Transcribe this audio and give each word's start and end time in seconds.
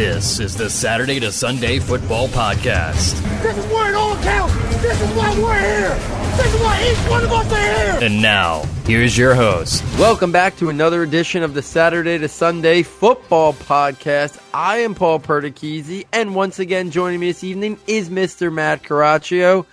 This 0.00 0.40
is 0.40 0.56
the 0.56 0.70
Saturday 0.70 1.20
to 1.20 1.30
Sunday 1.30 1.78
Football 1.78 2.28
Podcast. 2.28 3.20
This 3.42 3.58
is 3.58 3.66
where 3.66 3.90
it 3.90 3.94
all 3.94 4.16
counts. 4.22 4.54
This 4.80 4.98
is 4.98 5.10
why 5.10 5.38
we're 5.38 5.60
here. 5.60 5.94
This 6.38 6.54
is 6.54 6.60
why 6.62 6.90
each 6.90 7.10
one 7.10 7.22
of 7.22 7.30
us 7.30 7.52
are 7.52 7.58
here. 7.58 7.98
And 8.08 8.22
now, 8.22 8.62
here's 8.86 9.18
your 9.18 9.34
host. 9.34 9.84
Welcome 9.98 10.32
back 10.32 10.56
to 10.56 10.70
another 10.70 11.02
edition 11.02 11.42
of 11.42 11.52
the 11.52 11.60
Saturday 11.60 12.16
to 12.16 12.28
Sunday 12.28 12.82
Football 12.82 13.52
Podcast. 13.52 14.40
I 14.54 14.78
am 14.78 14.94
Paul 14.94 15.20
Perticchese, 15.20 16.06
and 16.14 16.34
once 16.34 16.58
again 16.58 16.90
joining 16.90 17.20
me 17.20 17.26
this 17.26 17.44
evening 17.44 17.78
is 17.86 18.08
Mr. 18.08 18.50
Matt 18.50 18.82
Caraccio. 18.82 19.66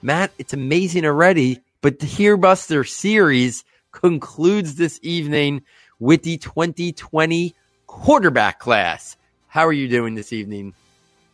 Matt, 0.00 0.32
it's 0.38 0.54
amazing 0.54 1.04
already, 1.04 1.60
but 1.82 1.98
the 1.98 2.06
Hearbuster 2.06 2.88
series 2.88 3.62
concludes 3.92 4.76
this 4.76 4.98
evening 5.02 5.64
with 5.98 6.22
the 6.22 6.38
2020 6.38 7.54
quarterback 7.86 8.58
class. 8.58 9.18
How 9.56 9.66
are 9.66 9.72
you 9.72 9.88
doing 9.88 10.14
this 10.14 10.34
evening? 10.34 10.74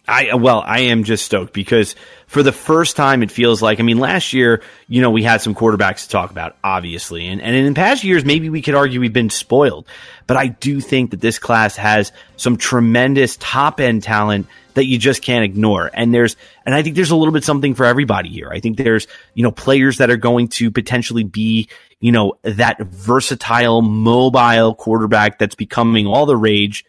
I 0.07 0.35
well, 0.37 0.63
I 0.65 0.83
am 0.93 1.03
just 1.03 1.25
stoked 1.25 1.53
because 1.53 1.97
for 2.29 2.45
the 2.45 2.53
first 2.53 2.95
time, 2.95 3.25
it 3.25 3.33
feels 3.33 3.61
like 3.61 3.81
I 3.81 3.83
mean, 3.83 3.99
last 3.99 4.33
year, 4.33 4.63
you 4.87 5.03
know, 5.03 5.11
we 5.11 5.25
had 5.25 5.41
some 5.41 5.57
quarterbacks 5.57 6.05
to 6.05 6.11
talk 6.11 6.31
about, 6.31 6.57
obviously, 6.63 7.27
and 7.27 7.43
and 7.43 7.57
in 7.57 7.75
past 7.75 8.05
years, 8.05 8.25
maybe 8.25 8.49
we 8.49 8.63
could 8.63 8.77
argue 8.77 9.01
we've 9.01 9.13
been 9.13 9.29
spoiled, 9.29 9.89
but 10.29 10.37
I 10.37 10.47
do 10.47 10.81
think 10.81 11.11
that 11.11 11.21
this 11.21 11.41
class 11.41 11.75
has 11.75 12.13
some 12.37 12.59
tremendous 12.59 13.37
top 13.39 13.81
end 13.81 14.05
talent 14.05 14.47
that 14.75 14.85
you 14.85 14.99
just 14.99 15.21
can't 15.21 15.45
ignore, 15.45 15.91
and 15.93 16.15
there's 16.15 16.37
and 16.65 16.77
I 16.77 16.83
think 16.85 16.95
there's 16.95 17.11
a 17.11 17.17
little 17.17 17.35
bit 17.35 17.43
something 17.43 17.75
for 17.75 17.87
everybody 17.87 18.29
here. 18.29 18.51
I 18.53 18.61
think 18.61 18.77
there's 18.77 19.09
you 19.35 19.43
know 19.43 19.51
players 19.51 19.99
that 19.99 20.11
are 20.11 20.17
going 20.17 20.47
to 20.51 20.71
potentially 20.71 21.25
be 21.25 21.69
you 21.99 22.13
know 22.13 22.35
that 22.43 22.79
versatile, 22.83 23.83
mobile 23.83 24.77
quarterback 24.77 25.41
that's 25.41 25.57
becoming 25.57 26.07
all 26.07 26.25
the 26.25 26.37
rage 26.37 26.85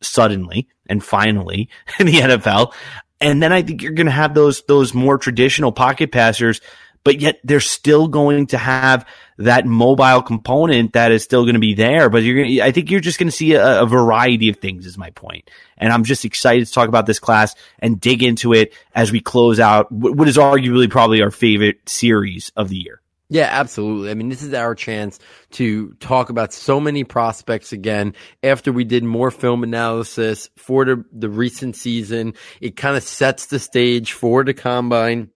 suddenly 0.00 0.68
and 0.88 1.02
finally 1.02 1.68
in 1.98 2.06
the 2.06 2.12
NFL. 2.12 2.72
And 3.20 3.42
then 3.42 3.52
I 3.52 3.62
think 3.62 3.82
you're 3.82 3.92
going 3.92 4.06
to 4.06 4.12
have 4.12 4.34
those, 4.34 4.62
those 4.62 4.94
more 4.94 5.18
traditional 5.18 5.72
pocket 5.72 6.12
passers, 6.12 6.60
but 7.02 7.20
yet 7.20 7.40
they're 7.42 7.60
still 7.60 8.06
going 8.06 8.46
to 8.48 8.58
have 8.58 9.06
that 9.38 9.66
mobile 9.66 10.22
component 10.22 10.92
that 10.92 11.10
is 11.10 11.24
still 11.24 11.44
going 11.44 11.54
to 11.54 11.60
be 11.60 11.74
there. 11.74 12.10
But 12.10 12.22
you're 12.22 12.36
going 12.36 12.50
to, 12.56 12.60
I 12.62 12.70
think 12.70 12.90
you're 12.90 13.00
just 13.00 13.18
going 13.18 13.28
to 13.28 13.34
see 13.34 13.54
a, 13.54 13.82
a 13.82 13.86
variety 13.86 14.48
of 14.48 14.58
things 14.58 14.86
is 14.86 14.98
my 14.98 15.10
point. 15.10 15.50
And 15.76 15.92
I'm 15.92 16.04
just 16.04 16.24
excited 16.24 16.66
to 16.66 16.72
talk 16.72 16.88
about 16.88 17.06
this 17.06 17.18
class 17.18 17.54
and 17.80 18.00
dig 18.00 18.22
into 18.22 18.52
it 18.52 18.72
as 18.94 19.10
we 19.10 19.20
close 19.20 19.58
out 19.58 19.90
what 19.90 20.28
is 20.28 20.36
arguably 20.36 20.90
probably 20.90 21.22
our 21.22 21.30
favorite 21.30 21.88
series 21.88 22.52
of 22.56 22.68
the 22.68 22.76
year. 22.76 23.00
Yeah, 23.30 23.48
absolutely. 23.50 24.10
I 24.10 24.14
mean, 24.14 24.30
this 24.30 24.42
is 24.42 24.54
our 24.54 24.74
chance 24.74 25.18
to 25.52 25.92
talk 26.00 26.30
about 26.30 26.54
so 26.54 26.80
many 26.80 27.04
prospects 27.04 27.72
again 27.72 28.14
after 28.42 28.72
we 28.72 28.84
did 28.84 29.04
more 29.04 29.30
film 29.30 29.62
analysis 29.62 30.48
for 30.56 30.86
the, 30.86 31.04
the 31.12 31.28
recent 31.28 31.76
season. 31.76 32.34
It 32.62 32.76
kind 32.76 32.96
of 32.96 33.02
sets 33.02 33.46
the 33.46 33.58
stage 33.58 34.12
for 34.12 34.44
the 34.44 34.54
combine. 34.54 35.30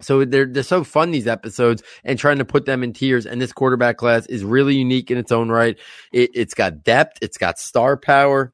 So 0.00 0.24
they're 0.24 0.46
they're 0.46 0.62
so 0.62 0.84
fun 0.84 1.10
these 1.12 1.28
episodes 1.28 1.82
and 2.04 2.18
trying 2.18 2.38
to 2.38 2.44
put 2.44 2.66
them 2.66 2.82
in 2.82 2.92
tiers. 2.92 3.24
And 3.24 3.40
this 3.40 3.52
quarterback 3.52 3.96
class 3.96 4.26
is 4.26 4.44
really 4.44 4.74
unique 4.74 5.10
in 5.10 5.16
its 5.16 5.32
own 5.32 5.48
right. 5.48 5.78
It, 6.12 6.30
it's 6.34 6.54
got 6.54 6.82
depth, 6.82 7.18
it's 7.22 7.38
got 7.38 7.58
star 7.58 7.96
power, 7.96 8.52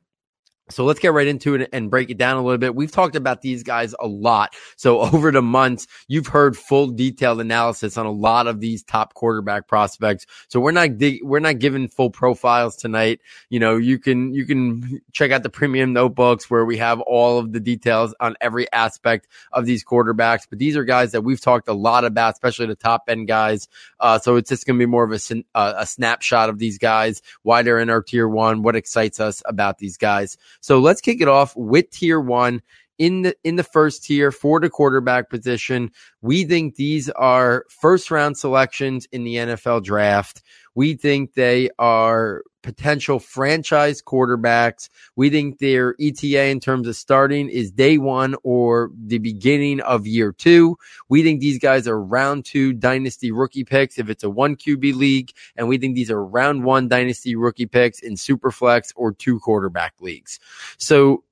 so 0.71 0.85
let's 0.85 1.01
get 1.01 1.13
right 1.13 1.27
into 1.27 1.55
it 1.55 1.69
and 1.73 1.91
break 1.91 2.11
it 2.11 2.19
down 2.19 2.37
a 2.37 2.43
little 2.43 2.59
bit. 2.59 2.75
We've 2.75 2.91
talked 2.91 3.17
about 3.17 3.43
these 3.43 3.63
guys 3.63 3.95
a 3.99 4.07
lot. 4.07 4.55
So 4.77 5.01
over 5.13 5.31
the 5.31 5.43
months, 5.43 5.87
you've 6.09 6.27
heard 6.27 6.57
full 6.57 6.89
detailed 6.89 7.41
analysis 7.41 7.97
on 7.97 8.07
a 8.07 8.11
lot 8.11 8.47
of 8.47 8.61
these 8.61 8.83
top 8.83 9.15
quarterback 9.15 9.67
prospects. 9.67 10.27
So 10.49 10.61
we're 10.61 10.73
not 10.73 10.99
dig- 10.99 11.23
we're 11.23 11.41
not 11.41 11.59
giving 11.59 11.89
full 11.89 12.11
profiles 12.11 12.77
tonight. 12.77 13.21
You 13.49 13.61
know, 13.61 13.77
you 13.77 13.99
can 13.99 14.35
you 14.35 14.47
can 14.47 15.01
check 15.13 15.31
out 15.31 15.43
the 15.43 15.51
premium 15.51 15.93
notebooks 15.93 16.51
where 16.51 16.65
we 16.65 16.77
have 16.79 17.01
all 17.01 17.39
of 17.39 17.53
the 17.53 17.61
details 17.61 18.15
on 18.21 18.37
every 18.41 18.71
aspect 18.73 19.28
of 19.53 19.67
these 19.67 19.84
quarterbacks. 19.84 20.47
But 20.49 20.59
these 20.59 20.77
are 20.77 20.84
guys 20.84 21.12
that 21.12 21.23
we've 21.23 21.41
talked 21.41 21.69
a 21.69 21.73
lot 21.73 22.05
about, 22.05 22.34
especially 22.34 22.67
the 22.67 22.75
top 22.75 23.05
end 23.09 23.28
guys. 23.28 23.69
Uh, 24.01 24.19
so 24.19 24.37
it's 24.37 24.49
just 24.49 24.67
going 24.67 24.78
to 24.78 24.83
be 24.83 24.87
more 24.87 25.05
of 25.05 25.12
a, 25.12 25.45
uh, 25.55 25.75
a 25.78 25.87
snapshot 25.87 26.49
of 26.49 26.59
these 26.59 26.78
guys, 26.78 27.23
why 27.43 27.62
they're 27.62 27.81
in 27.81 27.91
our 27.91 28.03
tier 28.03 28.28
one, 28.28 28.62
what 28.62 28.77
excites 28.77 29.21
us 29.21 29.43
about 29.45 29.78
these 29.78 29.97
guys. 29.97 30.37
So 30.61 30.79
let's 30.79 31.01
kick 31.01 31.21
it 31.21 31.29
off 31.29 31.55
with 31.57 31.91
tier 31.91 32.21
one 32.21 32.63
in 32.99 33.23
the 33.23 33.35
in 33.45 33.57
the 33.57 33.65
first 33.65 34.05
tier 34.05 34.31
for 34.33 34.61
the 34.61 34.69
quarterback 34.69 35.31
position. 35.31 35.91
We 36.21 36.45
think 36.45 36.75
these 36.75 37.09
are 37.11 37.65
first 37.81 38.11
round 38.11 38.37
selections 38.37 39.07
in 39.13 39.25
the 39.25 39.37
NFL 39.37 39.85
draft. 39.85 40.43
We 40.78 40.94
think 40.94 41.34
they 41.34 41.71
are 41.81 42.44
potential 42.62 43.19
franchise 43.19 44.00
quarterbacks. 44.00 44.89
We 45.16 45.28
think 45.28 45.59
their 45.59 45.97
ETA 46.00 46.44
in 46.44 46.61
terms 46.61 46.87
of 46.87 46.94
starting 46.94 47.49
is 47.49 47.72
day 47.72 47.99
one 47.99 48.37
or 48.44 48.93
the 48.97 49.19
beginning 49.19 49.81
of 49.81 50.06
year 50.06 50.31
two. 50.31 50.78
We 51.09 51.25
think 51.25 51.41
these 51.41 51.59
guys 51.59 51.89
are 51.89 52.00
round 52.00 52.44
two 52.44 52.75
dynasty 52.75 53.33
rookie 53.33 53.65
picks 53.65 53.99
if 53.99 54.09
it's 54.09 54.22
a 54.22 54.31
one 54.31 54.55
QB 54.55 54.94
league. 54.94 55.33
And 55.56 55.66
we 55.66 55.78
think 55.78 55.97
these 55.97 56.12
are 56.12 56.25
round 56.25 56.62
one 56.62 56.87
dynasty 56.87 57.34
rookie 57.34 57.66
picks 57.66 57.99
in 57.99 58.16
super 58.16 58.53
flex 58.53 58.93
or 58.95 59.12
two 59.12 59.41
quarterback 59.41 59.95
leagues. 59.99 60.39
So 60.77 61.25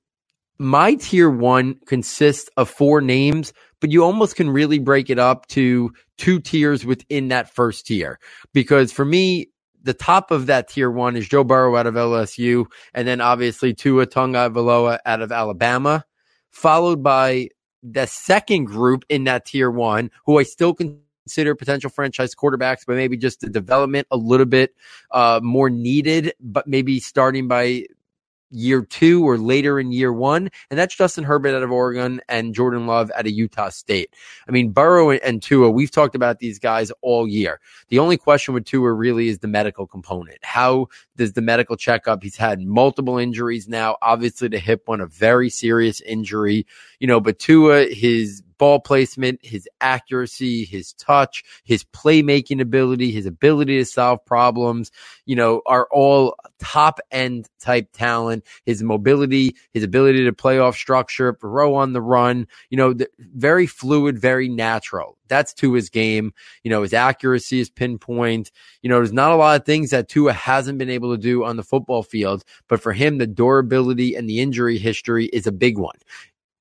my 0.59 0.95
tier 0.95 1.29
one 1.29 1.75
consists 1.85 2.49
of 2.57 2.69
four 2.69 2.99
names, 2.99 3.53
but 3.79 3.91
you 3.91 4.03
almost 4.03 4.35
can 4.35 4.49
really 4.49 4.79
break 4.79 5.09
it 5.09 5.19
up 5.19 5.47
to 5.47 5.91
two 6.17 6.39
tiers 6.39 6.85
within 6.85 7.27
that 7.29 7.53
first 7.53 7.87
tier. 7.87 8.19
Because 8.53 8.91
for 8.91 9.05
me, 9.05 9.49
the 9.83 9.93
top 9.93 10.31
of 10.31 10.47
that 10.47 10.69
tier 10.69 10.91
one 10.91 11.15
is 11.15 11.27
Joe 11.27 11.43
Burrow 11.43 11.75
out 11.75 11.87
of 11.87 11.95
LSU, 11.95 12.65
and 12.93 13.07
then 13.07 13.21
obviously 13.21 13.73
Tua 13.73 14.05
Tagovailoa 14.05 14.99
out 15.05 15.21
of 15.21 15.31
Alabama, 15.31 16.03
followed 16.49 17.01
by 17.01 17.49
the 17.83 18.05
second 18.05 18.65
group 18.65 19.05
in 19.07 19.23
that 19.25 19.45
tier 19.45 19.71
one, 19.71 20.11
who 20.25 20.39
I 20.39 20.43
still 20.43 20.73
consider 20.73 21.55
potential 21.55 21.89
franchise 21.89 22.35
quarterbacks, 22.35 22.81
but 22.85 22.95
maybe 22.95 23.17
just 23.17 23.41
the 23.41 23.49
development 23.49 24.07
a 24.11 24.17
little 24.17 24.45
bit 24.45 24.73
uh, 25.11 25.39
more 25.43 25.69
needed, 25.69 26.33
but 26.39 26.67
maybe 26.67 26.99
starting 26.99 27.47
by 27.47 27.85
year 28.49 28.81
two 28.81 29.27
or 29.27 29.37
later 29.37 29.79
in 29.79 29.91
year 29.91 30.13
one. 30.13 30.49
And 30.69 30.79
that's 30.79 30.95
Justin 30.95 31.23
Herbert 31.23 31.55
out 31.55 31.63
of 31.63 31.71
Oregon 31.71 32.21
and 32.29 32.53
Jordan 32.53 32.87
Love 32.87 33.11
at 33.11 33.25
a 33.25 33.31
Utah 33.31 33.69
State. 33.69 34.13
I 34.47 34.51
mean, 34.51 34.71
Burrow 34.71 35.11
and 35.11 35.41
Tua, 35.41 35.69
we've 35.69 35.91
talked 35.91 36.15
about 36.15 36.39
these 36.39 36.59
guys 36.59 36.91
all 37.01 37.27
year. 37.27 37.59
The 37.89 37.99
only 37.99 38.17
question 38.17 38.53
with 38.53 38.65
Tua 38.65 38.93
really 38.93 39.27
is 39.27 39.39
the 39.39 39.47
medical 39.47 39.87
component. 39.87 40.39
How 40.43 40.87
does 41.15 41.33
the 41.33 41.41
medical 41.41 41.75
checkup? 41.75 42.23
He's 42.23 42.37
had 42.37 42.61
multiple 42.61 43.17
injuries 43.17 43.67
now. 43.67 43.97
Obviously, 44.01 44.47
the 44.47 44.59
hip 44.59 44.83
one, 44.85 45.01
a 45.01 45.07
very 45.07 45.49
serious 45.49 46.01
injury, 46.01 46.65
you 46.99 47.07
know, 47.07 47.19
but 47.19 47.39
Tua, 47.39 47.85
his 47.85 48.43
ball 48.57 48.79
placement, 48.79 49.39
his 49.43 49.67
accuracy, 49.81 50.65
his 50.65 50.93
touch, 50.93 51.43
his 51.63 51.83
playmaking 51.83 52.61
ability, 52.61 53.11
his 53.11 53.25
ability 53.25 53.77
to 53.77 53.85
solve 53.85 54.23
problems, 54.25 54.91
you 55.25 55.35
know, 55.35 55.61
are 55.65 55.87
all 55.91 56.35
top 56.59 56.99
end 57.11 57.47
type 57.59 57.89
talent. 57.93 58.43
His 58.65 58.83
mobility, 58.83 59.55
his 59.73 59.83
ability 59.83 60.25
to 60.25 60.33
play 60.33 60.59
off 60.59 60.75
structure, 60.75 61.37
throw 61.39 61.75
on 61.75 61.93
the 61.93 62.01
run, 62.01 62.47
you 62.69 62.77
know, 62.77 62.95
very 63.19 63.67
fluid, 63.67 64.19
very 64.19 64.49
natural. 64.49 65.17
That's 65.27 65.53
Tua's 65.53 65.89
game. 65.89 66.33
You 66.63 66.71
know, 66.71 66.81
his 66.83 66.93
accuracy 66.93 67.59
is 67.59 67.69
pinpoint. 67.69 68.51
You 68.81 68.89
know, 68.89 68.97
there's 68.97 69.13
not 69.13 69.31
a 69.31 69.35
lot 69.35 69.59
of 69.59 69.65
things 69.65 69.89
that 69.91 70.09
Tua 70.09 70.33
hasn't 70.33 70.77
been 70.77 70.89
able 70.89 71.11
to 71.11 71.21
do 71.21 71.43
on 71.43 71.57
the 71.57 71.63
football 71.63 72.03
field, 72.03 72.43
but 72.67 72.81
for 72.81 72.93
him, 72.93 73.17
the 73.17 73.27
durability 73.27 74.15
and 74.15 74.29
the 74.29 74.39
injury 74.39 74.77
history 74.77 75.25
is 75.25 75.47
a 75.47 75.51
big 75.51 75.77
one. 75.77 75.95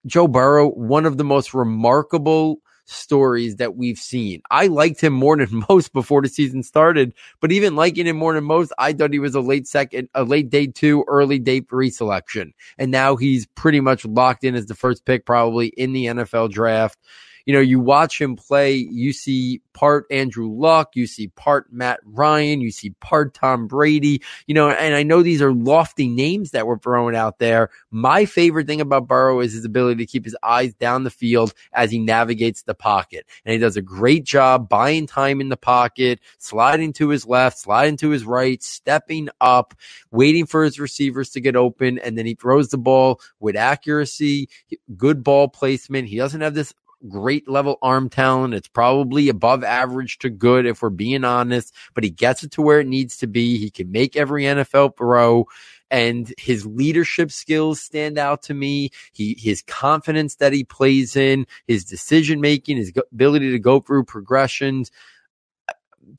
Joe 0.07 0.29
Burrow, 0.29 0.69
one 0.71 1.07
of 1.07 1.19
the 1.19 1.25
most 1.25 1.53
remarkable 1.53 2.61
stories 2.87 3.57
that 3.57 3.77
we've 3.77 3.99
seen. 3.99 4.41
I 4.51 4.69
liked 4.69 5.01
him 5.01 5.13
more 5.13 5.37
than 5.37 5.65
most 5.69 5.93
before 5.93 6.23
the 6.23 6.29
season 6.29 6.63
started, 6.63 7.13
but 7.41 7.53
even 7.53 7.77
liking 7.77 8.07
him 8.07 8.17
more 8.17 8.35
than 8.35 8.45
most, 8.45 8.73
I 8.79 8.93
thought 8.93 9.13
he 9.13 9.19
was 9.19 9.35
a 9.35 9.41
late 9.41 9.67
second, 9.67 10.09
a 10.15 10.25
late 10.25 10.51
day 10.51 10.69
two, 10.69 11.05
early 11.09 11.39
day 11.39 11.61
three 11.61 11.91
selection. 11.91 12.55
And 12.79 12.91
now 12.91 13.17
he's 13.17 13.47
pretty 13.47 13.81
much 13.81 14.05
locked 14.05 14.45
in 14.45 14.55
as 14.55 14.67
the 14.67 14.75
first 14.75 15.05
pick 15.05 15.27
probably 15.27 15.69
in 15.69 15.93
the 15.93 16.07
NFL 16.07 16.51
draft 16.51 16.99
you 17.47 17.55
know, 17.55 17.61
you 17.61 17.81
watch 17.81 18.21
him 18.21 18.37
play, 18.37 18.75
you 18.75 19.13
see 19.13 19.63
part 19.73 20.07
Andrew 20.11 20.51
Luck, 20.51 20.97
you 20.97 21.07
see 21.07 21.29
part 21.29 21.73
Matt 21.73 22.01
Ryan, 22.05 22.61
you 22.61 22.73
see 22.73 22.91
part 23.01 23.35
Tom 23.35 23.69
Brady, 23.69 24.23
you 24.47 24.55
know, 24.55 24.69
and 24.69 24.95
I 24.95 25.05
know 25.05 25.23
these 25.23 25.41
are 25.41 25.53
lofty 25.53 26.09
names 26.09 26.51
that 26.51 26.67
were 26.67 26.79
thrown 26.79 27.15
out 27.15 27.39
there. 27.39 27.71
My 27.91 28.25
favorite 28.25 28.67
thing 28.67 28.81
about 28.81 29.07
Burrow 29.07 29.41
is 29.41 29.53
his 29.53 29.65
ability 29.65 30.05
to 30.05 30.11
keep 30.11 30.25
his 30.25 30.37
eyes 30.43 30.75
down 30.75 31.05
the 31.05 31.11
field 31.11 31.55
as 31.73 31.93
he 31.93 32.01
navigates 32.01 32.63
the 32.63 32.75
pocket. 32.75 33.27
And 33.45 33.53
he 33.53 33.59
does 33.59 33.77
a 33.77 33.83
great 33.83 34.25
job 34.25 34.69
buying 34.69 35.07
time 35.07 35.41
in 35.41 35.49
the 35.49 35.57
pocket, 35.57 36.21
sliding 36.39 36.93
to 36.95 37.11
his 37.11 37.27
left, 37.27 37.59
sliding 37.59 37.97
to 37.99 38.11
his 38.11 38.25
right, 38.25 38.61
stepping 38.63 39.29
up, 39.41 39.75
waiting 40.11 40.47
for 40.47 40.65
his 40.65 40.81
receivers 40.81 41.31
to 41.31 41.41
get 41.41 41.55
open. 41.55 41.99
And 41.99 42.19
then 42.19 42.27
he 42.27 42.35
throws 42.35 42.71
the 42.71 42.79
ball 42.79 43.21
with 43.39 43.55
accuracy, 43.55 44.49
good 44.97 45.23
ball 45.23 45.49
placement. 45.49 46.09
He 46.09 46.17
doesn't 46.17 46.41
have 46.41 46.55
this 46.55 46.75
great 47.09 47.49
level 47.49 47.79
arm 47.83 48.09
talent. 48.09 48.55
It's 48.55 48.69
probably 48.69 49.29
above 49.29 49.65
average 49.65 50.19
to 50.19 50.31
good 50.31 50.67
if 50.67 50.83
we're 50.83 50.91
being 50.91 51.25
honest, 51.25 51.75
but 51.95 52.05
he 52.05 52.11
gets 52.11 52.43
it 52.43 52.51
to 52.53 52.63
where 52.63 52.81
it 52.81 52.87
needs 52.87 53.17
to 53.19 53.27
be. 53.27 53.59
He 53.59 53.71
can 53.71 53.91
make 53.91 54.17
every 54.17 54.45
NFL 54.45 54.97
pro 54.97 55.47
and 55.91 56.35
his 56.39 56.67
leadership 56.67 57.31
skills 57.31 57.81
stand 57.81 58.19
out 58.19 58.43
to 58.43 58.55
me. 58.55 58.91
He, 59.13 59.37
his 59.39 59.63
confidence 59.63 60.37
that 60.37 60.53
he 60.53 60.65
plays 60.65 61.17
in, 61.17 61.47
his 61.67 61.85
decision 61.85 62.41
making, 62.41 62.77
his 62.77 62.93
ability 63.13 63.53
to 63.53 63.59
go 63.59 63.81
through 63.81 64.05
progressions 64.05 64.91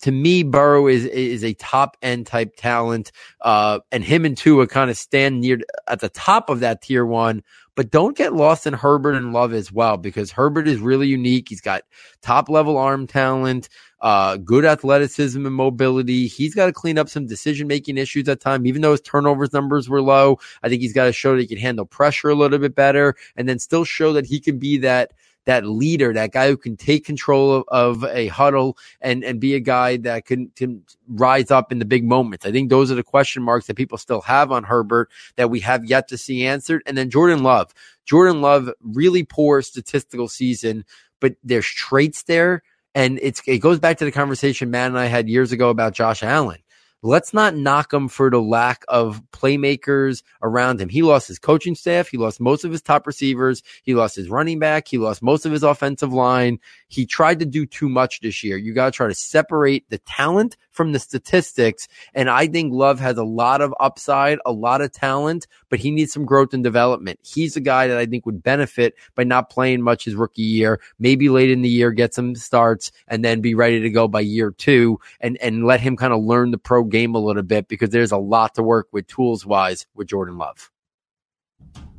to 0.02 0.12
me, 0.12 0.44
Burrow 0.44 0.88
is 0.88 1.06
is 1.06 1.44
a 1.44 1.54
top 1.54 1.98
end 2.02 2.28
type 2.28 2.56
talent, 2.58 3.12
uh, 3.42 3.80
and 3.92 4.04
him 4.04 4.26
and 4.26 4.38
Tua 4.38 4.68
kind 4.68 4.90
of 4.90 4.98
stand 4.98 5.42
near 5.42 5.60
at 5.88 6.00
the 6.00 6.10
top 6.10 6.50
of 6.50 6.60
that 6.62 6.82
tier 6.82 7.06
one. 7.06 7.44
But 7.76 7.92
don't 7.92 8.18
get 8.18 8.34
lost 8.34 8.66
in 8.66 8.74
Herbert 8.74 9.14
and 9.14 9.34
Love 9.34 9.54
as 9.54 9.72
well, 9.72 9.98
because 9.98 10.32
Herbert 10.32 10.68
is 10.68 10.80
really 10.80 11.08
unique. 11.08 11.48
He's 11.50 11.62
got 11.62 11.84
top 12.24 12.50
level 12.50 12.76
arm 12.76 13.06
talent, 13.06 13.70
uh, 14.02 14.38
good 14.38 14.66
athleticism 14.66 15.46
and 15.46 15.56
mobility. 15.56 16.26
He's 16.26 16.56
got 16.56 16.66
to 16.66 16.74
clean 16.74 16.98
up 16.98 17.08
some 17.08 17.28
decision 17.28 17.68
making 17.68 17.98
issues 17.98 18.28
at 18.30 18.40
time, 18.40 18.66
even 18.66 18.82
though 18.82 18.92
his 18.92 19.02
turnovers 19.02 19.54
numbers 19.54 19.88
were 19.88 20.02
low. 20.02 20.40
I 20.64 20.70
think 20.70 20.82
he's 20.82 20.94
got 20.94 21.06
to 21.06 21.14
show 21.14 21.36
that 21.36 21.42
he 21.42 21.48
can 21.48 21.60
handle 21.60 21.86
pressure 21.86 22.30
a 22.30 22.36
little 22.36 22.58
bit 22.58 22.74
better, 22.74 23.16
and 23.36 23.48
then 23.48 23.60
still 23.60 23.84
show 23.84 24.12
that 24.14 24.26
he 24.26 24.40
can 24.40 24.58
be 24.58 24.78
that 24.80 25.12
that 25.48 25.66
leader, 25.66 26.14
that 26.14 26.34
guy 26.34 26.50
who 26.50 26.58
can 26.58 26.76
take 26.76 27.06
control 27.06 27.54
of, 27.54 27.64
of 27.70 28.04
a 28.04 28.28
huddle 28.28 28.78
and, 29.02 29.24
and 29.24 29.40
be 29.40 29.56
a 29.56 29.60
guy 29.62 29.96
that 29.96 30.26
can, 30.26 30.50
can 30.56 30.84
rise 31.08 31.50
up 31.50 31.72
in 31.72 31.80
the 31.80 31.86
big 31.86 32.04
moments. 32.04 32.46
I 32.46 32.52
think 32.52 32.70
those 32.70 32.92
are 32.92 32.96
the 32.96 33.04
question 33.04 33.42
marks 33.42 33.68
that 33.68 33.76
people 33.76 33.98
still 33.98 34.22
have 34.22 34.52
on 34.52 34.66
Herbert 34.66 35.10
that 35.38 35.50
we 35.50 35.62
have 35.62 35.86
yet 35.86 36.10
to 36.10 36.18
see 36.18 36.46
answered. 36.46 36.84
And 36.86 36.98
then 36.98 37.10
Jordan 37.10 37.44
Love. 37.44 37.74
Jordan 38.06 38.42
Love, 38.42 38.70
really 38.82 39.24
poor 39.24 39.62
statistical 39.62 40.28
season, 40.28 40.84
but 41.22 41.36
there's 41.44 41.66
traits 41.66 42.24
there. 42.24 42.62
And 42.94 43.18
it's, 43.22 43.42
it 43.48 43.60
goes 43.60 43.80
back 43.80 43.98
to 43.98 44.06
the 44.06 44.12
conversation 44.12 44.70
Matt 44.70 44.88
and 44.88 45.00
I 45.00 45.06
had 45.06 45.30
years 45.30 45.54
ago 45.54 45.70
about 45.70 45.94
Josh 45.94 46.24
Allen 46.24 46.60
let's 47.02 47.34
not 47.34 47.56
knock 47.56 47.94
him 47.94 48.08
for 48.08 48.30
the 48.30 48.42
lack 48.42 48.84
of 48.88 49.22
playmakers 49.32 50.24
around 50.42 50.82
him. 50.82 50.90
He 50.90 51.02
lost 51.02 51.28
his 51.28 51.40
coaching 51.40 51.76
staff. 51.76 52.08
He 52.08 52.18
lost 52.18 52.40
most 52.40 52.64
of 52.64 52.72
his 52.72 52.82
top 52.82 53.06
receivers. 53.08 53.62
He 53.84 53.96
lost 53.96 54.16
his 54.16 54.30
running 54.30 54.60
back. 54.60 54.88
He 54.88 54.98
lost 54.98 55.22
most 55.22 55.46
of 55.46 55.52
his 55.52 55.64
offensive 55.64 56.14
line. 56.14 56.60
He 56.88 57.06
tried 57.06 57.40
to 57.40 57.46
do 57.46 57.66
too 57.66 57.90
much 57.90 58.22
this 58.22 58.44
year. 58.44 58.58
You 58.58 58.74
got 58.74 58.86
to 58.86 58.92
try 58.92 59.08
to 59.08 59.16
separate 59.16 59.90
the 59.90 59.98
talent 60.00 60.58
from 60.72 60.92
the 60.92 61.00
statistics. 61.00 61.88
And 62.14 62.30
I 62.30 62.48
think 62.48 62.72
Love 62.72 63.00
has 63.00 63.18
a 63.18 63.24
lot 63.24 63.62
of 63.62 63.74
upside, 63.80 64.40
a 64.46 64.52
lot 64.52 64.82
of 64.82 64.92
talent, 64.92 65.48
but 65.70 65.80
he 65.80 65.92
needs 65.92 66.14
some 66.14 66.26
growth 66.26 66.54
and 66.54 66.64
development. 66.64 67.20
He's 67.24 67.58
a 67.58 67.62
guy 67.62 67.88
that 67.88 67.98
I 67.98 68.06
think 68.06 68.26
would 68.26 68.44
benefit 68.44 68.96
by 69.16 69.24
not 69.24 69.50
playing 69.50 69.82
much 69.82 70.06
his 70.06 70.16
rookie 70.16 70.44
year, 70.44 70.80
maybe 71.00 71.30
late 71.30 71.52
in 71.52 71.62
the 71.62 71.70
year, 71.70 71.92
get 71.92 72.14
some 72.14 72.36
starts 72.36 72.92
and 73.08 73.26
then 73.26 73.42
be 73.42 73.56
ready 73.56 73.82
to 73.82 73.90
go 73.90 74.08
by 74.08 74.22
year 74.22 74.52
two 74.52 75.00
and, 75.20 75.38
and 75.42 75.66
let 75.66 75.82
him 75.82 75.98
kind 75.98 76.14
of 76.14 76.24
learn 76.24 76.52
the 76.52 76.58
pro 76.58 76.84
game 76.84 77.16
a 77.16 77.20
little 77.20 77.44
bit 77.44 77.68
because 77.68 77.90
there's 77.90 78.12
a 78.12 78.18
lot 78.18 78.56
to 78.56 78.64
work 78.64 78.88
with 78.92 79.08
tools 79.08 79.46
wise 79.46 79.86
with 79.96 80.08
Jordan 80.08 80.38
Love. 80.38 80.72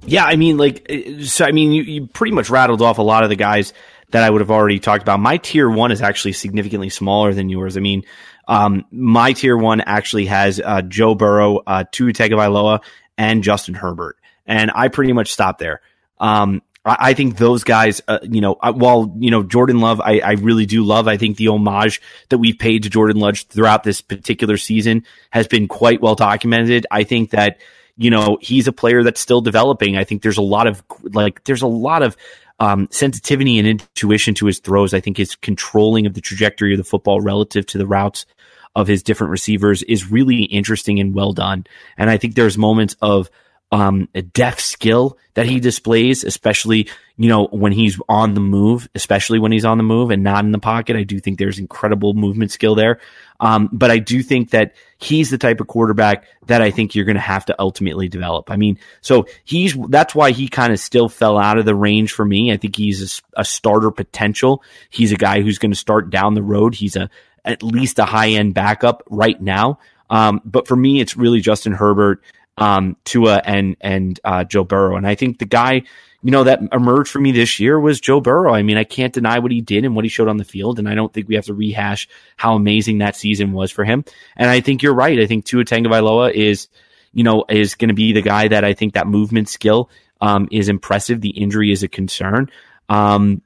Yeah, 0.07 0.25
I 0.25 0.37
mean, 0.37 0.57
like, 0.57 0.87
uh, 0.89 1.25
so 1.25 1.45
I 1.45 1.53
mean, 1.53 1.73
you, 1.73 1.83
you 1.83 2.07
pretty 2.07 2.33
much 2.33 2.49
rattled 2.49 2.81
off 2.81 2.99
a 2.99 3.03
lot 3.03 3.25
of 3.25 3.31
the 3.31 3.37
guys 3.37 3.75
that 4.11 4.23
I 4.23 4.31
would 4.31 4.41
have 4.41 4.51
already 4.51 4.79
talked 4.79 5.03
about. 5.03 5.21
My 5.21 5.37
tier 5.37 5.69
one 5.69 5.93
is 5.93 6.03
actually 6.03 6.33
significantly 6.33 6.89
smaller 6.89 7.35
than 7.35 7.49
yours. 7.49 7.77
I 7.77 7.81
mean, 7.81 8.05
um, 8.47 8.85
my 8.91 9.33
tier 9.33 9.57
one 9.57 9.81
actually 9.83 10.27
has 10.27 10.61
uh, 10.61 10.83
Joe 10.83 11.15
Burrow, 11.15 11.59
uh, 11.67 11.85
Tua 11.91 12.13
Tagovailoa, 12.13 12.81
and 13.19 13.43
Justin 13.43 13.75
Herbert, 13.75 14.17
and 14.47 14.71
I 14.75 14.89
pretty 14.89 15.13
much 15.13 15.33
stopped 15.33 15.59
there. 15.59 15.83
Um, 16.19 16.63
I, 16.85 16.97
I 17.11 17.15
think 17.15 17.37
those 17.37 17.65
guys, 17.65 18.01
uh, 18.09 18.21
you 18.23 18.41
know, 18.41 18.57
uh, 18.61 18.73
while 18.73 19.15
you 19.19 19.31
know 19.31 19.43
Jordan 19.43 19.81
Love, 19.81 20.01
I, 20.01 20.21
I 20.21 20.33
really 20.33 20.67
do 20.67 20.85
love. 20.85 21.07
I 21.09 21.17
think 21.17 21.37
the 21.37 21.49
homage 21.49 22.01
that 22.31 22.39
we've 22.39 22.59
paid 22.59 22.85
to 22.85 22.91
Jordan 22.91 23.19
Love 23.19 23.39
throughout 23.39 23.85
this 23.85 24.01
particular 24.01 24.57
season 24.57 25.05
has 25.31 25.47
been 25.47 25.69
quite 25.69 26.01
well 26.01 26.15
documented. 26.15 26.87
I 26.91 27.05
think 27.05 27.31
that 27.31 27.61
you 27.97 28.11
know 28.11 28.39
he's 28.41 28.67
a 28.67 28.73
player 28.73 29.03
that's 29.03 29.21
still 29.21 29.43
developing. 29.43 29.97
I 29.97 30.05
think 30.05 30.23
there's 30.23 30.39
a 30.39 30.43
lot 30.43 30.67
of 30.67 30.83
like 31.03 31.45
there's 31.45 31.63
a 31.63 31.67
lot 31.67 32.03
of 32.03 32.17
um, 32.61 32.89
sensitivity 32.91 33.59
and 33.59 33.69
intuition 33.69 34.35
to 34.35 34.47
his 34.47 34.59
throws. 34.59 34.95
I 34.95 35.01
think 35.01 35.17
his 35.17 35.37
controlling 35.37 36.07
of 36.07 36.15
the 36.15 36.21
trajectory 36.21 36.73
of 36.73 36.79
the 36.79 36.85
football 36.85 37.21
relative 37.21 37.67
to 37.67 37.79
the 37.79 37.87
routes 37.87 38.27
of 38.75 38.87
his 38.87 39.03
different 39.03 39.31
receivers 39.31 39.83
is 39.85 40.11
really 40.11 40.43
interesting 40.45 41.01
and 41.01 41.15
well 41.15 41.33
done. 41.33 41.67
And 41.97 42.11
I 42.11 42.17
think 42.17 42.35
there's 42.35 42.59
moments 42.59 42.97
of 43.01 43.31
um, 43.71 44.09
a 44.15 44.23
deft 44.23 44.61
skill 44.61 45.19
that 45.35 45.47
he 45.47 45.61
displays, 45.61 46.25
especially, 46.25 46.89
you 47.17 47.29
know, 47.29 47.47
when 47.47 47.73
he's 47.73 48.01
on 48.09 48.35
the 48.35 48.41
move, 48.41 48.89
especially 48.95 49.39
when 49.39 49.53
he's 49.53 49.65
on 49.65 49.77
the 49.77 49.85
move 49.85 50.11
and 50.11 50.23
not 50.23 50.45
in 50.45 50.53
the 50.53 50.59
pocket. 50.59 50.97
I 50.97 51.03
do 51.03 51.21
think 51.21 51.39
there's 51.39 51.59
incredible 51.59 52.15
movement 52.15 52.51
skill 52.51 52.75
there. 52.75 53.01
Um, 53.41 53.69
but 53.71 53.91
I 53.91 53.99
do 53.99 54.23
think 54.23 54.51
that 54.51 54.75
he's 54.99 55.31
the 55.31 55.39
type 55.39 55.61
of 55.61 55.67
quarterback 55.67 56.25
that 56.47 56.63
I 56.63 56.71
think 56.71 56.95
you're 56.95 57.05
going 57.05 57.17
to 57.17 57.21
have 57.21 57.45
to 57.47 57.57
ultimately 57.59 58.09
develop. 58.09 58.51
I 58.51 58.57
mean, 58.57 58.79
so 59.01 59.27
he's, 59.45 59.77
that's 59.89 60.15
why 60.15 60.33
he 60.33 60.49
kind 60.49 60.73
of 60.73 60.81
still 60.81 61.09
fell 61.09 61.39
out 61.39 61.59
of 61.59 61.67
the 61.67 61.75
range 61.75 62.13
for 62.13 62.25
me. 62.25 62.51
I 62.51 62.57
think 62.57 62.75
he's 62.75 63.23
a, 63.37 63.41
a 63.41 63.45
starter 63.45 63.91
potential. 63.91 64.63
He's 64.89 65.13
a 65.13 65.17
guy 65.17 65.43
who's 65.43 65.59
going 65.59 65.73
to 65.73 65.77
start 65.77 66.11
down 66.11 66.35
the 66.35 66.43
road. 66.43 66.75
He's 66.75 66.97
a, 66.97 67.11
at 67.45 67.63
least 67.63 67.99
a 67.99 68.05
high 68.07 68.31
end 68.31 68.55
backup 68.55 69.03
right 69.09 69.41
now. 69.41 69.79
Um, 70.11 70.41
but 70.45 70.67
for 70.67 70.75
me, 70.75 71.01
it's 71.01 71.17
really 71.17 71.41
Justin 71.41 71.73
Herbert 71.73 72.23
um, 72.59 72.97
Tua 73.05 73.41
and 73.45 73.77
and 73.81 74.19
uh, 74.25 74.45
Joe 74.45 74.65
Burrow. 74.65 74.97
And 74.97 75.07
I 75.07 75.15
think 75.15 75.39
the 75.39 75.47
guy, 75.47 75.83
you 76.23 76.31
know, 76.31 76.45
that 76.45 76.61
emerged 76.73 77.11
for 77.11 77.21
me 77.21 77.33
this 77.33 77.61
year 77.61 77.79
was 77.79 78.01
Joe 78.01 78.21
Burrow. 78.21 78.53
I 78.53 78.63
mean, 78.63 78.77
I 78.77 78.85
can't 78.85 79.13
deny 79.13 79.39
what 79.39 79.53
he 79.53 79.61
did 79.61 79.85
and 79.85 79.95
what 79.95 80.05
he 80.05 80.09
showed 80.09 80.29
on 80.29 80.37
the 80.37 80.45
field, 80.45 80.79
and 80.79 80.89
I 80.89 80.95
don't 80.95 81.13
think 81.13 81.29
we 81.29 81.37
have 81.37 81.47
to 81.47 81.55
rehash 81.55 82.09
how 82.37 82.55
amazing 82.55 82.99
that 82.99 83.17
season 83.17 83.53
was 83.53 83.71
for 83.71 83.85
him. 83.85 84.05
And 84.37 84.51
I 84.51 84.61
think 84.61 84.83
you're 84.83 84.95
right. 84.95 85.19
I 85.19 85.27
think 85.27 85.45
Tua 85.45 85.65
Tagovailoa 85.65 86.33
is, 86.33 86.69
you 87.13 87.25
know, 87.25 87.45
is 87.49 87.75
going 87.75 87.89
to 87.89 87.95
be 87.95 88.13
the 88.13 88.23
guy 88.23 88.49
that 88.49 88.65
I 88.65 88.75
think 88.75 88.95
that 88.95 89.07
movement 89.07 89.49
skill 89.49 89.91
um, 90.21 90.49
is 90.51 90.69
impressive. 90.69 91.21
The 91.21 91.31
injury 91.31 91.71
is 91.71 91.83
a 91.83 91.89
concern. 91.89 92.51
Um, 92.89 93.43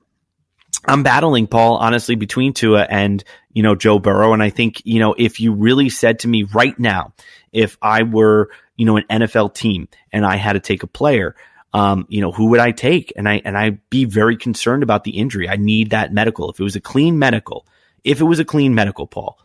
I'm 0.85 1.03
battling 1.03 1.47
Paul 1.47 1.77
honestly 1.77 2.17
between 2.17 2.55
Tua 2.55 2.83
and 2.83 3.23
you 3.53 3.63
know 3.63 3.75
Joe 3.75 3.99
Burrow, 3.99 4.33
and 4.33 4.43
I 4.43 4.51
think 4.51 4.83
you 4.85 4.99
know 4.99 5.15
if 5.17 5.41
you 5.41 5.53
really 5.53 5.89
said 5.89 6.21
to 6.21 6.29
me 6.29 6.43
right 6.43 6.79
now, 6.79 7.13
if 7.53 7.79
I 7.83 8.03
were 8.03 8.51
you 8.77 8.87
know, 8.87 8.97
an 8.97 9.05
NFL 9.09 9.55
team 9.55 9.89
and 10.13 10.25
I 10.25 10.37
had 10.37 10.55
to 10.55 10.61
take 10.61 10.83
a 10.83 10.87
player, 10.87 11.37
um, 11.73 12.07
you 12.09 12.21
know, 12.21 12.33
who 12.33 12.47
would 12.47 12.61
I 12.61 12.73
take? 12.73 13.13
And 13.17 13.29
I, 13.29 13.41
and 13.45 13.57
I'd 13.57 13.89
be 13.91 14.05
very 14.05 14.37
concerned 14.37 14.83
about 14.83 15.05
the 15.05 15.13
injury. 15.13 15.49
I 15.49 15.57
need 15.57 15.91
that 15.91 16.13
medical. 16.13 16.51
If 16.51 16.61
it 16.61 16.65
was 16.65 16.77
a 16.77 16.81
clean 16.81 17.19
medical, 17.19 17.67
if 18.05 18.21
it 18.21 18.25
was 18.25 18.41
a 18.41 18.45
clean 18.45 18.75
medical, 18.75 19.07
Paul, 19.07 19.39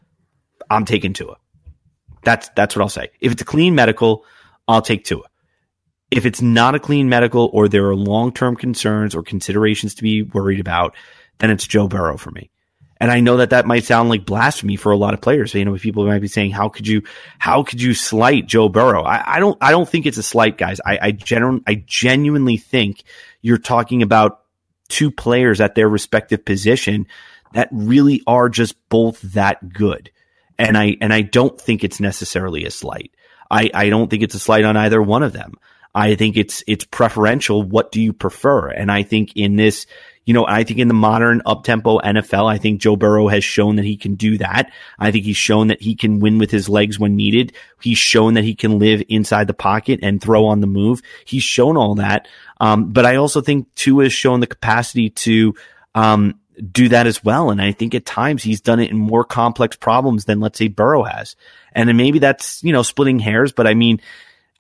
I'm 0.70 0.86
taking 0.86 1.14
Tua. 1.14 1.38
That's, 2.24 2.50
that's 2.56 2.76
what 2.76 2.82
I'll 2.82 2.90
say. 2.90 3.12
If 3.20 3.32
it's 3.32 3.42
a 3.42 3.46
clean 3.46 3.76
medical, 3.76 4.26
I'll 4.68 4.82
take 4.82 5.06
Tua. 5.06 5.26
If 6.10 6.26
it's 6.26 6.42
not 6.42 6.74
a 6.74 6.80
clean 6.80 7.10
medical 7.10 7.50
or 7.54 7.68
there 7.68 7.86
are 7.86 7.96
long 7.96 8.34
term 8.34 8.56
concerns 8.56 9.14
or 9.14 9.24
considerations 9.24 9.96
to 9.96 10.04
be 10.04 10.24
worried 10.24 10.60
about, 10.60 10.96
then 11.40 11.50
it's 11.50 11.68
Joe 11.68 11.88
Burrow 11.88 12.18
for 12.18 12.32
me. 12.32 12.50
And 13.00 13.12
I 13.12 13.20
know 13.20 13.38
that 13.38 13.52
that 13.52 13.68
might 13.68 13.84
sound 13.84 14.10
like 14.10 14.26
blasphemy 14.26 14.76
for 14.76 14.92
a 14.92 14.98
lot 14.98 15.14
of 15.14 15.22
players. 15.22 15.54
You 15.54 15.64
know, 15.66 15.76
people 15.76 16.08
might 16.08 16.20
be 16.20 16.28
saying, 16.28 16.52
"How 16.52 16.70
could 16.70 16.88
you, 16.88 17.04
how 17.38 17.62
could 17.62 17.80
you 17.80 17.94
slight 17.94 18.48
Joe 18.48 18.70
Burrow?" 18.70 19.04
I, 19.04 19.36
I 19.36 19.40
don't, 19.40 19.58
I 19.62 19.70
don't 19.70 19.88
think 19.88 20.08
it's 20.08 20.18
a 20.18 20.24
slight, 20.24 20.58
guys. 20.58 20.82
I, 20.84 20.98
I 20.98 21.62
I 21.68 21.84
genuinely 21.86 22.58
think 22.58 23.04
you're 23.42 23.60
talking 23.60 24.02
about 24.02 24.42
two 24.88 25.12
players 25.12 25.62
at 25.62 25.76
their 25.76 25.88
respective 25.88 26.44
position 26.44 27.08
that 27.54 27.70
really 27.72 28.24
are 28.28 28.50
just 28.50 28.76
both 28.90 29.22
that 29.34 29.74
good. 29.74 30.12
And 30.58 30.78
I, 30.78 30.98
and 31.02 31.14
I 31.14 31.22
don't 31.22 31.60
think 31.60 31.84
it's 31.84 32.00
necessarily 32.00 32.66
a 32.66 32.72
slight. 32.72 33.12
I, 33.50 33.70
I 33.74 33.90
don't 33.90 34.10
think 34.10 34.24
it's 34.24 34.36
a 34.36 34.40
slight 34.40 34.66
on 34.66 34.76
either 34.76 35.02
one 35.02 35.24
of 35.24 35.34
them. 35.34 35.54
I 35.94 36.16
think 36.16 36.38
it's, 36.38 36.64
it's 36.68 36.86
preferential. 36.86 37.64
What 37.64 37.92
do 37.92 38.02
you 38.02 38.14
prefer? 38.14 38.70
And 38.70 38.92
I 38.92 39.04
think 39.04 39.34
in 39.36 39.56
this, 39.56 39.86
you 40.28 40.34
know, 40.34 40.46
I 40.46 40.66
think 40.66 40.80
in 40.80 40.90
the 40.90 40.94
modern 40.94 41.42
up-tempo 41.46 42.00
NFL, 42.00 42.52
I 42.52 42.58
think 42.58 42.82
Joe 42.82 42.98
Burrow 42.98 43.30
has 43.30 43.46
shown 43.46 43.78
that 43.78 43.86
he 43.86 43.96
can 43.96 44.16
do 44.16 44.38
that. 44.40 44.70
I 45.00 45.10
think 45.10 45.24
he's 45.24 45.38
shown 45.38 45.68
that 45.70 45.82
he 45.82 45.96
can 45.96 46.20
win 46.20 46.38
with 46.38 46.52
his 46.52 46.68
legs 46.68 47.00
when 47.00 47.16
needed. 47.16 47.54
He's 47.82 47.98
shown 47.98 48.34
that 48.34 48.44
he 48.44 48.54
can 48.54 48.78
live 48.78 49.02
inside 49.08 49.48
the 49.48 49.54
pocket 49.54 50.02
and 50.04 50.22
throw 50.22 50.46
on 50.46 50.60
the 50.60 50.68
move. 50.68 51.02
He's 51.24 51.44
shown 51.44 51.78
all 51.78 51.96
that. 51.96 52.28
Um, 52.60 52.92
but 52.92 53.06
I 53.06 53.16
also 53.16 53.40
think 53.40 53.74
Tua 53.76 54.04
has 54.04 54.14
shown 54.14 54.42
the 54.42 54.48
capacity 54.48 55.12
to, 55.12 55.56
um, 55.96 56.38
do 56.74 56.90
that 56.90 57.08
as 57.08 57.24
well. 57.24 57.50
And 57.50 57.62
I 57.62 57.72
think 57.72 57.96
at 57.96 58.06
times 58.06 58.44
he's 58.44 58.60
done 58.60 58.82
it 58.82 58.92
in 58.92 58.98
more 58.98 59.24
complex 59.24 59.78
problems 59.78 60.26
than 60.26 60.42
let's 60.42 60.60
say 60.60 60.68
Burrow 60.68 61.04
has. 61.04 61.38
And 61.72 61.96
maybe 61.96 62.20
that's, 62.20 62.62
you 62.66 62.74
know, 62.74 62.84
splitting 62.84 63.20
hairs, 63.20 63.54
but 63.54 63.66
I 63.66 63.76
mean, 63.76 64.02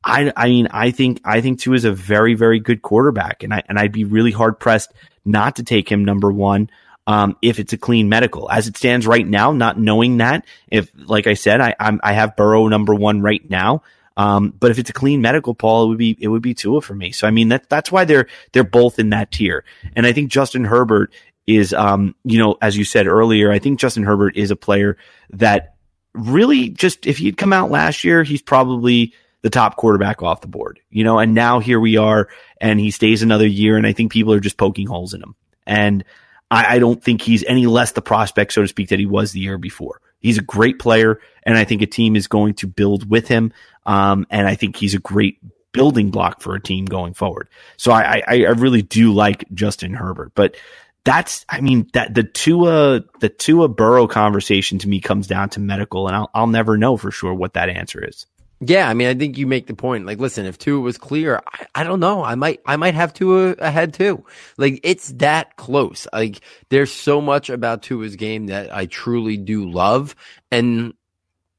I, 0.01 0.31
I 0.37 0.47
mean, 0.47 0.69
I 0.71 0.91
think, 0.91 1.19
I 1.25 1.41
think 1.41 1.59
Tua 1.59 1.75
is 1.75 1.83
a 1.83 1.91
very, 1.91 2.35
very 2.35 2.61
good 2.61 2.81
quarterback 2.81 3.43
and 3.43 3.53
I, 3.53 3.63
and 3.67 3.77
I'd 3.77 3.91
be 3.91 4.05
really 4.05 4.31
hard 4.31 4.59
pressed 4.59 4.93
not 5.27 5.57
to 5.57 5.63
take 5.63 5.91
him 5.91 6.05
number 6.05 6.31
one. 6.31 6.69
Um, 7.05 7.37
if 7.41 7.59
it's 7.59 7.71
a 7.71 7.77
clean 7.77 8.09
medical 8.09 8.51
as 8.51 8.67
it 8.67 8.75
stands 8.75 9.07
right 9.07 9.25
now, 9.25 9.53
not 9.53 9.79
knowing 9.79 10.17
that 10.17 10.45
if, 10.67 10.91
like 10.95 11.25
I 11.25 11.35
said, 11.35 11.61
I, 11.61 11.73
I'm, 11.79 12.01
I 12.03 12.11
have 12.13 12.35
Burrow 12.35 12.67
number 12.67 12.93
one 12.93 13.21
right 13.21 13.49
now. 13.49 13.83
Um, 14.17 14.53
but 14.59 14.71
if 14.71 14.79
it's 14.79 14.89
a 14.89 14.93
clean 14.93 15.21
medical, 15.21 15.53
Paul, 15.53 15.85
it 15.85 15.87
would 15.89 15.97
be 15.99 16.17
it 16.19 16.27
would 16.27 16.41
be 16.41 16.55
Tua 16.55 16.81
for 16.81 16.95
me. 16.95 17.11
So 17.11 17.27
I 17.27 17.31
mean 17.31 17.49
that 17.49 17.69
that's 17.69 17.91
why 17.91 18.03
they're 18.03 18.27
they're 18.51 18.63
both 18.63 18.97
in 18.97 19.11
that 19.11 19.31
tier. 19.31 19.63
And 19.95 20.07
I 20.07 20.11
think 20.11 20.31
Justin 20.31 20.65
Herbert 20.65 21.13
is, 21.45 21.71
um, 21.71 22.15
you 22.23 22.39
know, 22.39 22.57
as 22.61 22.75
you 22.75 22.83
said 22.83 23.07
earlier, 23.07 23.51
I 23.51 23.59
think 23.59 23.79
Justin 23.79 24.03
Herbert 24.03 24.35
is 24.35 24.49
a 24.49 24.55
player 24.55 24.97
that 25.29 25.75
really 26.15 26.69
just 26.69 27.05
if 27.05 27.19
he'd 27.19 27.37
come 27.37 27.53
out 27.53 27.69
last 27.69 28.03
year, 28.03 28.23
he's 28.23 28.41
probably 28.41 29.13
the 29.47 29.51
top 29.51 29.77
quarterback 29.77 30.21
off 30.21 30.41
the 30.41 30.47
board, 30.49 30.81
you 30.89 31.05
know, 31.05 31.19
and 31.19 31.33
now 31.33 31.59
here 31.59 31.79
we 31.79 31.95
are 31.95 32.27
and 32.59 32.81
he 32.81 32.91
stays 32.91 33.23
another 33.23 33.47
year 33.47 33.77
and 33.77 33.87
I 33.87 33.93
think 33.93 34.11
people 34.11 34.33
are 34.33 34.41
just 34.41 34.57
poking 34.57 34.87
holes 34.87 35.13
in 35.13 35.23
him. 35.23 35.35
And 35.65 36.03
I, 36.51 36.75
I 36.75 36.79
don't 36.79 37.01
think 37.01 37.21
he's 37.21 37.45
any 37.45 37.65
less 37.65 37.93
the 37.93 38.01
prospect, 38.01 38.51
so 38.51 38.61
to 38.63 38.67
speak, 38.67 38.89
that 38.89 38.99
he 38.99 39.05
was 39.05 39.31
the 39.31 39.39
year 39.39 39.57
before. 39.57 40.01
He's 40.19 40.37
a 40.37 40.41
great 40.41 40.79
player 40.79 41.21
and 41.43 41.57
I 41.57 41.63
think 41.63 41.81
a 41.81 41.85
team 41.85 42.17
is 42.17 42.27
going 42.27 42.55
to 42.55 42.67
build 42.67 43.09
with 43.09 43.29
him. 43.29 43.53
Um, 43.85 44.27
and 44.29 44.45
I 44.45 44.55
think 44.55 44.75
he's 44.75 44.95
a 44.95 44.99
great 44.99 45.39
building 45.71 46.11
block 46.11 46.41
for 46.41 46.53
a 46.53 46.61
team 46.61 46.83
going 46.83 47.13
forward. 47.13 47.47
So 47.77 47.93
I, 47.93 48.21
I, 48.27 48.43
I 48.43 48.49
really 48.49 48.81
do 48.81 49.13
like 49.13 49.45
Justin 49.53 49.93
Herbert, 49.93 50.33
but 50.35 50.57
that's 51.05 51.45
I 51.47 51.61
mean 51.61 51.89
that 51.93 52.13
the 52.13 52.23
Tua 52.23 53.05
the 53.21 53.29
Tua 53.29 53.69
Burrow 53.69 54.07
conversation 54.07 54.79
to 54.79 54.89
me 54.89 54.99
comes 54.99 55.25
down 55.25 55.47
to 55.51 55.61
medical, 55.61 56.07
and 56.07 56.15
I'll 56.17 56.29
I'll 56.33 56.47
never 56.47 56.77
know 56.77 56.97
for 56.97 57.11
sure 57.11 57.33
what 57.33 57.53
that 57.53 57.69
answer 57.69 58.03
is. 58.05 58.25
Yeah, 58.59 58.89
I 58.89 58.95
mean, 58.95 59.07
I 59.07 59.13
think 59.13 59.37
you 59.37 59.45
make 59.45 59.67
the 59.67 59.75
point. 59.75 60.07
Like, 60.07 60.19
listen, 60.19 60.47
if 60.47 60.57
Tua 60.57 60.79
was 60.79 60.97
clear, 60.97 61.41
I, 61.45 61.67
I 61.75 61.83
don't 61.83 61.99
know. 61.99 62.23
I 62.23 62.33
might, 62.35 62.59
I 62.65 62.75
might 62.75 62.95
have 62.95 63.13
Tua 63.13 63.51
uh, 63.51 63.55
ahead 63.59 63.93
too. 63.93 64.25
Like, 64.57 64.79
it's 64.83 65.09
that 65.13 65.55
close. 65.57 66.07
Like, 66.11 66.41
there's 66.69 66.91
so 66.91 67.21
much 67.21 67.51
about 67.51 67.83
Tua's 67.83 68.15
game 68.15 68.47
that 68.47 68.73
I 68.75 68.87
truly 68.87 69.37
do 69.37 69.69
love, 69.69 70.15
and 70.51 70.93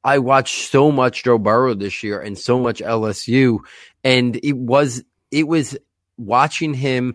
I 0.03 0.19
watched 0.19 0.71
so 0.71 0.91
much 0.91 1.23
Joe 1.23 1.39
Burrow 1.39 1.75
this 1.75 2.03
year 2.03 2.21
and 2.21 2.37
so 2.37 2.59
much 2.59 2.81
LSU, 2.81 3.61
and 4.03 4.35
it 4.43 4.57
was, 4.57 5.05
it 5.31 5.47
was 5.47 5.79
watching 6.17 6.75
him 6.75 7.15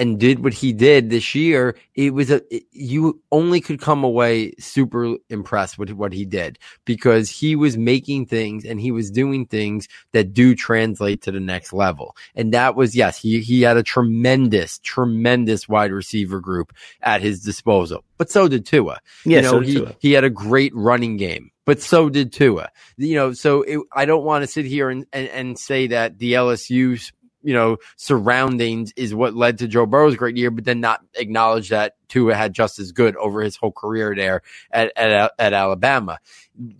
and 0.00 0.18
did 0.18 0.42
what 0.42 0.54
he 0.54 0.72
did 0.72 1.10
this 1.10 1.34
year, 1.34 1.76
it 1.94 2.14
was 2.14 2.30
a 2.30 2.42
it, 2.54 2.64
you 2.72 3.20
only 3.30 3.60
could 3.60 3.80
come 3.80 4.02
away 4.02 4.52
super 4.58 5.16
impressed 5.28 5.78
with 5.78 5.90
what 5.90 6.14
he 6.14 6.24
did 6.24 6.58
because 6.86 7.28
he 7.28 7.54
was 7.54 7.76
making 7.76 8.24
things 8.24 8.64
and 8.64 8.80
he 8.80 8.90
was 8.90 9.10
doing 9.10 9.44
things 9.44 9.88
that 10.12 10.32
do 10.32 10.54
translate 10.54 11.20
to 11.22 11.30
the 11.30 11.38
next 11.38 11.74
level. 11.74 12.16
And 12.34 12.54
that 12.54 12.76
was 12.76 12.96
yes, 12.96 13.18
he 13.18 13.40
he 13.40 13.60
had 13.60 13.76
a 13.76 13.82
tremendous, 13.82 14.78
tremendous 14.78 15.68
wide 15.68 15.92
receiver 15.92 16.40
group 16.40 16.72
at 17.02 17.20
his 17.20 17.42
disposal. 17.42 18.02
But 18.16 18.30
so 18.30 18.48
did 18.48 18.64
Tua. 18.64 19.00
Yeah, 19.26 19.36
you 19.36 19.42
know, 19.42 19.50
so 19.50 19.60
he 19.60 19.74
Tua. 19.74 19.96
he 19.98 20.12
had 20.12 20.24
a 20.24 20.30
great 20.30 20.74
running 20.74 21.18
game. 21.18 21.50
But 21.66 21.82
so 21.82 22.08
did 22.08 22.32
Tua. 22.32 22.70
You 22.96 23.16
know, 23.16 23.32
so 23.34 23.62
it, 23.62 23.78
I 23.94 24.06
don't 24.06 24.24
want 24.24 24.42
to 24.42 24.46
sit 24.46 24.64
here 24.64 24.88
and, 24.88 25.06
and, 25.12 25.28
and 25.28 25.58
say 25.58 25.88
that 25.88 26.18
the 26.18 26.32
LSU 26.32 26.98
you 27.42 27.54
know, 27.54 27.78
surroundings 27.96 28.92
is 28.96 29.14
what 29.14 29.34
led 29.34 29.58
to 29.58 29.68
Joe 29.68 29.86
Burrow's 29.86 30.16
great 30.16 30.36
year, 30.36 30.50
but 30.50 30.64
then 30.64 30.80
not 30.80 31.00
acknowledge 31.14 31.70
that 31.70 31.94
Tua 32.08 32.34
had 32.34 32.52
just 32.52 32.78
as 32.78 32.92
good 32.92 33.16
over 33.16 33.40
his 33.40 33.56
whole 33.56 33.72
career 33.72 34.14
there 34.14 34.42
at, 34.70 34.92
at, 34.96 35.32
at 35.38 35.52
Alabama. 35.52 36.18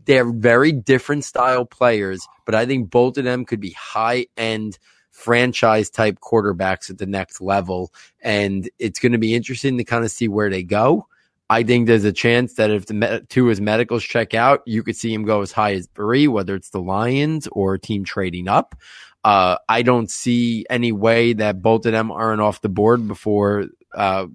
They're 0.04 0.30
very 0.30 0.72
different 0.72 1.24
style 1.24 1.64
players, 1.64 2.26
but 2.44 2.54
I 2.54 2.66
think 2.66 2.90
both 2.90 3.16
of 3.16 3.24
them 3.24 3.44
could 3.44 3.60
be 3.60 3.72
high 3.72 4.26
end 4.36 4.78
franchise 5.10 5.90
type 5.90 6.18
quarterbacks 6.20 6.90
at 6.90 6.98
the 6.98 7.06
next 7.06 7.40
level. 7.40 7.92
And 8.22 8.68
it's 8.78 8.98
going 8.98 9.12
to 9.12 9.18
be 9.18 9.34
interesting 9.34 9.78
to 9.78 9.84
kind 9.84 10.04
of 10.04 10.10
see 10.10 10.28
where 10.28 10.50
they 10.50 10.62
go. 10.62 11.06
I 11.50 11.64
think 11.64 11.88
there's 11.88 12.04
a 12.04 12.12
chance 12.12 12.54
that 12.54 12.70
if 12.70 12.86
the 12.86 13.26
two 13.28 13.46
his 13.46 13.60
medicals 13.60 14.04
check 14.04 14.34
out, 14.34 14.62
you 14.66 14.84
could 14.84 14.94
see 14.94 15.12
him 15.12 15.24
go 15.24 15.42
as 15.42 15.50
high 15.50 15.74
as 15.74 15.88
three, 15.96 16.28
whether 16.28 16.54
it's 16.54 16.70
the 16.70 16.80
Lions 16.80 17.48
or 17.50 17.74
a 17.74 17.78
team 17.78 18.04
trading 18.04 18.46
up. 18.46 18.76
Uh, 19.22 19.56
I 19.68 19.82
don't 19.82 20.10
see 20.10 20.64
any 20.70 20.92
way 20.92 21.34
that 21.34 21.60
both 21.60 21.86
of 21.86 21.92
them 21.92 22.10
aren't 22.10 22.40
off 22.40 22.62
the 22.62 22.68
board 22.68 23.06
before 23.06 23.66
uh, 23.94 24.26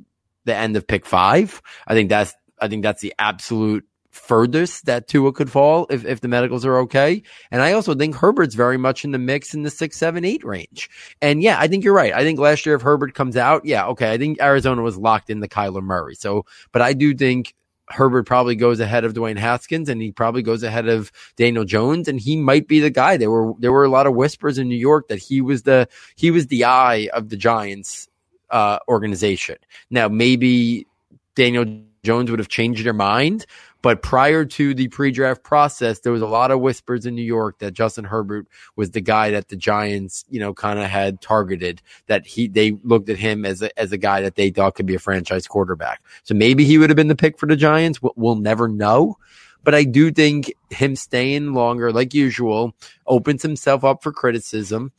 the 0.46 0.56
end 0.56 0.78
of 0.78 0.88
pick 0.88 1.06
five. 1.06 1.62
I 1.88 1.94
think 1.94 2.10
that's 2.10 2.34
I 2.60 2.68
think 2.68 2.84
that's 2.84 3.02
the 3.02 3.14
absolute 3.18 3.86
furthest 4.16 4.86
that 4.86 5.08
Tua 5.08 5.34
could 5.34 5.52
fall 5.52 5.88
if, 5.90 6.06
if 6.06 6.22
the 6.22 6.30
medicals 6.30 6.66
are 6.66 6.78
okay. 6.80 7.22
And 7.52 7.62
I 7.62 7.74
also 7.74 7.94
think 7.94 8.16
Herbert's 8.16 8.56
very 8.56 8.78
much 8.78 9.04
in 9.04 9.12
the 9.12 9.20
mix 9.20 9.54
in 9.54 9.64
the 9.64 9.70
six, 9.70 9.98
seven, 9.98 10.24
eight 10.24 10.44
range. 10.46 10.90
And 11.22 11.44
yeah, 11.44 11.58
I 11.60 11.68
think 11.68 11.84
you're 11.84 11.94
right. 11.94 12.14
I 12.14 12.24
think 12.24 12.40
last 12.40 12.66
year 12.66 12.76
if 12.76 12.82
Herbert 12.82 13.14
comes 13.14 13.36
out, 13.36 13.66
yeah, 13.66 13.88
okay. 13.88 14.12
I 14.12 14.18
think 14.18 14.42
Arizona 14.42 14.82
was 14.82 14.98
locked 14.98 15.30
in 15.30 15.42
the 15.42 15.50
Kyler 15.50 15.84
Murray. 15.84 16.16
So, 16.16 16.46
but 16.72 16.82
I 16.82 16.94
do 16.94 17.14
think 17.14 17.54
Herbert 17.90 18.24
probably 18.24 18.56
goes 18.56 18.80
ahead 18.80 19.06
of 19.06 19.14
Dwayne 19.14 19.38
Haskins 19.38 19.90
and 19.90 20.02
he 20.02 20.12
probably 20.12 20.42
goes 20.42 20.64
ahead 20.64 20.88
of 20.88 21.12
Daniel 21.36 21.66
Jones 21.66 22.08
and 22.08 22.20
he 22.20 22.36
might 22.36 22.68
be 22.68 22.80
the 22.80 22.90
guy. 22.90 23.18
There 23.18 23.30
were 23.30 23.54
there 23.60 23.72
were 23.72 23.84
a 23.84 23.90
lot 23.90 24.08
of 24.08 24.16
whispers 24.16 24.58
in 24.58 24.68
New 24.68 24.76
York 24.76 25.08
that 25.10 25.20
he 25.20 25.42
was 25.42 25.64
the 25.64 25.88
he 26.16 26.32
was 26.32 26.48
the 26.48 26.66
eye 26.66 27.10
of 27.14 27.30
the 27.30 27.38
Giants 27.38 28.08
uh, 28.50 28.80
organization. 28.88 29.58
Now 29.90 30.08
maybe 30.08 30.88
Daniel 31.36 31.66
Jones 32.04 32.30
would 32.30 32.40
have 32.40 32.48
changed 32.50 32.86
their 32.86 32.94
mind, 32.94 33.46
but 33.86 34.02
prior 34.02 34.46
to 34.46 34.74
the 34.74 34.88
pre-draft 34.88 35.44
process, 35.44 36.00
there 36.00 36.12
was 36.12 36.24
a 36.24 36.28
lot 36.28 36.50
of 36.50 36.60
whispers 36.60 37.06
in 37.06 37.14
New 37.14 37.22
York 37.22 37.60
that 37.60 37.76
Justin 37.76 38.04
Herbert 38.04 38.48
was 38.76 38.90
the 38.90 39.00
guy 39.00 39.30
that 39.30 39.50
the 39.50 39.56
Giants, 39.56 40.26
you 40.28 40.40
know, 40.40 40.56
kind 40.56 40.80
of 40.80 40.86
had 40.86 41.22
targeted. 41.22 41.84
That 42.08 42.26
he 42.26 42.48
they 42.48 42.72
looked 42.82 43.10
at 43.10 43.20
him 43.20 43.46
as 43.46 43.62
a 43.62 43.80
as 43.80 43.92
a 43.92 44.00
guy 44.00 44.22
that 44.22 44.34
they 44.34 44.50
thought 44.50 44.74
could 44.74 44.88
be 44.88 44.96
a 44.96 45.00
franchise 45.00 45.46
quarterback. 45.46 46.02
So 46.24 46.34
maybe 46.34 46.66
he 46.66 46.80
would 46.80 46.90
have 46.90 46.98
been 46.98 47.10
the 47.10 47.16
pick 47.16 47.38
for 47.38 47.46
the 47.46 47.56
Giants. 47.56 48.02
We'll, 48.02 48.14
we'll 48.16 48.38
never 48.38 48.68
know. 48.68 49.20
But 49.64 49.76
I 49.76 49.84
do 49.84 50.12
think 50.12 50.52
him 50.72 50.96
staying 50.96 51.54
longer, 51.54 51.92
like 51.92 52.16
usual, 52.16 52.74
opens 53.06 53.44
himself 53.44 53.84
up 53.84 54.02
for 54.02 54.12
criticism. 54.12 54.94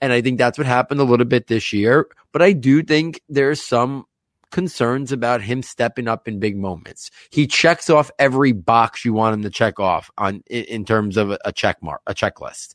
And 0.00 0.14
I 0.14 0.22
think 0.22 0.38
that's 0.38 0.56
what 0.56 0.66
happened 0.66 1.00
a 1.00 1.04
little 1.04 1.26
bit 1.26 1.48
this 1.48 1.74
year. 1.74 2.06
But 2.32 2.40
I 2.40 2.52
do 2.52 2.82
think 2.82 3.20
there's 3.28 3.62
some 3.62 4.06
concerns 4.50 5.12
about 5.12 5.42
him 5.42 5.62
stepping 5.62 6.08
up 6.08 6.28
in 6.28 6.40
big 6.40 6.56
moments. 6.56 7.10
He 7.30 7.46
checks 7.46 7.90
off 7.90 8.10
every 8.18 8.52
box 8.52 9.04
you 9.04 9.12
want 9.12 9.34
him 9.34 9.42
to 9.42 9.50
check 9.50 9.80
off 9.80 10.10
on 10.18 10.42
in, 10.48 10.84
terms 10.84 11.16
of 11.16 11.36
a, 11.44 11.52
check 11.52 11.82
mark, 11.82 12.00
a 12.06 12.14
checklist. 12.14 12.74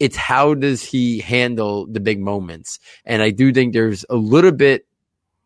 It's 0.00 0.16
how 0.16 0.54
does 0.54 0.82
he 0.82 1.20
handle 1.20 1.86
the 1.86 2.00
big 2.00 2.20
moments? 2.20 2.80
And 3.04 3.22
I 3.22 3.30
do 3.30 3.52
think 3.52 3.72
there's 3.72 4.04
a 4.10 4.16
little 4.16 4.52
bit 4.52 4.86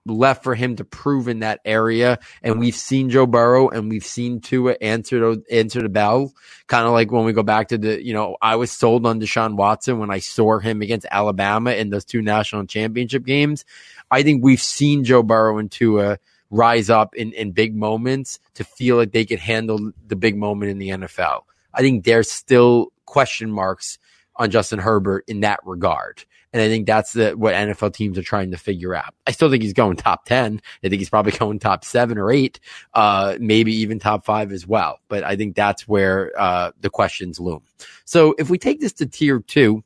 left 0.06 0.42
for 0.42 0.54
him 0.54 0.76
to 0.76 0.84
prove 0.84 1.28
in 1.28 1.40
that 1.40 1.60
area. 1.64 2.18
And 2.42 2.58
we've 2.58 2.74
seen 2.74 3.10
Joe 3.10 3.26
Burrow 3.26 3.68
and 3.68 3.88
we've 3.88 4.04
seen 4.04 4.40
Tua 4.40 4.76
answer 4.80 5.18
the, 5.20 5.42
answer 5.50 5.82
the 5.82 5.88
bell. 5.88 6.32
Kind 6.66 6.86
of 6.86 6.92
like 6.92 7.12
when 7.12 7.24
we 7.24 7.32
go 7.32 7.42
back 7.42 7.68
to 7.68 7.78
the, 7.78 8.04
you 8.04 8.12
know, 8.12 8.36
I 8.40 8.56
was 8.56 8.70
sold 8.70 9.06
on 9.06 9.20
Deshaun 9.20 9.56
Watson 9.56 9.98
when 9.98 10.10
I 10.10 10.18
saw 10.18 10.58
him 10.58 10.82
against 10.82 11.06
Alabama 11.10 11.72
in 11.72 11.90
those 11.90 12.04
two 12.04 12.22
national 12.22 12.66
championship 12.66 13.24
games. 13.24 13.64
I 14.10 14.22
think 14.22 14.42
we've 14.42 14.60
seen 14.62 15.04
Joe 15.04 15.22
Burrow 15.22 15.58
and 15.58 15.70
Tua 15.70 16.18
rise 16.50 16.90
up 16.90 17.14
in, 17.14 17.32
in 17.32 17.52
big 17.52 17.76
moments 17.76 18.38
to 18.54 18.64
feel 18.64 18.96
like 18.96 19.12
they 19.12 19.24
could 19.24 19.38
handle 19.38 19.92
the 20.06 20.16
big 20.16 20.36
moment 20.36 20.70
in 20.70 20.78
the 20.78 20.88
NFL. 20.90 21.42
I 21.74 21.80
think 21.80 22.04
there's 22.04 22.30
still 22.30 22.92
question 23.04 23.50
marks 23.50 23.98
on 24.36 24.50
Justin 24.50 24.78
Herbert 24.78 25.24
in 25.26 25.40
that 25.40 25.60
regard. 25.64 26.24
And 26.52 26.62
I 26.62 26.68
think 26.68 26.86
that's 26.86 27.12
the, 27.12 27.32
what 27.32 27.54
NFL 27.54 27.92
teams 27.92 28.16
are 28.16 28.22
trying 28.22 28.52
to 28.52 28.56
figure 28.56 28.94
out. 28.94 29.14
I 29.26 29.32
still 29.32 29.50
think 29.50 29.62
he's 29.62 29.74
going 29.74 29.96
top 29.96 30.24
10. 30.24 30.62
I 30.82 30.88
think 30.88 30.98
he's 30.98 31.10
probably 31.10 31.32
going 31.38 31.58
top 31.58 31.84
seven 31.84 32.16
or 32.16 32.30
eight, 32.30 32.60
uh, 32.94 33.36
maybe 33.38 33.74
even 33.76 33.98
top 33.98 34.24
five 34.24 34.52
as 34.52 34.66
well. 34.66 35.00
But 35.08 35.24
I 35.24 35.36
think 35.36 35.56
that's 35.56 35.86
where, 35.86 36.32
uh, 36.38 36.72
the 36.80 36.88
questions 36.88 37.38
loom. 37.38 37.62
So 38.04 38.34
if 38.38 38.48
we 38.48 38.58
take 38.58 38.80
this 38.80 38.94
to 38.94 39.06
tier 39.06 39.40
two, 39.40 39.84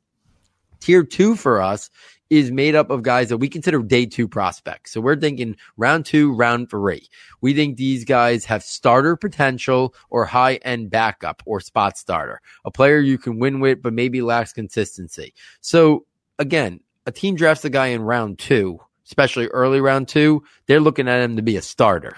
tier 0.81 1.03
two 1.03 1.35
for 1.35 1.61
us 1.61 1.91
is 2.33 2.51
made 2.51 2.75
up 2.75 2.89
of 2.89 3.03
guys 3.03 3.29
that 3.29 3.37
we 3.37 3.47
consider 3.47 3.83
day 3.83 4.07
two 4.07 4.27
prospects. 4.27 4.91
So 4.91 5.03
we're 5.03 5.21
thinking 5.21 5.55
round 5.77 6.07
two, 6.07 6.35
round 6.35 6.71
three. 6.71 7.07
We 7.43 7.53
think 7.53 7.77
these 7.77 8.07
guys 8.07 8.47
have 8.47 8.63
starter 8.63 9.17
potential 9.17 9.95
or 10.09 10.25
high 10.25 10.55
end 10.55 10.89
backup 10.89 11.43
or 11.45 11.61
spot 11.61 11.99
starter, 11.99 12.41
a 12.65 12.71
player 12.71 13.01
you 13.01 13.19
can 13.19 13.39
win 13.39 13.61
with, 13.61 13.83
but 13.83 13.93
maybe 13.93 14.23
lacks 14.23 14.55
consistency. 14.55 15.35
So 15.61 16.07
again, 16.39 16.81
a 17.05 17.13
team 17.13 17.35
drafts 17.35 17.67
a 17.67 17.71
guy 17.71 17.89
in 17.89 18.01
round 18.01 18.39
two, 18.39 18.81
especially 19.05 19.49
early 19.49 19.83
round 19.83 20.09
two, 20.09 20.43
they're 20.67 20.81
looking 20.81 21.09
at 21.09 21.21
him 21.21 21.37
to 21.37 21.43
be 21.43 21.59
a 21.59 21.63
starter. 21.63 22.17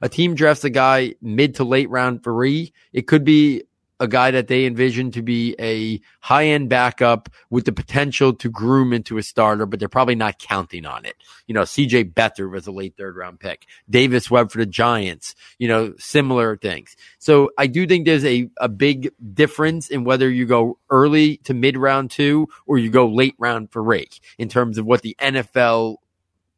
A 0.00 0.08
team 0.08 0.36
drafts 0.36 0.62
a 0.62 0.70
guy 0.70 1.16
mid 1.20 1.56
to 1.56 1.64
late 1.64 1.90
round 1.90 2.22
three. 2.22 2.72
It 2.92 3.08
could 3.08 3.24
be 3.24 3.64
a 3.98 4.08
guy 4.08 4.30
that 4.30 4.48
they 4.48 4.66
envision 4.66 5.10
to 5.12 5.22
be 5.22 5.54
a 5.58 6.00
high 6.20 6.46
end 6.46 6.68
backup 6.68 7.28
with 7.50 7.64
the 7.64 7.72
potential 7.72 8.32
to 8.34 8.50
groom 8.50 8.92
into 8.92 9.18
a 9.18 9.22
starter, 9.22 9.66
but 9.66 9.78
they're 9.78 9.88
probably 9.88 10.14
not 10.14 10.38
counting 10.38 10.84
on 10.84 11.04
it. 11.04 11.14
You 11.46 11.54
know, 11.54 11.62
CJ 11.62 12.12
Beathard 12.14 12.50
was 12.50 12.66
a 12.66 12.72
late 12.72 12.94
third 12.96 13.16
round 13.16 13.40
pick. 13.40 13.66
Davis 13.88 14.30
Webb 14.30 14.50
for 14.50 14.58
the 14.58 14.66
Giants, 14.66 15.34
you 15.58 15.68
know, 15.68 15.94
similar 15.98 16.56
things. 16.56 16.96
So 17.18 17.50
I 17.56 17.66
do 17.66 17.86
think 17.86 18.04
there's 18.04 18.24
a, 18.24 18.50
a 18.58 18.68
big 18.68 19.12
difference 19.34 19.88
in 19.88 20.04
whether 20.04 20.28
you 20.28 20.46
go 20.46 20.78
early 20.90 21.38
to 21.38 21.54
mid 21.54 21.76
round 21.76 22.10
two 22.10 22.48
or 22.66 22.78
you 22.78 22.90
go 22.90 23.08
late 23.08 23.34
round 23.38 23.70
for 23.70 23.82
rake 23.82 24.20
in 24.38 24.48
terms 24.48 24.78
of 24.78 24.84
what 24.84 25.02
the 25.02 25.16
NFL 25.20 25.96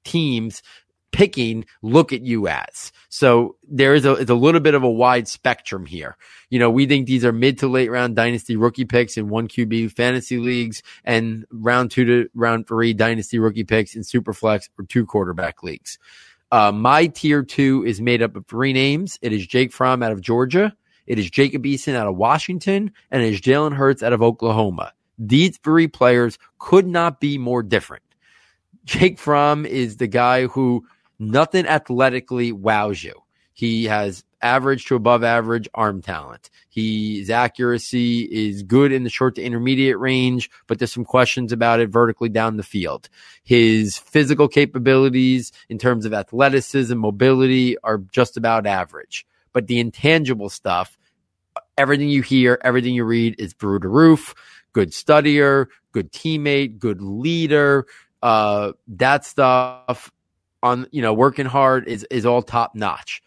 teams 0.05 0.63
picking 1.13 1.65
look 1.83 2.13
at 2.13 2.23
you 2.23 2.49
as. 2.49 2.93
So 3.09 3.57
there 3.69 3.95
is 3.95 4.05
a, 4.05 4.13
it's 4.13 4.31
a 4.31 4.35
little 4.35 4.61
bit 4.61 4.75
of 4.75 4.83
a 4.83 4.91
wide 4.91 5.29
spectrum 5.29 5.87
here. 5.87 6.17
You 6.51 6.59
know, 6.59 6.71
we 6.71 6.87
think 6.87 7.07
these 7.07 7.25
are 7.25 7.33
mid 7.33 7.59
to 7.59 7.69
late 7.69 7.91
round 7.91 8.17
dynasty 8.17 8.57
rookie 8.57 8.85
picks 8.85 9.17
in 9.17 9.29
one 9.29 9.49
QB 9.49 9.93
fantasy 9.93 10.39
leagues 10.39 10.83
and 11.05 11.45
round 11.51 11.91
two 11.91 12.05
to 12.05 12.31
round 12.35 12.67
three 12.67 12.95
dynasty 12.95 13.39
rookie 13.39 13.65
picks 13.65 13.95
in 13.95 14.05
super 14.05 14.33
flex 14.33 14.69
or 14.79 14.85
two 14.85 15.07
quarterback 15.07 15.63
leagues. 15.63 15.99
Uh, 16.51 16.73
my 16.73 17.07
tier 17.07 17.43
two 17.43 17.85
is 17.85 18.01
made 18.01 18.23
up 18.23 18.37
of 18.37 18.47
three 18.47 18.73
names. 18.73 19.19
It 19.21 19.33
is 19.33 19.47
Jake 19.47 19.73
Fromm 19.73 20.03
out 20.03 20.13
of 20.13 20.21
Georgia. 20.21 20.75
It 21.07 21.19
is 21.19 21.31
Jacob 21.31 21.65
Eason 21.65 21.95
out 21.95 22.07
of 22.07 22.17
Washington 22.17 22.93
and 23.11 23.23
it 23.23 23.33
is 23.33 23.41
Jalen 23.41 23.75
Hurts 23.75 24.03
out 24.03 24.13
of 24.13 24.23
Oklahoma. 24.23 24.93
These 25.19 25.59
three 25.59 25.89
players 25.89 26.39
could 26.59 26.87
not 26.87 27.21
be 27.21 27.39
more 27.39 27.63
different. 27.63 28.05
Jake 28.85 29.19
Fromm 29.19 29.67
is 29.67 29.99
the 29.99 30.07
guy 30.07 30.47
who 30.47 30.87
nothing 31.19 31.67
athletically 31.67 32.53
wows 32.53 33.03
you. 33.03 33.15
He 33.53 33.85
has 33.85 34.25
average 34.41 34.87
to 34.87 34.95
above 34.95 35.25
average 35.25 35.69
arm 35.75 36.01
talent. 36.01 36.51
his 36.69 37.29
accuracy 37.29 38.21
is 38.21 38.63
good 38.63 38.93
in 38.93 39.03
the 39.03 39.11
short 39.11 39.35
to 39.35 39.43
intermediate 39.43 39.99
range, 39.99 40.49
but 40.69 40.79
there's 40.79 40.93
some 40.93 41.05
questions 41.05 41.51
about 41.51 41.81
it 41.81 41.89
vertically 41.89 42.29
down 42.29 42.57
the 42.57 42.63
field. 42.63 43.09
His 43.43 43.99
physical 43.99 44.47
capabilities 44.47 45.51
in 45.69 45.79
terms 45.79 46.05
of 46.05 46.15
athleticism, 46.15 46.97
mobility 46.97 47.77
are 47.79 47.99
just 47.99 48.37
about 48.37 48.67
average. 48.67 49.27
But 49.53 49.67
the 49.67 49.81
intangible 49.81 50.51
stuff, 50.51 50.97
everything 51.77 52.11
you 52.11 52.23
hear, 52.23 52.61
everything 52.63 52.95
you 52.95 53.05
read 53.05 53.35
is 53.41 53.55
through 53.55 53.81
the 53.81 53.89
roof. 53.89 54.35
Good 54.73 54.91
studier, 54.91 55.67
good 55.91 56.13
teammate, 56.13 56.79
good 56.79 57.03
leader. 57.03 57.87
Uh, 58.23 58.73
that 58.87 59.25
stuff 59.25 60.13
on 60.63 60.87
you 60.91 61.03
know 61.03 61.13
working 61.13 61.47
hard 61.47 61.89
is 61.89 62.07
is 62.11 62.27
all 62.27 62.43
top 62.43 62.75
notch. 62.75 63.23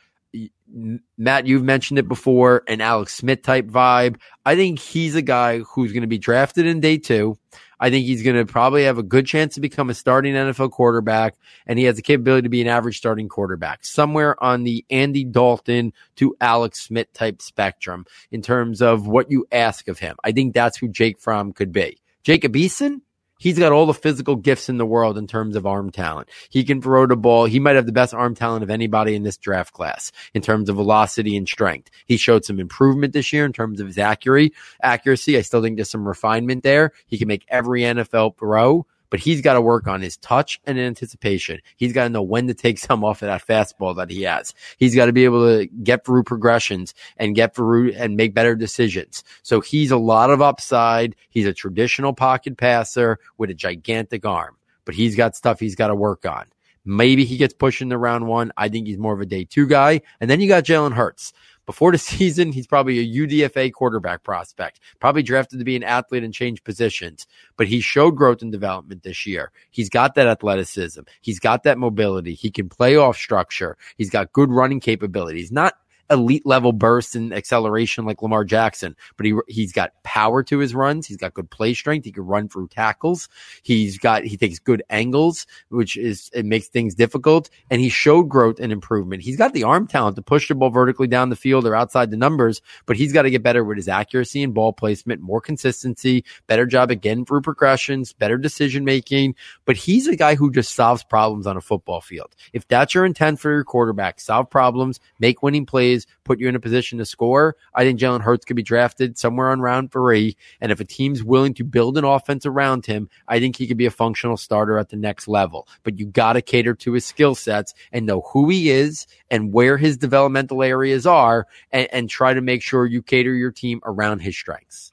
Matt, 1.17 1.47
you've 1.47 1.63
mentioned 1.63 2.00
it 2.00 2.07
before, 2.07 2.63
an 2.67 2.79
Alex 2.79 3.13
Smith 3.15 3.41
type 3.41 3.67
vibe. 3.67 4.17
I 4.45 4.55
think 4.55 4.79
he's 4.79 5.15
a 5.15 5.21
guy 5.21 5.59
who's 5.59 5.91
going 5.91 6.01
to 6.01 6.07
be 6.07 6.17
drafted 6.17 6.65
in 6.65 6.79
day 6.79 6.97
two. 6.97 7.38
I 7.81 7.89
think 7.89 8.05
he's 8.05 8.21
going 8.21 8.38
to 8.38 8.45
probably 8.45 8.83
have 8.83 9.00
a 9.00 9.03
good 9.03 9.25
chance 9.25 9.55
to 9.55 9.61
become 9.61 9.89
a 9.89 9.95
starting 9.95 10.35
NFL 10.35 10.71
quarterback, 10.71 11.35
and 11.65 11.79
he 11.79 11.85
has 11.85 11.95
the 11.95 12.03
capability 12.03 12.43
to 12.43 12.50
be 12.50 12.61
an 12.61 12.67
average 12.67 12.97
starting 12.97 13.27
quarterback, 13.27 13.83
somewhere 13.83 14.41
on 14.41 14.63
the 14.63 14.85
Andy 14.91 15.25
Dalton 15.25 15.91
to 16.17 16.35
Alex 16.39 16.81
Smith 16.81 17.11
type 17.11 17.41
spectrum 17.41 18.05
in 18.31 18.43
terms 18.43 18.83
of 18.83 19.07
what 19.07 19.31
you 19.31 19.47
ask 19.51 19.88
of 19.88 19.97
him. 19.97 20.15
I 20.23 20.31
think 20.31 20.53
that's 20.53 20.77
who 20.77 20.88
Jake 20.88 21.19
Fromm 21.19 21.53
could 21.53 21.71
be. 21.71 21.97
Jacob 22.23 22.53
Eason, 22.53 23.01
he's 23.41 23.57
got 23.57 23.71
all 23.71 23.88
the 23.88 23.93
physical 23.93 24.36
gifts 24.36 24.69
in 24.69 24.77
the 24.77 24.86
world 24.86 25.17
in 25.17 25.25
terms 25.25 25.55
of 25.55 25.65
arm 25.65 25.89
talent. 25.91 26.29
He 26.50 26.63
can 26.63 26.81
throw 26.81 27.07
the 27.07 27.15
ball. 27.15 27.45
He 27.45 27.60
might 27.60 27.75
have 27.75 27.88
the 27.88 27.91
best 27.91 28.13
arm 28.13 28.36
talent 28.36 28.63
of 28.63 28.69
anybody 28.69 29.15
in 29.15 29.24
this 29.24 29.38
draft 29.38 29.74
class 29.74 30.12
in 30.36 30.41
terms 30.41 30.69
of 30.69 30.75
velocity 30.75 31.36
and 31.36 31.48
strength. 31.48 31.89
He 32.05 32.17
showed 32.17 32.45
some 32.45 32.60
improvement 32.60 33.13
this 33.13 33.33
year 33.33 33.45
in 33.45 33.51
terms 33.51 33.79
of 33.79 33.88
his 33.88 33.98
accuracy. 33.98 34.53
Accuracy. 34.81 35.38
I 35.38 35.41
still 35.41 35.62
think 35.63 35.77
there's 35.77 35.89
some 35.89 36.07
refinement 36.07 36.62
there. 36.63 36.91
He 37.07 37.17
can 37.17 37.27
make 37.27 37.45
every 37.50 37.81
NFL 37.81 38.38
throw 38.38 38.86
but 39.12 39.20
he's 39.20 39.41
got 39.41 39.53
to 39.53 39.62
work 39.62 39.86
on 39.86 40.01
his 40.01 40.18
touch 40.18 40.60
and 40.65 40.80
anticipation. 40.80 41.60
He's 41.75 41.94
got 41.94 42.06
to 42.06 42.10
know 42.10 42.24
when 42.24 42.48
to 42.48 42.56
take 42.56 42.80
some 42.80 43.03
off 43.03 43.22
of 43.22 43.27
that 43.27 43.46
fastball 43.46 43.96
that 43.98 44.10
he 44.10 44.24
has. 44.24 44.56
He's 44.77 44.96
got 44.96 45.06
to 45.06 45.13
be 45.13 45.25
able 45.25 45.46
to 45.46 45.68
get 45.68 46.03
through 46.03 46.24
progressions 46.24 46.96
and 47.18 47.36
get 47.36 47.53
through 47.53 47.91
and 47.91 48.18
make 48.18 48.34
better 48.34 48.56
decisions. 48.56 49.24
So 49.44 49.62
he's 49.62 49.91
a 49.91 49.98
lot 49.98 50.32
of 50.32 50.41
upside. 50.41 51.15
He's 51.30 51.46
a 51.46 51.53
traditional 51.53 52.13
pocket 52.13 52.58
passer 52.58 53.20
with 53.38 53.51
a 53.51 53.53
gigantic 53.53 54.25
arm, 54.25 54.56
but 54.86 54.96
he's 54.96 55.15
got 55.15 55.36
stuff 55.36 55.60
he's 55.60 55.75
got 55.75 55.88
to 55.88 55.96
work 55.96 56.25
on. 56.25 56.46
Maybe 56.84 57.25
he 57.25 57.38
gets 57.38 57.53
pushed 57.53 57.84
into 57.84 57.98
round 57.98 58.27
one. 58.27 58.51
I 58.58 58.68
think 58.68 58.88
he's 58.88 58.98
more 58.98 59.13
of 59.13 59.22
a 59.22 59.25
day 59.25 59.44
two 59.44 59.68
guy. 59.68 60.01
And 60.20 60.30
then 60.30 60.39
you 60.41 60.48
got 60.48 60.63
Jalen 60.63 60.94
Hurts. 60.94 61.32
Before 61.72 61.94
the 61.94 61.98
season, 62.18 62.51
he's 62.51 62.68
probably 62.68 63.00
a 63.00 63.25
UDFA 63.25 63.72
quarterback 63.72 64.24
prospect, 64.24 64.82
probably 65.00 65.24
drafted 65.24 65.60
to 65.60 65.63
be 65.63 65.78
an 65.78 65.86
athlete 65.86 66.22
and 66.22 66.34
change 66.34 66.66
positions, 66.66 67.25
but 67.56 67.68
he 67.68 67.80
showed 67.80 68.18
growth 68.18 68.42
and 68.42 68.51
development 68.51 69.04
this 69.04 69.25
year. 69.25 69.54
He's 69.70 69.88
got 69.88 70.16
that 70.16 70.28
athleticism. 70.28 71.04
He's 71.22 71.40
got 71.40 71.63
that 71.63 71.78
mobility. 71.78 72.34
He 72.34 72.51
can 72.51 72.68
play 72.68 72.98
off 72.98 73.16
structure. 73.16 73.78
He's 73.96 74.10
got 74.10 74.34
good 74.34 74.51
running 74.51 74.82
capabilities, 74.82 75.50
not 75.50 75.75
elite 76.12 76.46
level 76.46 76.74
burst 76.74 77.15
and 77.15 77.34
acceleration 77.34 78.06
like 78.06 78.22
Lamar 78.22 78.44
Jackson, 78.44 78.96
but 79.18 79.25
he 79.25 79.34
he's 79.48 79.72
got 79.72 79.91
power 80.03 80.44
to 80.44 80.60
his 80.60 80.75
runs. 80.75 81.08
He's 81.08 81.18
got 81.18 81.34
good 81.34 81.50
play 81.50 81.74
strength. 81.74 82.06
He 82.06 82.12
can 82.12 82.25
run 82.25 82.50
through 82.50 82.68
tackles. 82.68 83.30
He's 83.63 83.98
got 83.98 84.24
he 84.24 84.38
takes 84.38 84.59
good 84.59 84.83
angles, 84.90 85.48
which 85.70 85.98
is 85.98 86.29
it 86.33 86.46
makes 86.46 86.68
things 86.68 86.94
difficult. 86.94 87.50
And 87.70 87.81
he 87.81 87.90
showed 87.90 88.24
growth 88.29 88.59
and 88.59 88.72
improvement. 88.72 89.24
He's 89.24 89.38
got 89.38 89.53
the 89.53 89.64
arm 89.64 89.88
talent 89.88 90.16
to 90.18 90.22
push 90.22 90.48
the 90.48 90.55
ball 90.55 90.70
vertically 90.70 91.07
down 91.07 91.29
the 91.29 91.35
field 91.35 91.66
or 91.66 91.75
outside 91.75 92.12
the 92.12 92.18
numbers, 92.18 92.62
but 92.85 92.98
he's 92.98 93.14
got 93.14 93.24
to 93.24 93.31
get 93.31 93.44
better 93.44 93.64
with 93.64 93.77
his 93.77 93.88
accuracy 93.88 94.44
and 94.44 94.53
ball 94.53 94.74
placement, 94.74 95.22
more 95.22 95.42
consistency, 95.42 96.25
better 96.48 96.66
job 96.66 96.92
again 96.92 97.25
through 97.25 97.42
progressions, 97.42 98.14
better 98.14 98.38
decision 98.38 98.83
making. 98.83 99.35
But 99.66 99.77
he's 99.77 100.07
a 100.07 100.16
guy 100.16 100.35
who 100.35 100.51
just 100.51 100.75
solves 100.75 101.03
problems 101.03 101.48
on 101.48 101.57
a 101.57 101.62
football 101.62 102.01
field. 102.01 102.35
If 102.53 102.68
that's 102.68 102.94
your 102.94 103.05
intent 103.05 103.40
for 103.40 103.51
your 103.51 103.64
quarterback, 103.64 104.20
solve 104.20 104.50
problems, 104.50 105.00
make 105.20 105.42
winning 105.42 105.66
plays 105.66 106.00
put 106.24 106.40
you 106.40 106.48
in 106.48 106.55
a 106.55 106.59
position 106.59 106.98
to 107.00 107.05
score. 107.05 107.55
I 107.74 107.83
think 107.83 108.00
Jalen 108.00 108.22
Hurts 108.22 108.46
could 108.46 108.55
be 108.55 108.64
drafted 108.64 109.18
somewhere 109.18 109.50
on 109.50 109.61
round 109.61 109.92
three. 109.92 110.37
And 110.59 110.72
if 110.72 110.79
a 110.79 110.85
team's 110.85 111.24
willing 111.24 111.53
to 111.55 111.64
build 111.64 111.98
an 111.98 112.03
offense 112.03 112.46
around 112.46 112.85
him, 112.85 113.09
I 113.27 113.40
think 113.40 113.55
he 113.55 113.68
could 113.68 113.77
be 113.77 113.85
a 113.85 113.92
functional 113.92 114.37
starter 114.37 114.77
at 114.77 114.90
the 114.90 114.98
next 114.98 115.27
level. 115.27 115.68
But 115.83 116.00
you 116.00 116.05
got 116.05 116.33
to 116.33 116.42
cater 116.42 116.75
to 116.75 116.94
his 116.94 117.05
skill 117.05 117.35
sets 117.35 117.74
and 117.92 118.05
know 118.05 118.22
who 118.33 118.50
he 118.50 118.70
is 118.70 119.07
and 119.29 119.53
where 119.53 119.77
his 119.77 119.98
developmental 119.98 120.64
areas 120.64 121.05
are 121.05 121.48
and, 121.72 121.87
and 121.92 122.09
try 122.09 122.33
to 122.33 122.42
make 122.42 122.61
sure 122.61 122.85
you 122.85 123.01
cater 123.01 123.33
your 123.33 123.51
team 123.51 123.81
around 123.83 124.20
his 124.20 124.37
strengths. 124.37 124.91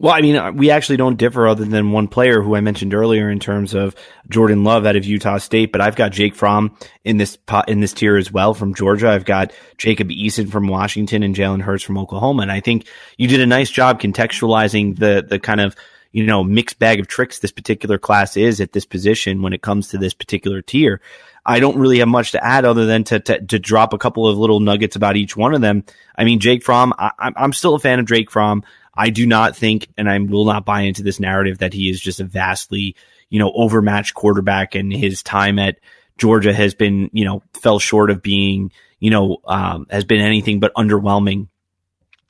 Well, 0.00 0.14
I 0.14 0.22
mean, 0.22 0.34
uh, 0.34 0.50
we 0.52 0.70
actually 0.70 0.96
don't 0.96 1.18
differ 1.18 1.46
other 1.46 1.66
than 1.66 1.92
one 1.92 2.08
player 2.08 2.40
who 2.40 2.56
I 2.56 2.62
mentioned 2.62 2.94
earlier 2.94 3.28
in 3.28 3.38
terms 3.38 3.74
of 3.74 3.94
Jordan 4.30 4.64
Love 4.64 4.86
out 4.86 4.96
of 4.96 5.04
Utah 5.04 5.36
State, 5.36 5.72
but 5.72 5.82
I've 5.82 5.94
got 5.94 6.10
Jake 6.10 6.34
Fromm 6.34 6.74
in 7.04 7.18
this 7.18 7.36
in 7.68 7.80
this 7.80 7.92
tier 7.92 8.16
as 8.16 8.32
well 8.32 8.54
from 8.54 8.72
Georgia. 8.72 9.10
I've 9.10 9.26
got 9.26 9.52
Jacob 9.76 10.08
Eason 10.08 10.50
from 10.50 10.68
Washington 10.68 11.22
and 11.22 11.36
Jalen 11.36 11.60
Hurts 11.60 11.84
from 11.84 11.98
Oklahoma, 11.98 12.40
and 12.40 12.50
I 12.50 12.60
think 12.60 12.86
you 13.18 13.28
did 13.28 13.40
a 13.40 13.46
nice 13.46 13.68
job 13.68 14.00
contextualizing 14.00 14.98
the 14.98 15.22
the 15.28 15.38
kind 15.38 15.60
of 15.60 15.76
you 16.12 16.24
know 16.24 16.42
mixed 16.42 16.78
bag 16.78 16.98
of 16.98 17.06
tricks 17.06 17.40
this 17.40 17.52
particular 17.52 17.98
class 17.98 18.38
is 18.38 18.58
at 18.62 18.72
this 18.72 18.86
position 18.86 19.42
when 19.42 19.52
it 19.52 19.60
comes 19.60 19.88
to 19.88 19.98
this 19.98 20.14
particular 20.14 20.62
tier. 20.62 21.02
I 21.44 21.60
don't 21.60 21.78
really 21.78 21.98
have 21.98 22.08
much 22.08 22.32
to 22.32 22.44
add 22.44 22.64
other 22.64 22.86
than 22.86 23.04
to, 23.04 23.20
to, 23.20 23.40
to 23.46 23.58
drop 23.58 23.92
a 23.92 23.98
couple 23.98 24.26
of 24.28 24.38
little 24.38 24.60
nuggets 24.60 24.96
about 24.96 25.16
each 25.16 25.36
one 25.36 25.54
of 25.54 25.62
them. 25.62 25.84
I 26.16 26.24
mean, 26.24 26.38
Jake 26.38 26.62
Fromm, 26.62 26.92
I, 26.98 27.12
I'm 27.18 27.54
still 27.54 27.74
a 27.74 27.78
fan 27.78 27.98
of 27.98 28.06
Jake 28.06 28.30
Fromm. 28.30 28.62
I 28.94 29.10
do 29.10 29.26
not 29.26 29.56
think, 29.56 29.88
and 29.96 30.08
I 30.10 30.18
will 30.18 30.44
not 30.44 30.64
buy 30.64 30.82
into 30.82 31.02
this 31.02 31.20
narrative 31.20 31.58
that 31.58 31.72
he 31.72 31.88
is 31.90 32.00
just 32.00 32.20
a 32.20 32.24
vastly, 32.24 32.96
you 33.28 33.38
know, 33.38 33.52
overmatched 33.54 34.14
quarterback 34.14 34.74
and 34.74 34.92
his 34.92 35.22
time 35.22 35.58
at 35.58 35.78
Georgia 36.18 36.52
has 36.52 36.74
been, 36.74 37.10
you 37.12 37.24
know, 37.24 37.42
fell 37.54 37.78
short 37.78 38.10
of 38.10 38.22
being, 38.22 38.72
you 38.98 39.10
know, 39.10 39.38
um, 39.46 39.86
has 39.90 40.04
been 40.04 40.20
anything 40.20 40.60
but 40.60 40.74
underwhelming. 40.74 41.48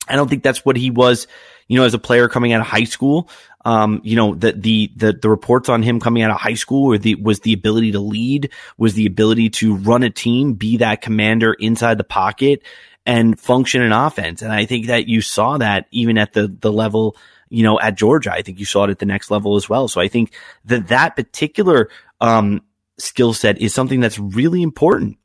I 0.07 0.16
don't 0.16 0.29
think 0.29 0.42
that's 0.42 0.64
what 0.64 0.77
he 0.77 0.90
was, 0.90 1.27
you 1.66 1.79
know, 1.79 1.85
as 1.85 1.94
a 1.94 1.99
player 1.99 2.29
coming 2.29 2.53
out 2.53 2.61
of 2.61 2.66
high 2.66 2.85
school. 2.85 3.29
Um, 3.64 4.01
you 4.05 4.16
know, 4.16 4.35
the, 4.35 4.53
the, 4.53 4.90
the, 4.96 5.12
the 5.12 5.29
reports 5.29 5.68
on 5.68 5.83
him 5.83 6.01
coming 6.01 6.23
out 6.23 6.31
of 6.31 6.38
high 6.38 6.55
school 6.55 6.87
were 6.87 6.99
the, 6.99 7.14
was 7.16 7.40
the 7.40 7.53
ability 7.53 7.92
to 7.92 8.01
lead, 8.01 8.51
was 8.79 8.94
the 8.94 9.07
ability 9.07 9.51
to 9.51 9.77
run 9.77 10.03
a 10.03 10.11
team, 10.11 10.55
be 10.55 10.79
that 10.79 11.03
commander 11.03 11.53
inside 11.53 11.99
the 11.99 12.05
pocket 12.05 12.62
and 13.11 13.40
function 13.40 13.83
in 13.83 13.90
offense. 13.90 14.40
And 14.40 14.53
I 14.53 14.66
think 14.66 14.87
that 14.87 15.09
you 15.09 15.20
saw 15.20 15.59
that 15.59 15.87
even 15.90 16.16
at 16.16 16.33
the, 16.33 16.46
the 16.46 16.70
level, 16.70 17.16
you 17.49 17.64
know, 17.64 17.81
at 17.81 17.96
Georgia. 17.96 18.33
I 18.33 18.42
think 18.42 18.61
you 18.61 18.64
saw 18.64 18.85
it 18.85 18.90
at 18.90 19.01
the 19.01 19.05
next 19.05 19.33
level 19.33 19.57
as 19.57 19.68
well. 19.68 19.88
So 19.88 20.01
I 20.01 20.07
think 20.07 20.33
that 20.66 20.87
that 20.88 21.16
particular, 21.16 21.90
um, 22.20 22.62
skill 22.99 23.33
set 23.33 23.61
is 23.61 23.75
something 23.75 23.99
that's 23.99 24.20
really 24.20 24.62
important 24.62 25.18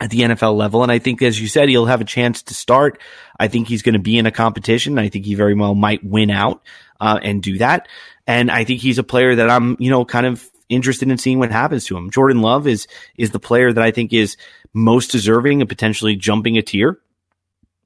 at 0.00 0.10
the 0.10 0.20
NFL 0.20 0.56
level. 0.56 0.84
And 0.84 0.92
I 0.92 1.00
think, 1.00 1.20
as 1.20 1.40
you 1.40 1.48
said, 1.48 1.68
he'll 1.68 1.86
have 1.86 2.00
a 2.00 2.04
chance 2.04 2.44
to 2.44 2.54
start. 2.54 3.02
I 3.40 3.48
think 3.48 3.66
he's 3.66 3.82
going 3.82 3.94
to 3.94 3.98
be 3.98 4.16
in 4.16 4.26
a 4.26 4.30
competition. 4.30 5.00
I 5.00 5.08
think 5.08 5.24
he 5.24 5.34
very 5.34 5.54
well 5.54 5.74
might 5.74 6.04
win 6.04 6.30
out, 6.30 6.62
uh, 7.00 7.18
and 7.20 7.42
do 7.42 7.58
that. 7.58 7.88
And 8.24 8.52
I 8.52 8.62
think 8.62 8.82
he's 8.82 8.98
a 8.98 9.02
player 9.02 9.34
that 9.34 9.50
I'm, 9.50 9.76
you 9.80 9.90
know, 9.90 10.04
kind 10.04 10.26
of 10.26 10.48
interested 10.68 11.10
in 11.10 11.18
seeing 11.18 11.38
what 11.38 11.50
happens 11.50 11.84
to 11.86 11.96
him. 11.96 12.10
Jordan 12.10 12.42
Love 12.42 12.66
is, 12.66 12.86
is 13.16 13.30
the 13.30 13.40
player 13.40 13.72
that 13.72 13.82
I 13.82 13.90
think 13.90 14.12
is 14.12 14.36
most 14.74 15.10
deserving 15.10 15.62
of 15.62 15.68
potentially 15.68 16.16
jumping 16.16 16.58
a 16.58 16.62
tier. 16.62 16.98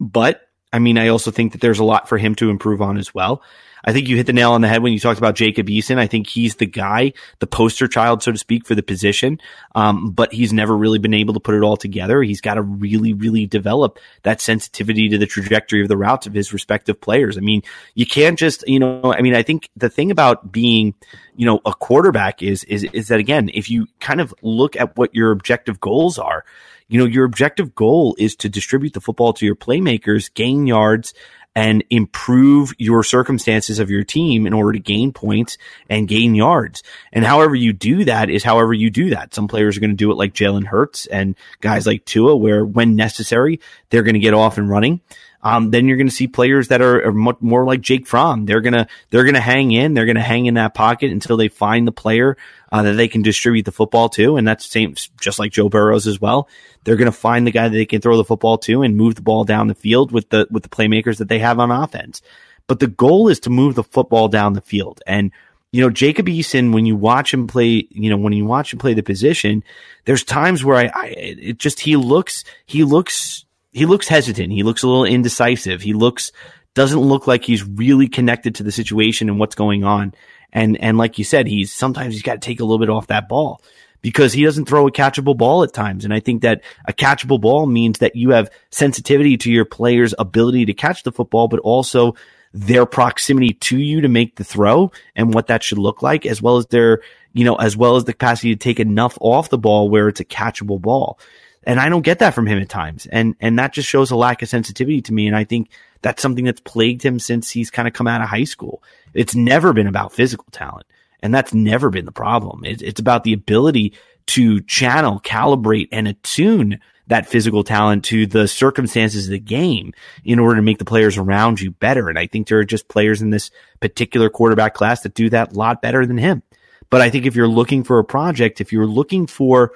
But 0.00 0.42
I 0.72 0.78
mean, 0.78 0.98
I 0.98 1.08
also 1.08 1.30
think 1.30 1.52
that 1.52 1.60
there's 1.60 1.78
a 1.78 1.84
lot 1.84 2.08
for 2.08 2.18
him 2.18 2.34
to 2.36 2.50
improve 2.50 2.80
on 2.80 2.96
as 2.96 3.14
well. 3.14 3.42
I 3.84 3.92
think 3.92 4.08
you 4.08 4.16
hit 4.16 4.26
the 4.26 4.32
nail 4.32 4.52
on 4.52 4.60
the 4.60 4.68
head 4.68 4.82
when 4.82 4.92
you 4.92 5.00
talked 5.00 5.18
about 5.18 5.34
Jacob 5.34 5.66
Eason. 5.66 5.98
I 5.98 6.06
think 6.06 6.26
he's 6.26 6.56
the 6.56 6.66
guy, 6.66 7.12
the 7.40 7.46
poster 7.46 7.88
child, 7.88 8.22
so 8.22 8.32
to 8.32 8.38
speak, 8.38 8.66
for 8.66 8.74
the 8.74 8.82
position. 8.82 9.40
Um, 9.74 10.10
but 10.10 10.32
he's 10.32 10.52
never 10.52 10.76
really 10.76 10.98
been 10.98 11.14
able 11.14 11.34
to 11.34 11.40
put 11.40 11.54
it 11.54 11.62
all 11.62 11.76
together. 11.76 12.22
He's 12.22 12.40
got 12.40 12.54
to 12.54 12.62
really, 12.62 13.12
really 13.12 13.46
develop 13.46 13.98
that 14.22 14.40
sensitivity 14.40 15.08
to 15.10 15.18
the 15.18 15.26
trajectory 15.26 15.82
of 15.82 15.88
the 15.88 15.96
routes 15.96 16.26
of 16.26 16.34
his 16.34 16.52
respective 16.52 17.00
players. 17.00 17.36
I 17.36 17.40
mean, 17.40 17.62
you 17.94 18.06
can't 18.06 18.38
just, 18.38 18.66
you 18.68 18.78
know, 18.78 19.12
I 19.12 19.20
mean, 19.20 19.34
I 19.34 19.42
think 19.42 19.68
the 19.76 19.90
thing 19.90 20.10
about 20.10 20.52
being, 20.52 20.94
you 21.36 21.46
know, 21.46 21.60
a 21.64 21.74
quarterback 21.74 22.42
is, 22.42 22.64
is, 22.64 22.84
is 22.92 23.08
that 23.08 23.20
again, 23.20 23.50
if 23.54 23.70
you 23.70 23.86
kind 24.00 24.20
of 24.20 24.34
look 24.42 24.76
at 24.76 24.96
what 24.96 25.14
your 25.14 25.30
objective 25.30 25.80
goals 25.80 26.18
are, 26.18 26.44
you 26.88 26.98
know, 26.98 27.06
your 27.06 27.24
objective 27.24 27.74
goal 27.74 28.14
is 28.18 28.36
to 28.36 28.50
distribute 28.50 28.92
the 28.92 29.00
football 29.00 29.32
to 29.32 29.46
your 29.46 29.56
playmakers, 29.56 30.32
gain 30.34 30.66
yards, 30.66 31.14
and 31.54 31.84
improve 31.90 32.72
your 32.78 33.04
circumstances 33.04 33.78
of 33.78 33.90
your 33.90 34.04
team 34.04 34.46
in 34.46 34.52
order 34.52 34.72
to 34.72 34.78
gain 34.78 35.12
points 35.12 35.58
and 35.88 36.08
gain 36.08 36.34
yards. 36.34 36.82
And 37.12 37.24
however 37.24 37.54
you 37.54 37.72
do 37.72 38.04
that 38.04 38.30
is 38.30 38.42
however 38.42 38.72
you 38.72 38.90
do 38.90 39.10
that. 39.10 39.34
Some 39.34 39.48
players 39.48 39.76
are 39.76 39.80
going 39.80 39.90
to 39.90 39.96
do 39.96 40.10
it 40.10 40.16
like 40.16 40.32
Jalen 40.32 40.66
Hurts 40.66 41.06
and 41.06 41.36
guys 41.60 41.86
like 41.86 42.04
Tua, 42.04 42.36
where 42.36 42.64
when 42.64 42.96
necessary, 42.96 43.60
they're 43.90 44.02
going 44.02 44.14
to 44.14 44.20
get 44.20 44.34
off 44.34 44.56
and 44.56 44.68
running. 44.68 45.00
Um, 45.42 45.70
then 45.70 45.88
you're 45.88 45.96
going 45.96 46.08
to 46.08 46.14
see 46.14 46.28
players 46.28 46.68
that 46.68 46.80
are, 46.80 47.08
are 47.08 47.12
more 47.40 47.64
like 47.64 47.80
Jake 47.80 48.06
Fromm. 48.06 48.46
They're 48.46 48.60
gonna 48.60 48.86
they're 49.10 49.24
gonna 49.24 49.40
hang 49.40 49.72
in. 49.72 49.94
They're 49.94 50.06
gonna 50.06 50.20
hang 50.20 50.46
in 50.46 50.54
that 50.54 50.74
pocket 50.74 51.10
until 51.10 51.36
they 51.36 51.48
find 51.48 51.86
the 51.86 51.92
player 51.92 52.36
uh, 52.70 52.82
that 52.82 52.92
they 52.92 53.08
can 53.08 53.22
distribute 53.22 53.64
the 53.64 53.72
football 53.72 54.08
to, 54.10 54.36
and 54.36 54.46
that's 54.46 54.66
same 54.66 54.94
just 55.20 55.38
like 55.38 55.52
Joe 55.52 55.68
Burrows 55.68 56.06
as 56.06 56.20
well. 56.20 56.48
They're 56.84 56.96
going 56.96 57.10
to 57.10 57.16
find 57.16 57.46
the 57.46 57.50
guy 57.50 57.68
that 57.68 57.74
they 57.74 57.86
can 57.86 58.00
throw 58.00 58.16
the 58.16 58.24
football 58.24 58.58
to 58.58 58.82
and 58.82 58.96
move 58.96 59.14
the 59.14 59.22
ball 59.22 59.44
down 59.44 59.68
the 59.68 59.74
field 59.74 60.12
with 60.12 60.30
the 60.30 60.46
with 60.50 60.62
the 60.62 60.68
playmakers 60.68 61.18
that 61.18 61.28
they 61.28 61.38
have 61.40 61.58
on 61.58 61.70
offense. 61.70 62.22
But 62.66 62.80
the 62.80 62.86
goal 62.86 63.28
is 63.28 63.40
to 63.40 63.50
move 63.50 63.74
the 63.74 63.84
football 63.84 64.28
down 64.28 64.54
the 64.54 64.60
field. 64.60 65.02
And 65.06 65.32
you 65.72 65.80
know, 65.80 65.90
Jacob 65.90 66.26
Eason, 66.26 66.72
when 66.72 66.86
you 66.86 66.96
watch 66.96 67.32
him 67.32 67.46
play, 67.46 67.86
you 67.90 68.10
know, 68.10 68.16
when 68.16 68.34
you 68.34 68.44
watch 68.44 68.72
him 68.72 68.78
play 68.78 68.94
the 68.94 69.02
position, 69.02 69.64
there's 70.04 70.22
times 70.22 70.64
where 70.64 70.76
I, 70.76 70.90
I 70.94 71.06
it 71.06 71.58
just 71.58 71.80
he 71.80 71.96
looks 71.96 72.44
he 72.66 72.84
looks 72.84 73.44
he 73.72 73.86
looks 73.86 74.08
hesitant. 74.08 74.52
He 74.52 74.62
looks 74.62 74.82
a 74.82 74.86
little 74.86 75.04
indecisive. 75.04 75.80
He 75.80 75.94
looks 75.94 76.32
doesn't 76.74 77.00
look 77.00 77.26
like 77.26 77.44
he's 77.44 77.64
really 77.64 78.08
connected 78.08 78.54
to 78.56 78.62
the 78.62 78.72
situation 78.72 79.28
and 79.28 79.38
what's 79.38 79.54
going 79.54 79.84
on. 79.84 80.14
And 80.52 80.78
and 80.78 80.98
like 80.98 81.18
you 81.18 81.24
said, 81.24 81.46
he's 81.46 81.72
sometimes 81.72 82.14
he's 82.14 82.22
got 82.22 82.34
to 82.34 82.46
take 82.46 82.60
a 82.60 82.64
little 82.64 82.78
bit 82.78 82.90
off 82.90 83.08
that 83.08 83.28
ball 83.28 83.60
because 84.02 84.32
he 84.32 84.44
doesn't 84.44 84.66
throw 84.66 84.86
a 84.86 84.92
catchable 84.92 85.36
ball 85.36 85.62
at 85.62 85.72
times. 85.72 86.04
And 86.04 86.12
I 86.12 86.20
think 86.20 86.42
that 86.42 86.62
a 86.84 86.92
catchable 86.92 87.40
ball 87.40 87.66
means 87.66 88.00
that 88.00 88.16
you 88.16 88.30
have 88.30 88.50
sensitivity 88.70 89.36
to 89.38 89.50
your 89.50 89.64
player's 89.64 90.14
ability 90.18 90.66
to 90.66 90.74
catch 90.74 91.04
the 91.04 91.12
football, 91.12 91.48
but 91.48 91.60
also 91.60 92.14
their 92.52 92.84
proximity 92.84 93.54
to 93.54 93.78
you 93.78 94.02
to 94.02 94.08
make 94.08 94.36
the 94.36 94.44
throw 94.44 94.92
and 95.16 95.32
what 95.32 95.46
that 95.46 95.62
should 95.62 95.78
look 95.78 96.02
like, 96.02 96.26
as 96.26 96.42
well 96.42 96.58
as 96.58 96.66
their, 96.66 97.00
you 97.32 97.44
know, 97.44 97.54
as 97.54 97.76
well 97.76 97.96
as 97.96 98.04
the 98.04 98.12
capacity 98.12 98.54
to 98.54 98.58
take 98.58 98.80
enough 98.80 99.16
off 99.20 99.48
the 99.48 99.56
ball 99.56 99.88
where 99.88 100.08
it's 100.08 100.20
a 100.20 100.24
catchable 100.24 100.80
ball. 100.80 101.18
And 101.64 101.78
I 101.78 101.88
don't 101.88 102.02
get 102.02 102.18
that 102.18 102.34
from 102.34 102.46
him 102.46 102.58
at 102.58 102.68
times. 102.68 103.06
And, 103.06 103.36
and 103.40 103.58
that 103.58 103.72
just 103.72 103.88
shows 103.88 104.10
a 104.10 104.16
lack 104.16 104.42
of 104.42 104.48
sensitivity 104.48 105.00
to 105.02 105.12
me. 105.12 105.26
And 105.26 105.36
I 105.36 105.44
think 105.44 105.70
that's 106.00 106.20
something 106.20 106.44
that's 106.44 106.60
plagued 106.60 107.04
him 107.04 107.18
since 107.18 107.50
he's 107.50 107.70
kind 107.70 107.86
of 107.86 107.94
come 107.94 108.08
out 108.08 108.20
of 108.20 108.28
high 108.28 108.44
school. 108.44 108.82
It's 109.14 109.34
never 109.34 109.72
been 109.72 109.86
about 109.86 110.12
physical 110.12 110.48
talent. 110.50 110.86
And 111.22 111.32
that's 111.32 111.54
never 111.54 111.90
been 111.90 112.04
the 112.04 112.12
problem. 112.12 112.64
It's, 112.64 112.82
it's 112.82 113.00
about 113.00 113.22
the 113.22 113.32
ability 113.32 113.94
to 114.26 114.60
channel, 114.62 115.20
calibrate, 115.20 115.88
and 115.92 116.08
attune 116.08 116.80
that 117.06 117.28
physical 117.28 117.62
talent 117.64 118.04
to 118.06 118.26
the 118.26 118.48
circumstances 118.48 119.26
of 119.26 119.32
the 119.32 119.38
game 119.38 119.92
in 120.24 120.38
order 120.38 120.56
to 120.56 120.62
make 120.62 120.78
the 120.78 120.84
players 120.84 121.18
around 121.18 121.60
you 121.60 121.70
better. 121.70 122.08
And 122.08 122.18
I 122.18 122.26
think 122.26 122.48
there 122.48 122.58
are 122.58 122.64
just 122.64 122.88
players 122.88 123.22
in 123.22 123.30
this 123.30 123.50
particular 123.80 124.30
quarterback 124.30 124.74
class 124.74 125.02
that 125.02 125.14
do 125.14 125.30
that 125.30 125.52
a 125.52 125.58
lot 125.58 125.82
better 125.82 126.06
than 126.06 126.18
him. 126.18 126.42
But 126.90 127.00
I 127.00 127.10
think 127.10 127.26
if 127.26 127.34
you're 127.34 127.48
looking 127.48 127.84
for 127.84 127.98
a 127.98 128.04
project, 128.04 128.60
if 128.60 128.72
you're 128.72 128.86
looking 128.86 129.26
for, 129.26 129.72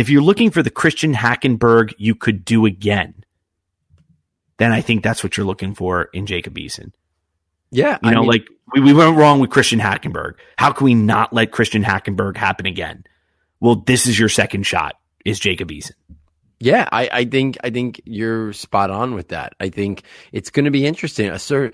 if 0.00 0.08
you're 0.08 0.22
looking 0.22 0.50
for 0.50 0.62
the 0.62 0.70
Christian 0.70 1.12
Hackenberg 1.12 1.92
you 1.98 2.14
could 2.14 2.42
do 2.42 2.64
again, 2.64 3.22
then 4.56 4.72
I 4.72 4.80
think 4.80 5.02
that's 5.02 5.22
what 5.22 5.36
you're 5.36 5.44
looking 5.44 5.74
for 5.74 6.04
in 6.14 6.24
Jacob 6.24 6.54
Eason. 6.56 6.92
Yeah. 7.70 7.98
You 8.02 8.08
I 8.08 8.14
know, 8.14 8.20
mean, 8.22 8.30
like 8.30 8.48
we, 8.74 8.80
we 8.80 8.92
went 8.94 9.18
wrong 9.18 9.40
with 9.40 9.50
Christian 9.50 9.78
Hackenberg. 9.78 10.36
How 10.56 10.72
can 10.72 10.86
we 10.86 10.94
not 10.94 11.34
let 11.34 11.52
Christian 11.52 11.84
Hackenberg 11.84 12.38
happen 12.38 12.64
again? 12.64 13.04
Well, 13.60 13.76
this 13.76 14.06
is 14.06 14.18
your 14.18 14.30
second 14.30 14.62
shot, 14.62 14.94
is 15.26 15.38
Jacob 15.38 15.68
Eason. 15.68 15.92
Yeah, 16.62 16.86
I, 16.92 17.08
I 17.10 17.24
think 17.24 17.56
I 17.64 17.70
think 17.70 18.02
you're 18.04 18.52
spot 18.52 18.90
on 18.90 19.14
with 19.14 19.28
that. 19.28 19.54
I 19.60 19.70
think 19.70 20.02
it's 20.30 20.50
going 20.50 20.66
to 20.66 20.70
be 20.70 20.84
interesting. 20.84 21.30
As 21.30 21.48
the 21.48 21.72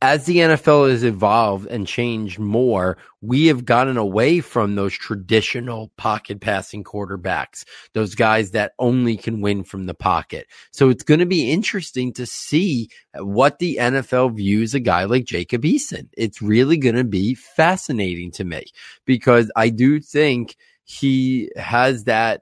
NFL 0.00 0.90
has 0.90 1.04
evolved 1.04 1.66
and 1.66 1.86
changed 1.86 2.38
more, 2.38 2.96
we 3.20 3.48
have 3.48 3.66
gotten 3.66 3.98
away 3.98 4.40
from 4.40 4.74
those 4.74 4.94
traditional 4.94 5.92
pocket 5.98 6.40
passing 6.40 6.82
quarterbacks, 6.82 7.64
those 7.92 8.14
guys 8.14 8.52
that 8.52 8.72
only 8.78 9.18
can 9.18 9.42
win 9.42 9.64
from 9.64 9.84
the 9.84 9.92
pocket. 9.92 10.46
So 10.70 10.88
it's 10.88 11.04
going 11.04 11.20
to 11.20 11.26
be 11.26 11.50
interesting 11.50 12.14
to 12.14 12.24
see 12.24 12.88
what 13.16 13.58
the 13.58 13.76
NFL 13.78 14.34
views 14.34 14.72
a 14.72 14.80
guy 14.80 15.04
like 15.04 15.26
Jacob 15.26 15.62
Eason. 15.64 16.08
It's 16.16 16.40
really 16.40 16.78
going 16.78 16.94
to 16.94 17.04
be 17.04 17.34
fascinating 17.34 18.30
to 18.32 18.44
me 18.44 18.64
because 19.04 19.50
I 19.56 19.68
do 19.68 20.00
think 20.00 20.56
he 20.84 21.50
has 21.56 22.04
that 22.04 22.40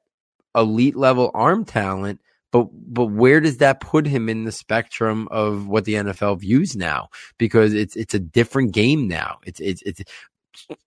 elite 0.55 0.97
level 0.97 1.31
arm 1.35 1.65
talent, 1.65 2.21
but 2.53 2.69
but 2.73 3.07
where 3.07 3.41
does 3.41 3.59
that 3.59 3.81
put 3.81 4.07
him 4.07 4.29
in 4.29 4.45
the 4.45 4.53
spectrum 4.53 5.27
of 5.31 5.67
what 5.67 5.85
the 5.85 5.95
NFL 5.95 6.39
views 6.39 6.77
now? 6.77 7.09
Because 7.39 7.75
it's 7.75 7.97
it's 7.97 8.15
a 8.15 8.21
different 8.21 8.73
game 8.73 9.09
now. 9.09 9.39
It's 9.45 9.61
it's 9.61 9.83
it's 9.83 10.03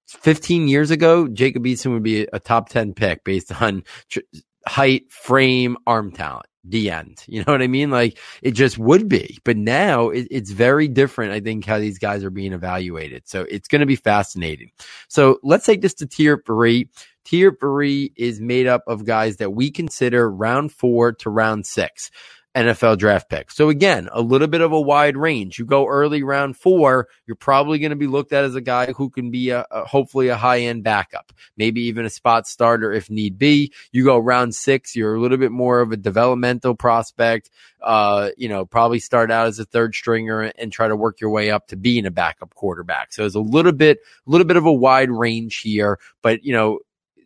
15 0.08 0.68
years 0.68 0.92
ago, 0.92 1.28
Jacob 1.28 1.66
Eason 1.66 1.92
would 1.92 2.04
be 2.04 2.22
a 2.32 2.40
top 2.40 2.70
10 2.70 2.94
pick 2.94 3.24
based 3.24 3.62
on 3.62 3.84
tr- 4.10 4.20
height, 4.66 5.12
frame, 5.12 5.78
arm 5.86 6.12
talent. 6.12 6.46
The 6.64 6.92
end. 6.92 7.24
You 7.28 7.46
know 7.46 7.54
what 7.54 7.62
I 7.62 7.68
mean? 7.68 7.92
Like 7.92 8.18
it 8.42 8.52
just 8.52 8.78
would 8.78 9.08
be. 9.08 9.40
But 9.46 9.56
now 9.56 10.10
it, 10.10 10.28
it's 10.30 10.52
very 10.52 10.90
different, 10.90 11.32
I 11.32 11.40
think, 11.40 11.66
how 11.66 11.80
these 11.80 11.98
guys 11.98 12.26
are 12.26 12.30
being 12.30 12.52
evaluated. 12.52 13.28
So 13.28 13.46
it's 13.50 13.70
going 13.70 13.80
to 13.80 13.86
be 13.86 13.96
fascinating. 13.96 14.72
So 15.08 15.40
let's 15.44 15.66
take 15.66 15.82
this 15.82 15.94
to 15.96 16.08
tier 16.08 16.42
three. 16.46 16.90
Tier 17.28 17.56
three 17.60 18.14
is 18.16 18.40
made 18.40 18.68
up 18.68 18.84
of 18.88 19.04
guys 19.04 19.36
that 19.38 19.52
we 19.52 19.70
consider 19.70 20.32
round 20.32 20.72
four 20.72 21.12
to 21.12 21.30
round 21.30 21.66
six. 21.66 22.10
NFL 22.56 22.98
draft 22.98 23.30
picks. 23.30 23.56
So 23.56 23.70
again, 23.70 24.10
a 24.12 24.22
little 24.22 24.48
bit 24.48 24.62
of 24.62 24.72
a 24.72 24.82
wide 24.82 25.16
range. 25.16 25.60
You 25.60 25.66
go 25.66 25.86
early 25.86 26.24
round 26.24 26.58
four, 26.58 27.08
you're 27.28 27.36
probably 27.36 27.78
going 27.78 27.92
to 27.92 27.96
be 27.96 28.08
looked 28.08 28.34
at 28.34 28.46
as 28.46 28.56
a 28.56 28.62
guy 28.62 28.94
who 28.94 29.12
can 29.12 29.30
be 29.30 29.52
a, 29.52 29.64
a 29.70 29.86
hopefully 29.86 30.30
a 30.30 30.38
high 30.38 30.62
end 30.62 30.84
backup, 30.84 31.32
maybe 31.56 31.82
even 31.82 32.06
a 32.06 32.10
spot 32.10 32.48
starter 32.48 32.92
if 32.92 33.12
need 33.12 33.38
be. 33.38 33.72
You 33.92 34.06
go 34.06 34.18
round 34.18 34.56
six, 34.56 34.96
you're 34.96 35.14
a 35.14 35.22
little 35.22 35.38
bit 35.38 35.52
more 35.52 35.82
of 35.82 35.92
a 35.92 35.98
developmental 35.98 36.74
prospect. 36.74 37.52
Uh, 37.80 38.30
you 38.38 38.50
know, 38.50 38.66
probably 38.66 39.00
start 39.00 39.30
out 39.30 39.46
as 39.46 39.60
a 39.60 39.66
third 39.66 39.94
stringer 39.94 40.42
and 40.42 40.72
try 40.72 40.88
to 40.88 40.96
work 40.96 41.22
your 41.22 41.30
way 41.30 41.52
up 41.52 41.68
to 41.68 41.76
being 41.76 42.08
a 42.08 42.12
backup 42.12 42.56
quarterback. 42.56 43.14
So 43.14 43.22
there's 43.22 43.36
a 43.36 43.40
little 43.40 43.74
bit, 43.74 44.00
a 44.26 44.32
little 44.32 44.48
bit 44.48 44.58
of 44.58 44.66
a 44.66 44.74
wide 44.74 45.12
range 45.12 45.60
here, 45.60 46.00
but 46.24 46.44
you 46.44 46.54
know, 46.54 46.80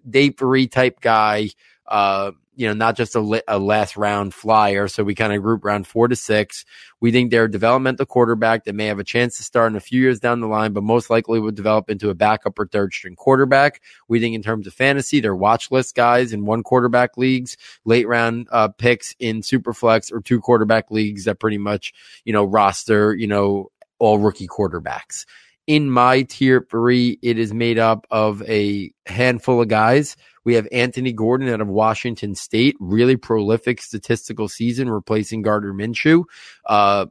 day 0.10 0.30
three 0.30 0.68
type 0.68 1.02
guy. 1.02 1.50
Uh, 1.88 2.32
you 2.56 2.68
know, 2.68 2.74
not 2.74 2.96
just 2.96 3.16
a, 3.16 3.44
a 3.48 3.58
last 3.58 3.96
round 3.98 4.34
flyer. 4.34 4.88
So 4.88 5.04
we 5.04 5.16
kind 5.16 5.34
of 5.34 5.42
group 5.42 5.64
round 5.64 5.88
four 5.88 6.08
to 6.08 6.16
six. 6.16 6.66
We 7.00 7.12
think 7.12 7.32
they're 7.32 7.46
a 7.46 7.52
developmental 7.52 8.06
quarterback 8.06 8.66
that 8.66 8.76
may 8.76 8.86
have 8.86 9.00
a 9.00 9.04
chance 9.04 9.38
to 9.38 9.44
start 9.44 9.72
in 9.72 9.78
a 9.78 9.80
few 9.80 10.02
years 10.02 10.20
down 10.20 10.42
the 10.42 10.48
line, 10.48 10.74
but 10.74 10.84
most 10.84 11.10
likely 11.10 11.40
would 11.40 11.56
develop 11.56 11.90
into 11.90 12.10
a 12.10 12.14
backup 12.14 12.60
or 12.60 12.68
third 12.68 12.94
string 12.94 13.16
quarterback. 13.16 13.82
We 14.10 14.20
think 14.20 14.36
in 14.36 14.44
terms 14.44 14.68
of 14.68 14.74
fantasy, 14.74 15.22
they're 15.22 15.36
watch 15.36 15.72
list 15.72 15.96
guys 15.96 16.34
in 16.34 16.46
one 16.46 16.62
quarterback 16.62 17.18
leagues, 17.18 17.58
late 17.86 18.08
round 18.08 18.48
uh, 18.52 18.68
picks 18.68 19.16
in 19.18 19.42
super 19.44 19.74
flex 19.74 20.12
or 20.12 20.22
two 20.22 20.42
quarterback 20.42 20.92
leagues 20.92 21.24
that 21.24 21.40
pretty 21.40 21.58
much, 21.58 21.94
you 22.26 22.34
know, 22.34 22.44
roster, 22.44 23.16
you 23.16 23.28
know, 23.28 23.72
all 23.98 24.20
rookie 24.20 24.48
quarterbacks. 24.48 25.26
In 25.72 25.90
my 25.90 26.24
tier 26.24 26.68
three, 26.70 27.18
it 27.22 27.40
is 27.40 27.54
made 27.54 27.80
up 27.80 28.06
of 28.12 28.42
a 28.44 28.92
handful 29.06 29.62
of 29.62 29.70
guys 29.70 30.18
we 30.44 30.56
have 30.56 30.68
Anthony 30.72 31.14
Gordon 31.14 31.50
out 31.50 31.62
of 31.62 31.68
Washington 31.68 32.36
State, 32.36 32.76
really 32.80 33.16
prolific 33.16 33.82
statistical 33.82 34.48
season, 34.48 34.90
replacing 34.90 35.44
Gardner 35.44 35.74
Minshew. 35.74 36.24
Uh, 36.66 37.08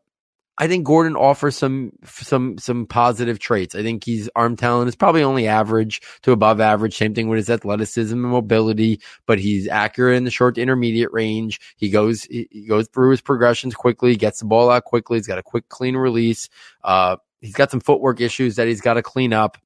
I 0.59 0.69
think 0.69 0.85
Gordon 0.85 1.17
offers 1.17 1.57
some 1.57 1.93
some 2.05 2.59
some 2.59 2.85
positive 2.85 3.39
traits. 3.39 3.75
I 3.75 3.83
think 3.83 4.05
he's 4.05 4.29
arm 4.37 4.57
talent 4.57 4.89
is 4.89 4.97
probably 4.97 5.23
only 5.23 5.47
average 5.47 6.03
to 6.23 6.33
above 6.33 6.61
average. 6.61 6.99
Same 6.99 7.15
thing 7.15 7.29
with 7.29 7.39
his 7.39 7.49
athleticism 7.49 8.13
and 8.13 8.23
mobility, 8.23 9.01
but 9.25 9.39
he's 9.39 9.69
accurate 9.69 10.17
in 10.17 10.25
the 10.25 10.31
short 10.31 10.57
to 10.57 10.61
intermediate 10.61 11.13
range. 11.13 11.61
He 11.77 11.89
goes 11.89 12.25
he 12.25 12.67
goes 12.69 12.89
through 12.89 13.13
his 13.13 13.23
progressions 13.23 13.75
quickly, 13.75 14.17
gets 14.17 14.41
the 14.41 14.45
ball 14.45 14.71
out 14.71 14.85
quickly. 14.85 15.17
He's 15.17 15.27
got 15.27 15.39
a 15.39 15.43
quick, 15.43 15.67
clean 15.71 15.97
release. 15.97 16.51
Uh, 16.85 17.17
he's 17.41 17.55
got 17.55 17.71
some 17.71 17.81
footwork 17.81 18.21
issues 18.21 18.57
that 18.57 18.69
he's 18.69 18.81
got 18.81 18.95
to 18.95 19.03
clean 19.03 19.33
up, 19.33 19.59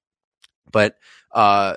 but 0.70 0.96
uh, 1.32 1.76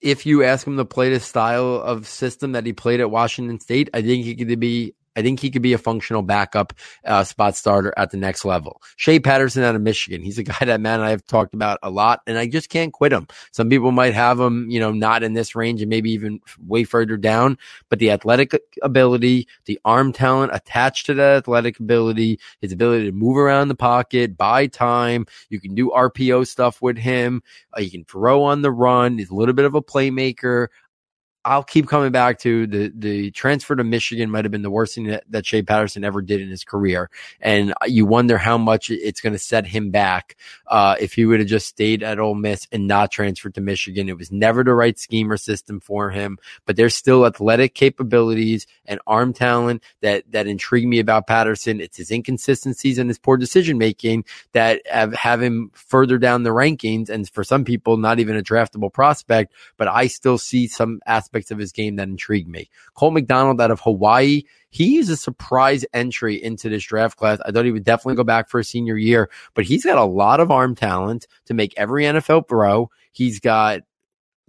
if 0.00 0.26
you 0.26 0.44
ask 0.44 0.66
him 0.66 0.76
to 0.76 0.84
play 0.84 1.10
the 1.10 1.20
style 1.20 1.74
of 1.76 2.06
system 2.06 2.52
that 2.52 2.66
he 2.66 2.72
played 2.72 3.00
at 3.00 3.10
Washington 3.10 3.60
State, 3.60 3.90
I 3.92 4.02
think 4.02 4.24
he 4.24 4.34
could 4.34 4.60
be 4.60 4.94
I 5.16 5.22
think 5.22 5.40
he 5.40 5.50
could 5.50 5.62
be 5.62 5.72
a 5.72 5.78
functional 5.78 6.22
backup 6.22 6.72
uh, 7.04 7.24
spot 7.24 7.56
starter 7.56 7.92
at 7.96 8.10
the 8.10 8.16
next 8.16 8.44
level. 8.44 8.80
Shea 8.96 9.18
Patterson 9.18 9.62
out 9.62 9.74
of 9.74 9.82
Michigan. 9.82 10.22
He's 10.22 10.38
a 10.38 10.42
guy 10.42 10.64
that 10.64 10.80
man 10.80 11.00
and 11.00 11.04
I 11.04 11.10
have 11.10 11.26
talked 11.26 11.54
about 11.54 11.78
a 11.82 11.90
lot, 11.90 12.20
and 12.26 12.38
I 12.38 12.46
just 12.46 12.68
can't 12.68 12.92
quit 12.92 13.12
him. 13.12 13.26
Some 13.52 13.68
people 13.68 13.92
might 13.92 14.14
have 14.14 14.38
him, 14.38 14.70
you 14.70 14.78
know, 14.78 14.92
not 14.92 15.22
in 15.22 15.32
this 15.32 15.54
range 15.54 15.82
and 15.82 15.90
maybe 15.90 16.12
even 16.12 16.40
way 16.66 16.84
further 16.84 17.16
down, 17.16 17.58
but 17.88 17.98
the 17.98 18.10
athletic 18.10 18.58
ability, 18.82 19.48
the 19.64 19.80
arm 19.84 20.12
talent 20.12 20.52
attached 20.54 21.06
to 21.06 21.14
that 21.14 21.38
athletic 21.38 21.80
ability, 21.80 22.38
his 22.60 22.72
ability 22.72 23.06
to 23.06 23.12
move 23.12 23.36
around 23.36 23.68
the 23.68 23.74
pocket, 23.74 24.36
buy 24.36 24.66
time. 24.66 25.26
You 25.48 25.60
can 25.60 25.74
do 25.74 25.90
RPO 25.90 26.46
stuff 26.46 26.80
with 26.80 26.98
him. 26.98 27.42
Uh, 27.76 27.80
you 27.80 27.90
can 27.90 28.04
throw 28.04 28.42
on 28.44 28.62
the 28.62 28.70
run. 28.70 29.18
He's 29.18 29.30
a 29.30 29.34
little 29.34 29.54
bit 29.54 29.64
of 29.64 29.74
a 29.74 29.82
playmaker. 29.82 30.68
I'll 31.50 31.64
keep 31.64 31.88
coming 31.88 32.12
back 32.12 32.38
to 32.40 32.68
the 32.68 32.92
the 32.94 33.32
transfer 33.32 33.74
to 33.74 33.82
Michigan 33.82 34.30
might 34.30 34.44
have 34.44 34.52
been 34.52 34.62
the 34.62 34.70
worst 34.70 34.94
thing 34.94 35.08
that, 35.08 35.24
that 35.30 35.44
Shea 35.44 35.62
Patterson 35.62 36.04
ever 36.04 36.22
did 36.22 36.40
in 36.40 36.48
his 36.48 36.62
career, 36.62 37.10
and 37.40 37.74
you 37.86 38.06
wonder 38.06 38.38
how 38.38 38.56
much 38.56 38.88
it's 38.88 39.20
going 39.20 39.32
to 39.32 39.38
set 39.38 39.66
him 39.66 39.90
back 39.90 40.36
uh, 40.68 40.94
if 41.00 41.14
he 41.14 41.26
would 41.26 41.40
have 41.40 41.48
just 41.48 41.66
stayed 41.66 42.04
at 42.04 42.20
Ole 42.20 42.36
Miss 42.36 42.68
and 42.70 42.86
not 42.86 43.10
transferred 43.10 43.56
to 43.56 43.60
Michigan. 43.60 44.08
It 44.08 44.16
was 44.16 44.30
never 44.30 44.62
the 44.62 44.74
right 44.74 44.96
scheme 44.96 45.32
or 45.32 45.36
system 45.36 45.80
for 45.80 46.10
him, 46.10 46.38
but 46.66 46.76
there's 46.76 46.94
still 46.94 47.26
athletic 47.26 47.74
capabilities 47.74 48.68
and 48.86 49.00
arm 49.08 49.32
talent 49.32 49.82
that 50.02 50.30
that 50.30 50.46
intrigue 50.46 50.86
me 50.86 51.00
about 51.00 51.26
Patterson. 51.26 51.80
It's 51.80 51.96
his 51.96 52.12
inconsistencies 52.12 52.96
and 52.96 53.10
his 53.10 53.18
poor 53.18 53.36
decision 53.36 53.76
making 53.76 54.24
that 54.52 54.82
have, 54.86 55.12
have 55.14 55.42
him 55.42 55.72
further 55.74 56.16
down 56.16 56.44
the 56.44 56.50
rankings, 56.50 57.08
and 57.08 57.28
for 57.28 57.42
some 57.42 57.64
people, 57.64 57.96
not 57.96 58.20
even 58.20 58.36
a 58.36 58.42
draftable 58.42 58.92
prospect. 58.92 59.52
But 59.76 59.88
I 59.88 60.06
still 60.06 60.38
see 60.38 60.68
some 60.68 61.00
aspects 61.06 61.39
aspects 61.40 61.50
of 61.50 61.58
his 61.58 61.72
game 61.72 61.96
that 61.96 62.08
intrigue 62.08 62.48
me. 62.48 62.68
Cole 62.94 63.10
McDonald 63.10 63.60
out 63.60 63.70
of 63.70 63.80
Hawaii, 63.80 64.42
he's 64.68 65.08
a 65.08 65.16
surprise 65.16 65.84
entry 65.92 66.42
into 66.42 66.68
this 66.68 66.84
draft 66.84 67.16
class. 67.16 67.38
I 67.44 67.50
thought 67.50 67.64
he 67.64 67.72
would 67.72 67.84
definitely 67.84 68.16
go 68.16 68.24
back 68.24 68.48
for 68.48 68.60
a 68.60 68.64
senior 68.64 68.96
year, 68.96 69.30
but 69.54 69.64
he's 69.64 69.84
got 69.84 69.98
a 69.98 70.04
lot 70.04 70.40
of 70.40 70.50
arm 70.50 70.74
talent 70.74 71.26
to 71.46 71.54
make 71.54 71.74
every 71.76 72.04
NFL 72.04 72.48
throw. 72.48 72.90
He's 73.12 73.40
got 73.40 73.80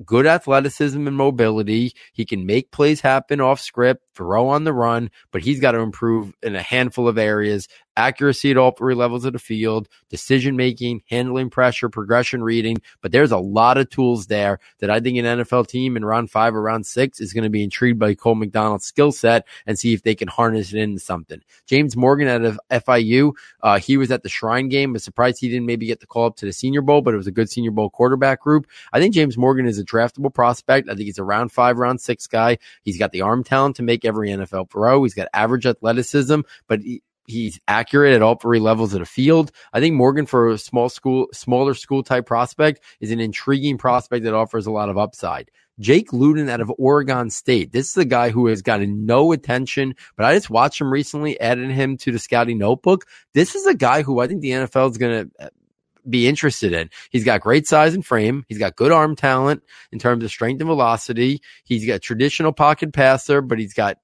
good 0.05 0.25
athleticism 0.25 1.07
and 1.07 1.15
mobility. 1.15 1.93
He 2.13 2.25
can 2.25 2.45
make 2.45 2.71
plays 2.71 3.01
happen 3.01 3.39
off 3.39 3.59
script, 3.59 4.03
throw 4.15 4.49
on 4.49 4.63
the 4.63 4.73
run, 4.73 5.11
but 5.31 5.41
he's 5.41 5.59
got 5.59 5.71
to 5.71 5.79
improve 5.79 6.33
in 6.41 6.55
a 6.55 6.61
handful 6.61 7.07
of 7.07 7.17
areas 7.17 7.67
accuracy 7.95 8.51
at 8.51 8.57
all 8.57 8.71
three 8.71 8.95
levels 8.95 9.25
of 9.25 9.33
the 9.33 9.39
field, 9.39 9.87
decision 10.09 10.55
making, 10.55 11.03
handling 11.09 11.49
pressure, 11.49 11.89
progression 11.89 12.43
reading. 12.43 12.81
But 13.01 13.11
there's 13.11 13.31
a 13.31 13.37
lot 13.37 13.77
of 13.77 13.89
tools 13.89 14.27
there 14.27 14.59
that 14.79 14.89
I 14.89 14.99
think 14.99 15.17
an 15.17 15.25
NFL 15.25 15.67
team 15.67 15.97
in 15.97 16.05
round 16.05 16.31
five 16.31 16.55
or 16.55 16.61
round 16.61 16.85
six 16.85 17.19
is 17.19 17.33
going 17.33 17.43
to 17.43 17.49
be 17.49 17.63
intrigued 17.63 17.99
by 17.99 18.13
Cole 18.13 18.35
McDonald's 18.35 18.85
skill 18.85 19.11
set 19.11 19.45
and 19.65 19.77
see 19.77 19.93
if 19.93 20.03
they 20.03 20.15
can 20.15 20.27
harness 20.27 20.73
it 20.73 20.79
into 20.79 20.99
something. 20.99 21.41
James 21.65 21.95
Morgan 21.95 22.27
out 22.27 22.43
of 22.43 22.59
FIU, 22.71 23.33
uh, 23.61 23.79
he 23.79 23.97
was 23.97 24.11
at 24.11 24.23
the 24.23 24.29
Shrine 24.29 24.69
game. 24.69 24.93
Was 24.93 25.03
surprised 25.03 25.39
he 25.39 25.49
didn't 25.49 25.65
maybe 25.65 25.85
get 25.85 25.99
the 25.99 26.07
call 26.07 26.25
up 26.25 26.35
to 26.37 26.45
the 26.45 26.53
Senior 26.53 26.81
Bowl, 26.81 27.01
but 27.01 27.13
it 27.13 27.17
was 27.17 27.27
a 27.27 27.31
good 27.31 27.49
Senior 27.49 27.71
Bowl 27.71 27.89
quarterback 27.89 28.41
group. 28.41 28.67
I 28.93 28.99
think 28.99 29.13
James 29.13 29.37
Morgan 29.37 29.65
is 29.65 29.79
a 29.79 29.85
draftable 29.85 30.33
prospect. 30.33 30.89
I 30.89 30.93
think 30.93 31.05
he's 31.05 31.17
a 31.17 31.23
round 31.23 31.51
five, 31.51 31.77
round 31.77 32.01
six 32.01 32.27
guy. 32.27 32.57
He's 32.83 32.97
got 32.97 33.11
the 33.11 33.21
arm 33.21 33.43
talent 33.43 33.77
to 33.77 33.83
make 33.83 34.05
every 34.05 34.29
NFL 34.29 34.69
pro. 34.69 35.03
He's 35.03 35.13
got 35.13 35.27
average 35.33 35.65
athleticism, 35.65 36.41
but 36.67 36.81
he, 36.81 37.01
He's 37.27 37.59
accurate 37.67 38.13
at 38.13 38.21
all 38.21 38.35
three 38.35 38.59
levels 38.59 38.93
of 38.93 38.99
the 38.99 39.05
field. 39.05 39.51
I 39.73 39.79
think 39.79 39.95
Morgan 39.95 40.25
for 40.25 40.49
a 40.49 40.57
small 40.57 40.89
school, 40.89 41.27
smaller 41.33 41.73
school 41.73 42.03
type 42.03 42.25
prospect 42.25 42.83
is 42.99 43.11
an 43.11 43.19
intriguing 43.19 43.77
prospect 43.77 44.25
that 44.25 44.33
offers 44.33 44.65
a 44.65 44.71
lot 44.71 44.89
of 44.89 44.97
upside. 44.97 45.51
Jake 45.79 46.13
Luton 46.13 46.49
out 46.49 46.61
of 46.61 46.71
Oregon 46.77 47.29
State. 47.29 47.71
This 47.71 47.89
is 47.89 47.97
a 47.97 48.05
guy 48.05 48.29
who 48.29 48.47
has 48.47 48.61
gotten 48.61 49.05
no 49.05 49.31
attention, 49.31 49.95
but 50.15 50.25
I 50.25 50.35
just 50.35 50.49
watched 50.49 50.79
him 50.79 50.91
recently, 50.91 51.39
added 51.39 51.71
him 51.71 51.97
to 51.97 52.11
the 52.11 52.19
scouting 52.19 52.57
notebook. 52.57 53.05
This 53.33 53.55
is 53.55 53.65
a 53.65 53.73
guy 53.73 54.03
who 54.03 54.19
I 54.19 54.27
think 54.27 54.41
the 54.41 54.51
NFL 54.51 54.91
is 54.91 54.97
going 54.97 55.29
to 55.29 55.45
uh, 55.45 55.49
be 56.07 56.27
interested 56.27 56.73
in. 56.73 56.89
He's 57.09 57.23
got 57.23 57.41
great 57.41 57.67
size 57.67 57.93
and 57.93 58.05
frame. 58.05 58.45
He's 58.47 58.57
got 58.57 58.75
good 58.75 58.91
arm 58.91 59.15
talent 59.15 59.63
in 59.91 59.99
terms 59.99 60.23
of 60.23 60.29
strength 60.29 60.61
and 60.61 60.67
velocity. 60.67 61.41
He's 61.63 61.85
got 61.85 62.01
traditional 62.01 62.53
pocket 62.53 62.93
passer, 62.93 63.41
but 63.41 63.59
he's 63.59 63.73
got 63.73 63.97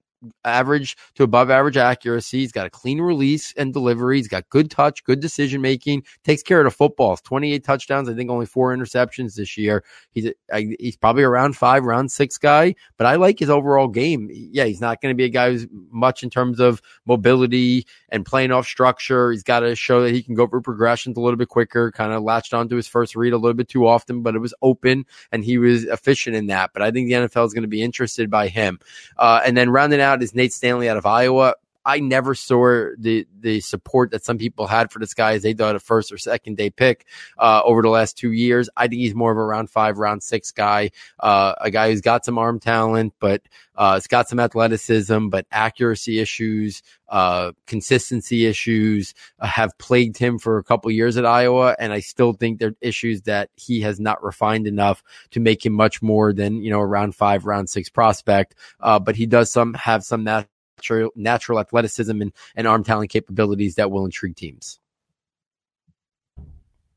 average 0.44 0.98
to 1.16 1.24
above 1.24 1.50
average 1.50 1.78
accuracy. 1.78 2.40
He's 2.40 2.52
got 2.52 2.66
a 2.68 2.70
clean 2.70 3.00
release 3.00 3.54
and 3.58 3.74
delivery. 3.74 4.18
He's 4.18 4.28
got 4.28 4.50
good 4.50 4.72
touch, 4.72 5.04
good 5.04 5.20
decision 5.20 5.62
making. 5.62 6.04
Takes 6.24 6.44
care 6.44 6.60
of 6.60 6.66
the 6.66 6.72
footballs. 6.72 7.22
Twenty 7.22 7.54
eight 7.54 7.64
touchdowns. 7.64 8.10
I 8.10 8.14
think 8.14 8.30
only 8.30 8.46
four 8.46 8.76
interceptions 8.76 9.36
this 9.36 9.58
year. 9.58 9.84
He's 10.12 10.32
he's 10.80 10.98
probably 10.98 11.24
around 11.24 11.56
five, 11.56 11.84
round 11.84 12.12
six 12.12 12.38
guy. 12.38 12.76
But 12.98 13.08
I 13.08 13.16
like 13.16 13.40
his 13.40 13.50
overall 13.50 13.88
game. 13.88 14.30
Yeah, 14.32 14.66
he's 14.66 14.82
not 14.82 15.02
going 15.02 15.14
to 15.14 15.18
be 15.18 15.26
a 15.26 15.30
guy 15.30 15.52
who's 15.52 15.68
much 15.92 16.24
in 16.24 16.30
terms 16.30 16.60
of 16.60 16.82
mobility 17.06 17.86
and 18.10 18.26
playing 18.26 18.52
off 18.52 18.66
structure. 18.66 19.32
He's 19.32 19.44
got 19.44 19.62
to 19.62 19.76
show 19.76 20.02
that 20.04 20.14
he 20.14 20.24
can 20.24 20.36
go 20.36 20.48
through 20.48 20.62
progressions 20.62 21.18
a 21.18 21.22
little 21.22 21.38
bit 21.38 21.50
quicker. 21.50 21.92
Kind 21.92 22.14
of 22.14 22.24
latched 22.24 22.54
onto 22.54 22.76
his 22.76 22.88
first 22.88 23.16
read 23.16 23.34
a 23.34 23.38
little 23.38 23.54
bit 23.54 23.70
too 23.70 23.88
often, 23.88 24.22
but 24.22 24.36
it 24.36 24.40
was 24.40 24.54
open 24.62 25.06
and 25.32 25.44
he 25.44 25.58
was 25.58 25.84
efficient 25.86 26.36
in 26.36 26.48
that. 26.48 26.72
But 26.74 26.82
I 26.82 26.92
think 26.92 27.08
the 27.08 27.16
NFL 27.16 27.46
is 27.46 27.54
going 27.54 27.64
to 27.64 27.68
be 27.68 27.82
interested 27.82 28.30
by 28.30 28.48
him. 28.48 28.80
Uh, 29.18 29.42
and 29.46 29.56
then 29.56 29.70
rounding 29.70 30.02
out 30.02 30.17
is 30.22 30.36
Nate 30.36 30.54
Stanley 30.54 30.90
out 30.90 30.98
of 30.98 31.06
Iowa. 31.06 31.56
I 31.88 32.02
never 32.02 32.36
saw 32.36 32.90
the 32.98 33.26
the 33.40 33.62
support 33.62 34.12
that 34.12 34.26
some 34.26 34.38
people 34.38 34.68
had 34.68 34.92
for 34.92 35.00
this 35.00 35.14
guy 35.14 35.34
as 35.34 35.44
they 35.44 35.54
thought 35.54 35.78
a 35.78 35.80
first 35.80 36.12
or 36.12 36.18
second 36.18 36.58
day 36.58 36.70
pick 36.70 37.06
uh, 37.38 37.62
over 37.64 37.82
the 37.82 37.90
last 37.90 38.18
two 38.18 38.34
years. 38.34 38.70
I 38.76 38.90
think 38.90 39.00
he's 39.00 39.16
more 39.16 39.32
of 39.32 39.38
a 39.38 39.44
round 39.44 39.70
five, 39.70 39.98
round 39.98 40.22
six 40.22 40.52
guy, 40.52 40.92
uh, 41.22 41.56
a 41.62 41.72
guy 41.72 41.90
who's 41.90 42.02
got 42.02 42.26
some 42.26 42.38
arm 42.38 42.60
talent, 42.60 43.14
but 43.22 43.42
uh, 43.76 43.94
it's 43.96 44.08
got 44.08 44.28
some 44.28 44.38
athleticism, 44.38 45.30
but 45.30 45.46
accuracy 45.50 46.20
issues, 46.20 46.84
uh, 47.08 47.54
consistency 47.68 48.46
issues 48.48 49.14
uh, 49.40 49.48
have 49.48 49.78
plagued 49.78 50.18
him 50.18 50.40
for 50.40 50.58
a 50.58 50.64
couple 50.66 50.92
years 50.92 51.16
at 51.16 51.26
Iowa, 51.26 51.74
and 51.80 51.94
I 51.94 52.02
still 52.02 52.34
think 52.34 52.60
they're 52.60 52.76
issues 52.82 53.22
that 53.22 53.50
he 53.56 53.80
has 53.82 53.98
not 53.98 54.22
refined 54.22 54.68
enough 54.68 55.02
to 55.32 55.40
make 55.40 55.66
him 55.66 55.72
much 55.72 56.02
more 56.02 56.34
than 56.34 56.62
you 56.62 56.70
know 56.70 56.82
a 56.82 56.86
round 56.86 57.16
five, 57.16 57.46
round 57.46 57.70
six 57.70 57.88
prospect. 57.88 58.56
Uh, 58.82 59.00
but 59.00 59.16
he 59.16 59.26
does 59.26 59.50
some 59.50 59.74
have 59.76 60.04
some 60.04 60.26
that 60.26 60.50
natural, 60.78 61.12
natural 61.16 61.60
athleticism 61.60 62.22
and, 62.22 62.34
and 62.56 62.68
arm 62.68 62.84
talent 62.84 63.10
capabilities 63.10 63.76
that 63.76 63.92
will 63.92 64.06
intrigue 64.06 64.36
teams. 64.36 64.80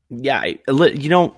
Yeah, 0.09 0.43
you 0.67 1.09
know, 1.09 1.35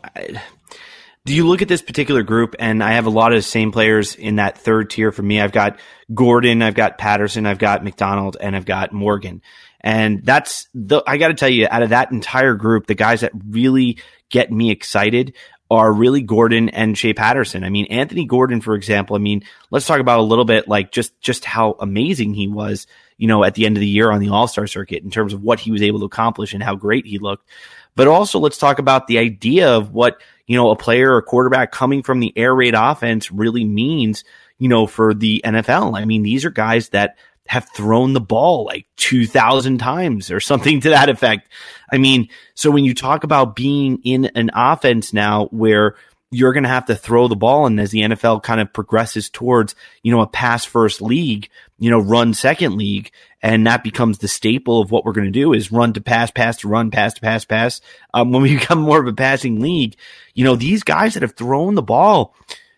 do 1.25 1.33
you 1.33 1.47
look 1.47 1.61
at 1.61 1.67
this 1.67 1.83
particular 1.83 2.23
group 2.23 2.55
and 2.57 2.83
I 2.83 2.93
have 2.93 3.05
a 3.05 3.11
lot 3.11 3.31
of 3.31 3.37
the 3.37 3.43
same 3.43 3.71
players 3.71 4.15
in 4.15 4.37
that 4.37 4.57
third 4.57 4.89
tier 4.89 5.11
for 5.11 5.21
me. 5.21 5.39
I've 5.39 5.51
got 5.51 5.79
Gordon, 6.11 6.63
I've 6.63 6.73
got 6.73 6.97
Patterson, 6.97 7.45
I've 7.45 7.59
got 7.59 7.83
McDonald, 7.83 8.35
and 8.39 8.55
I've 8.55 8.65
got 8.65 8.91
Morgan. 8.91 9.43
And 9.79 10.25
that's 10.25 10.67
the, 10.73 11.03
I 11.05 11.17
got 11.17 11.27
to 11.27 11.33
tell 11.35 11.49
you, 11.49 11.67
out 11.69 11.83
of 11.83 11.89
that 11.89 12.11
entire 12.11 12.55
group, 12.55 12.87
the 12.87 12.95
guys 12.95 13.21
that 13.21 13.31
really 13.47 13.99
get 14.29 14.51
me 14.51 14.71
excited 14.71 15.33
are 15.73 15.91
really 15.91 16.21
Gordon 16.21 16.69
and 16.69 16.97
Shea 16.97 17.13
Patterson. 17.13 17.63
I 17.63 17.69
mean, 17.69 17.85
Anthony 17.87 18.25
Gordon, 18.25 18.61
for 18.61 18.75
example, 18.75 19.15
I 19.15 19.19
mean, 19.19 19.43
let's 19.71 19.85
talk 19.85 19.99
about 19.99 20.19
a 20.19 20.23
little 20.23 20.45
bit 20.45 20.67
like 20.67 20.91
just, 20.91 21.19
just 21.21 21.45
how 21.45 21.75
amazing 21.79 22.33
he 22.33 22.47
was, 22.47 22.87
you 23.17 23.27
know, 23.27 23.43
at 23.43 23.55
the 23.55 23.65
end 23.65 23.77
of 23.77 23.81
the 23.81 23.87
year 23.87 24.11
on 24.11 24.19
the 24.19 24.29
All 24.29 24.47
Star 24.47 24.67
circuit 24.67 25.03
in 25.03 25.11
terms 25.11 25.33
of 25.33 25.43
what 25.43 25.59
he 25.59 25.71
was 25.71 25.81
able 25.81 25.99
to 25.99 26.05
accomplish 26.05 26.53
and 26.53 26.63
how 26.63 26.75
great 26.75 27.05
he 27.05 27.19
looked. 27.19 27.47
But 27.95 28.07
also 28.07 28.39
let's 28.39 28.57
talk 28.57 28.79
about 28.79 29.07
the 29.07 29.19
idea 29.19 29.69
of 29.69 29.91
what, 29.91 30.21
you 30.47 30.57
know, 30.57 30.71
a 30.71 30.75
player 30.75 31.15
or 31.15 31.21
quarterback 31.21 31.71
coming 31.71 32.03
from 32.03 32.19
the 32.19 32.33
air 32.35 32.53
raid 32.53 32.73
offense 32.75 33.31
really 33.31 33.65
means, 33.65 34.23
you 34.57 34.67
know, 34.67 34.87
for 34.87 35.13
the 35.13 35.41
NFL. 35.45 35.97
I 35.97 36.05
mean, 36.05 36.23
these 36.23 36.45
are 36.45 36.49
guys 36.49 36.89
that 36.89 37.17
have 37.47 37.67
thrown 37.75 38.13
the 38.13 38.21
ball 38.21 38.65
like 38.65 38.85
2000 38.97 39.77
times 39.77 40.31
or 40.31 40.39
something 40.39 40.81
to 40.81 40.89
that 40.89 41.09
effect. 41.09 41.49
I 41.91 41.97
mean, 41.97 42.29
so 42.55 42.71
when 42.71 42.85
you 42.85 42.93
talk 42.93 43.23
about 43.23 43.55
being 43.55 43.99
in 44.03 44.25
an 44.35 44.49
offense 44.53 45.13
now 45.13 45.47
where 45.47 45.95
you're 46.31 46.53
going 46.53 46.63
to 46.63 46.69
have 46.69 46.87
to 46.87 46.95
throw 46.95 47.27
the 47.27 47.35
ball 47.35 47.67
and 47.67 47.79
as 47.79 47.91
the 47.91 47.99
NFL 47.99 48.41
kind 48.41 48.59
of 48.59 48.73
progresses 48.73 49.29
towards, 49.29 49.75
you 50.01 50.11
know, 50.11 50.21
a 50.21 50.27
pass 50.27 50.65
first 50.65 51.01
league, 51.01 51.47
you 51.77 51.91
know, 51.91 51.99
run 51.99 52.33
second 52.33 52.75
league 52.75 53.11
and 53.43 53.67
that 53.67 53.83
becomes 53.83 54.17
the 54.17 54.27
staple 54.27 54.81
of 54.81 54.89
what 54.89 55.05
we're 55.05 55.11
going 55.11 55.31
to 55.31 55.31
do 55.31 55.53
is 55.53 55.71
run 55.71 55.93
to 55.93 56.01
pass, 56.01 56.31
pass 56.31 56.57
to 56.57 56.67
run, 56.69 56.89
pass 56.91 57.13
to 57.13 57.21
pass, 57.21 57.45
pass. 57.45 57.81
Um, 58.13 58.31
when 58.31 58.41
we 58.41 58.55
become 58.57 58.79
more 58.79 58.99
of 58.99 59.07
a 59.07 59.13
passing 59.13 59.59
league, 59.59 59.95
you 60.33 60.43
know, 60.43 60.55
these 60.55 60.83
guys 60.83 61.13
that 61.13 61.23
have 61.23 61.35
thrown 61.35 61.75
the 61.75 61.83
ball 61.83 62.33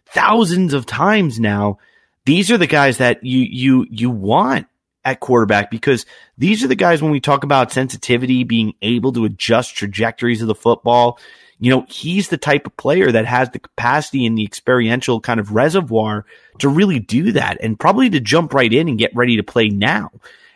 thousands 0.08 0.74
of 0.74 0.86
times 0.86 1.40
now, 1.40 1.78
these 2.26 2.52
are 2.52 2.58
the 2.58 2.68
guys 2.68 2.98
that 2.98 3.24
you 3.24 3.40
you 3.40 3.88
you 3.90 4.10
want 4.10 4.68
at 5.04 5.20
quarterback 5.20 5.70
because 5.70 6.06
these 6.38 6.64
are 6.64 6.68
the 6.68 6.76
guys 6.76 7.02
when 7.02 7.12
we 7.12 7.20
talk 7.20 7.44
about 7.44 7.72
sensitivity, 7.72 8.44
being 8.44 8.74
able 8.82 9.14
to 9.14 9.26
adjust 9.26 9.76
trajectories 9.76 10.42
of 10.42 10.48
the 10.48 10.56
football. 10.56 11.20
You 11.60 11.70
know, 11.72 11.86
he's 11.88 12.28
the 12.28 12.38
type 12.38 12.66
of 12.66 12.76
player 12.76 13.12
that 13.12 13.26
has 13.26 13.52
the 13.52 13.60
capacity 13.60 14.26
and 14.26 14.38
the 14.38 14.44
experiential 14.44 15.22
kind 15.22 15.40
of 15.40 15.54
reservoir 15.54 16.26
to 16.60 16.68
really 16.68 17.00
do 17.00 17.32
that 17.34 17.60
and 17.62 17.80
probably 17.80 18.10
to 18.10 18.20
jump 18.20 18.54
right 18.54 18.74
in 18.74 18.90
and 18.90 18.98
get 18.98 19.16
ready 19.16 19.38
to 19.38 19.44
play 19.44 19.70
now. 19.70 20.12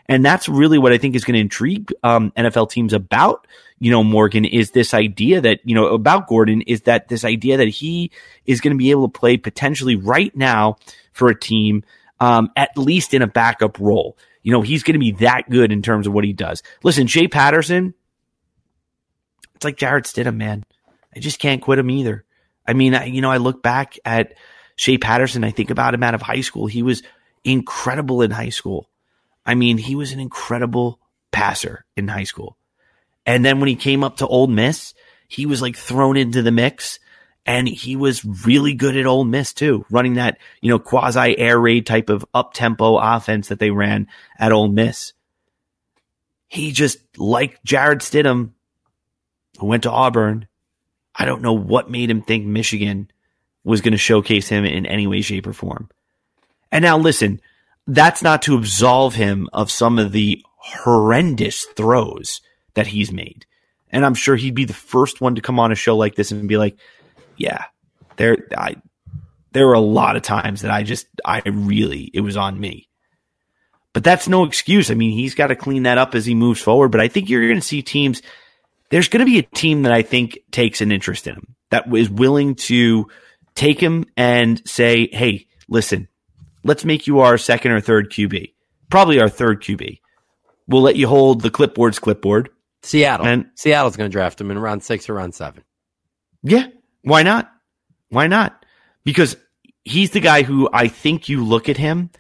And 0.10 0.26
that's 0.26 0.50
really 0.50 0.80
what 0.80 0.92
I 0.92 0.98
think 0.98 1.16
is 1.16 1.24
going 1.24 1.36
to 1.36 1.40
intrigue 1.40 1.94
um, 2.02 2.32
NFL 2.32 2.72
teams 2.72 2.94
about, 2.94 3.46
you 3.78 3.92
know, 3.92 4.04
Morgan 4.04 4.44
is 4.44 4.72
this 4.72 4.96
idea 4.96 5.40
that, 5.40 5.60
you 5.64 5.76
know, 5.76 5.86
about 5.86 6.28
Gordon 6.28 6.62
is 6.62 6.82
that 6.82 7.10
this 7.10 7.24
idea 7.24 7.58
that 7.58 7.68
he 7.68 8.12
is 8.48 8.60
going 8.60 8.74
to 8.74 8.78
be 8.78 8.90
able 8.90 9.08
to 9.08 9.20
play 9.20 9.38
potentially 9.38 9.96
right 9.96 10.36
now 10.36 10.78
for 11.14 11.30
a 11.30 11.40
team, 11.40 11.84
um, 12.20 12.50
at 12.56 12.76
least 12.76 13.14
in 13.14 13.22
a 13.22 13.28
backup 13.28 13.80
role. 13.80 14.18
You 14.42 14.52
know, 14.52 14.64
he's 14.64 14.82
going 14.82 14.94
to 14.94 15.00
be 15.00 15.12
that 15.12 15.48
good 15.48 15.72
in 15.72 15.84
terms 15.84 16.08
of 16.08 16.14
what 16.14 16.24
he 16.24 16.34
does. 16.34 16.64
Listen, 16.82 17.06
Shea 17.06 17.28
Patterson, 17.28 17.94
it's 19.54 19.64
like 19.64 19.78
Jarrett 19.78 20.06
Stidham, 20.06 20.38
man. 20.38 20.64
I 21.16 21.20
just 21.20 21.38
can't 21.38 21.62
quit 21.62 21.78
him 21.78 21.92
either. 21.92 22.26
I 22.66 22.74
mean, 22.74 22.96
I, 22.96 23.06
you 23.06 23.22
know, 23.22 23.30
I 23.30 23.38
look 23.38 23.62
back 23.62 24.00
at 24.06 24.34
Shea 24.76 24.98
Patterson. 24.98 25.44
I 25.44 25.52
think 25.52 25.70
about 25.70 25.94
him 25.94 26.02
out 26.02 26.16
of 26.16 26.24
high 26.24 26.42
school. 26.42 26.66
He 26.66 26.82
was 26.82 27.04
incredible 27.44 28.24
in 28.24 28.32
high 28.32 28.50
school. 28.50 28.90
I 29.46 29.56
mean, 29.56 29.78
he 29.78 29.96
was 29.96 30.12
an 30.12 30.20
incredible 30.20 31.00
passer 31.32 31.86
in 31.96 32.08
high 32.08 32.24
school. 32.24 32.58
And 33.26 33.46
then 33.46 33.60
when 33.60 33.70
he 33.70 33.76
came 33.76 34.04
up 34.04 34.18
to 34.18 34.28
Ole 34.28 34.48
Miss, 34.48 34.94
he 35.28 35.46
was 35.46 35.62
like 35.62 35.76
thrown 35.76 36.18
into 36.18 36.42
the 36.42 36.52
mix 36.52 37.00
and 37.46 37.68
he 37.68 37.96
was 37.96 38.26
really 38.46 38.74
good 38.74 38.98
at 38.98 39.06
Ole 39.06 39.24
Miss 39.24 39.54
too, 39.54 39.86
running 39.90 40.16
that, 40.16 40.38
you 40.62 40.70
know, 40.70 40.80
quasi 40.80 41.38
air 41.38 41.60
raid 41.60 41.86
type 41.86 42.10
of 42.10 42.26
up 42.34 42.54
tempo 42.54 42.98
offense 42.98 43.48
that 43.48 43.60
they 43.60 43.72
ran 43.72 44.08
at 44.38 44.52
Ole 44.52 44.68
Miss. 44.68 45.14
He 46.48 46.72
just, 46.72 47.00
like 47.18 47.62
Jarrett 47.64 48.00
Stidham, 48.00 48.52
who 49.60 49.68
went 49.68 49.84
to 49.84 49.92
Auburn, 49.92 50.48
I 51.16 51.26
don't 51.26 51.42
know 51.42 51.54
what 51.54 51.92
made 51.92 52.10
him 52.10 52.22
think 52.22 52.46
Michigan 52.46 53.12
was 53.64 53.82
going 53.82 53.92
to 53.92 53.98
showcase 53.98 54.48
him 54.48 54.66
in 54.66 54.86
any 54.86 55.06
way, 55.06 55.22
shape, 55.22 55.46
or 55.48 55.54
form. 55.54 55.90
And 56.72 56.84
now 56.84 56.98
listen, 56.98 57.42
that's 57.90 58.22
not 58.22 58.44
to 58.44 58.56
absolve 58.56 59.16
him 59.16 59.50
of 59.52 59.72
some 59.72 59.98
of 59.98 60.12
the 60.12 60.44
horrendous 60.58 61.66
throws 61.76 62.42
that 62.76 62.88
he's 62.88 63.12
made. 63.12 63.46
And 63.92 64.06
I'm 64.06 64.14
sure 64.14 64.36
he'd 64.36 64.54
be 64.54 64.66
the 64.66 64.74
first 64.74 65.22
one 65.22 65.36
to 65.36 65.42
come 65.42 65.60
on 65.60 65.72
a 65.72 65.76
show 65.76 65.98
like 65.98 66.14
this 66.14 66.32
and 66.32 66.48
be 66.48 66.58
like, 66.58 66.78
yeah, 67.36 67.66
there, 68.18 68.38
I, 68.56 68.76
there 69.54 69.66
were 69.66 69.74
a 69.74 69.80
lot 69.80 70.16
of 70.16 70.22
times 70.22 70.62
that 70.62 70.70
I 70.70 70.84
just, 70.84 71.08
I 71.26 71.42
really, 71.46 72.12
it 72.14 72.22
was 72.22 72.38
on 72.38 72.60
me. 72.60 72.88
But 73.92 74.04
that's 74.04 74.28
no 74.28 74.44
excuse. 74.44 74.92
I 74.92 74.94
mean, 74.94 75.12
he's 75.12 75.34
got 75.34 75.48
to 75.48 75.56
clean 75.56 75.84
that 75.84 75.98
up 75.98 76.14
as 76.14 76.28
he 76.28 76.36
moves 76.36 76.62
forward. 76.62 76.90
But 76.90 77.02
I 77.02 77.08
think 77.08 77.28
you're 77.28 77.48
going 77.48 77.60
to 77.60 77.66
see 77.66 77.82
teams, 77.82 78.22
there's 78.92 79.10
going 79.10 79.26
to 79.26 79.32
be 79.32 79.40
a 79.40 79.56
team 79.56 79.82
that 79.82 79.92
I 79.92 80.04
think 80.04 80.38
takes 80.52 80.82
an 80.82 80.92
interest 80.92 81.26
in 81.26 81.34
him, 81.34 81.56
that 81.72 81.92
is 81.92 82.10
willing 82.10 82.54
to 82.56 83.08
take 83.56 83.80
him 83.80 84.06
and 84.16 84.62
say, 84.70 85.10
hey, 85.12 85.48
listen, 85.68 86.08
let's 86.64 86.86
make 86.86 87.08
you 87.08 87.20
our 87.20 87.38
second 87.38 87.72
or 87.72 87.82
third 87.82 88.12
QB, 88.12 88.54
probably 88.90 89.20
our 89.20 89.30
third 89.30 89.62
QB. 89.62 90.00
We'll 90.68 90.82
let 90.82 90.96
you 90.96 91.08
hold 91.08 91.42
the 91.42 91.50
clipboard's 91.50 92.00
clipboard. 92.00 92.50
Seattle. 92.84 93.26
And 93.26 93.50
Seattle's 93.56 93.98
going 93.98 94.10
to 94.10 94.14
draft 94.14 94.40
him 94.40 94.52
in 94.52 94.60
round 94.60 94.84
six 94.84 95.10
or 95.10 95.16
round 95.16 95.34
seven. 95.34 95.64
Yeah. 96.44 96.68
Why 97.02 97.24
not? 97.24 97.52
Why 98.10 98.28
not? 98.28 98.66
Because 99.04 99.36
he's 99.84 100.12
the 100.12 100.20
guy 100.20 100.44
who 100.44 100.70
I 100.72 100.88
think 100.88 101.28
you 101.28 101.44
look 101.44 101.70
at 101.70 101.78
him 101.78 102.12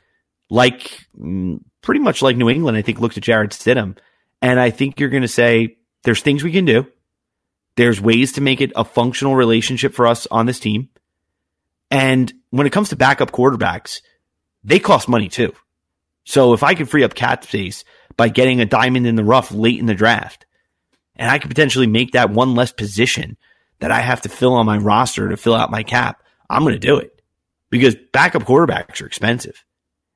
like 0.49 1.08
mm, 1.17 1.60
pretty 1.82 2.02
much 2.02 2.21
like 2.21 2.38
New 2.38 2.49
England, 2.49 2.78
I 2.78 2.82
think 2.82 2.99
looked 2.99 3.17
at 3.17 3.23
Jarrett 3.23 3.52
Stidham. 3.52 3.97
And 4.41 4.60
I 4.60 4.69
think 4.69 4.99
you're 4.99 5.10
going 5.10 5.21
to 5.21 5.28
say, 5.28 5.78
there's 6.04 6.21
things 6.21 6.43
we 6.43 6.52
can 6.52 6.65
do. 6.65 6.88
There's 7.75 8.02
ways 8.02 8.34
to 8.34 8.41
make 8.41 8.62
it 8.62 8.71
a 8.75 8.84
functional 8.84 9.36
relationship 9.36 9.93
for 9.93 10.08
us 10.08 10.28
on 10.32 10.45
this 10.45 10.60
team. 10.60 10.89
And 11.91 12.32
when 12.49 12.67
it 12.67 12.71
comes 12.71 12.89
to 12.89 12.95
backup 12.95 13.32
quarterbacks, 13.32 14.02
they 14.63 14.79
cost 14.79 15.07
money 15.07 15.29
too. 15.29 15.53
So 16.25 16.53
if 16.53 16.63
I 16.63 16.75
could 16.75 16.89
free 16.89 17.03
up 17.03 17.15
cap 17.15 17.43
space 17.43 17.83
by 18.17 18.29
getting 18.29 18.61
a 18.61 18.65
diamond 18.65 19.07
in 19.07 19.15
the 19.15 19.23
rough 19.23 19.51
late 19.51 19.79
in 19.79 19.85
the 19.85 19.95
draft, 19.95 20.45
and 21.15 21.29
I 21.29 21.39
could 21.39 21.49
potentially 21.49 21.87
make 21.87 22.11
that 22.11 22.29
one 22.29 22.55
less 22.55 22.71
position 22.71 23.37
that 23.79 23.91
I 23.91 23.99
have 23.99 24.21
to 24.21 24.29
fill 24.29 24.53
on 24.53 24.65
my 24.65 24.77
roster 24.77 25.29
to 25.29 25.37
fill 25.37 25.55
out 25.55 25.71
my 25.71 25.83
cap, 25.83 26.23
I'm 26.49 26.63
going 26.63 26.73
to 26.73 26.79
do 26.79 26.97
it 26.97 27.21
because 27.69 27.95
backup 28.13 28.43
quarterbacks 28.43 29.01
are 29.01 29.05
expensive. 29.05 29.63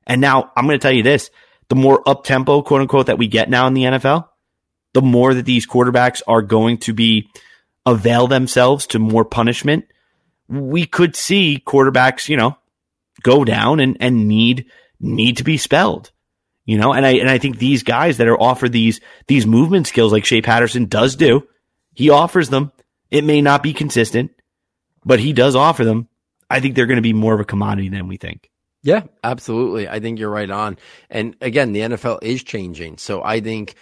And 0.06 0.20
now 0.20 0.52
I'm 0.56 0.66
going 0.66 0.78
to 0.78 0.82
tell 0.82 0.92
you 0.92 1.02
this, 1.02 1.30
the 1.68 1.74
more 1.74 2.06
up 2.08 2.24
tempo, 2.24 2.62
quote 2.62 2.82
unquote, 2.82 3.06
that 3.06 3.18
we 3.18 3.26
get 3.26 3.48
now 3.48 3.66
in 3.66 3.74
the 3.74 3.84
NFL, 3.84 4.28
the 4.92 5.02
more 5.02 5.34
that 5.34 5.46
these 5.46 5.66
quarterbacks 5.66 6.22
are 6.26 6.42
going 6.42 6.78
to 6.78 6.92
be 6.92 7.28
avail 7.86 8.26
themselves 8.26 8.86
to 8.88 8.98
more 8.98 9.24
punishment. 9.24 9.86
We 10.48 10.86
could 10.86 11.16
see 11.16 11.62
quarterbacks, 11.64 12.28
you 12.28 12.36
know, 12.36 12.56
go 13.24 13.44
down 13.44 13.80
and, 13.80 13.96
and 13.98 14.28
need, 14.28 14.66
need 15.00 15.38
to 15.38 15.44
be 15.44 15.56
spelled. 15.56 16.12
You 16.66 16.78
know, 16.78 16.94
and 16.94 17.04
I 17.04 17.10
and 17.16 17.28
I 17.28 17.36
think 17.36 17.58
these 17.58 17.82
guys 17.82 18.16
that 18.16 18.28
are 18.28 18.40
offered 18.40 18.72
these 18.72 19.00
these 19.26 19.46
movement 19.46 19.86
skills 19.86 20.12
like 20.12 20.24
Shea 20.24 20.40
Patterson 20.40 20.86
does 20.86 21.14
do, 21.14 21.46
he 21.92 22.08
offers 22.08 22.48
them. 22.48 22.72
It 23.10 23.22
may 23.22 23.42
not 23.42 23.62
be 23.62 23.74
consistent, 23.74 24.30
but 25.04 25.20
he 25.20 25.34
does 25.34 25.56
offer 25.56 25.84
them. 25.84 26.08
I 26.48 26.60
think 26.60 26.74
they're 26.74 26.86
going 26.86 26.96
to 26.96 27.02
be 27.02 27.12
more 27.12 27.34
of 27.34 27.40
a 27.40 27.44
commodity 27.44 27.90
than 27.90 28.08
we 28.08 28.16
think. 28.16 28.50
Yeah, 28.82 29.04
absolutely. 29.22 29.88
I 29.88 30.00
think 30.00 30.18
you're 30.18 30.30
right 30.30 30.50
on. 30.50 30.78
And 31.10 31.36
again, 31.40 31.72
the 31.72 31.80
NFL 31.80 32.20
is 32.22 32.42
changing. 32.42 32.98
So 32.98 33.22
I 33.22 33.40
think 33.40 33.74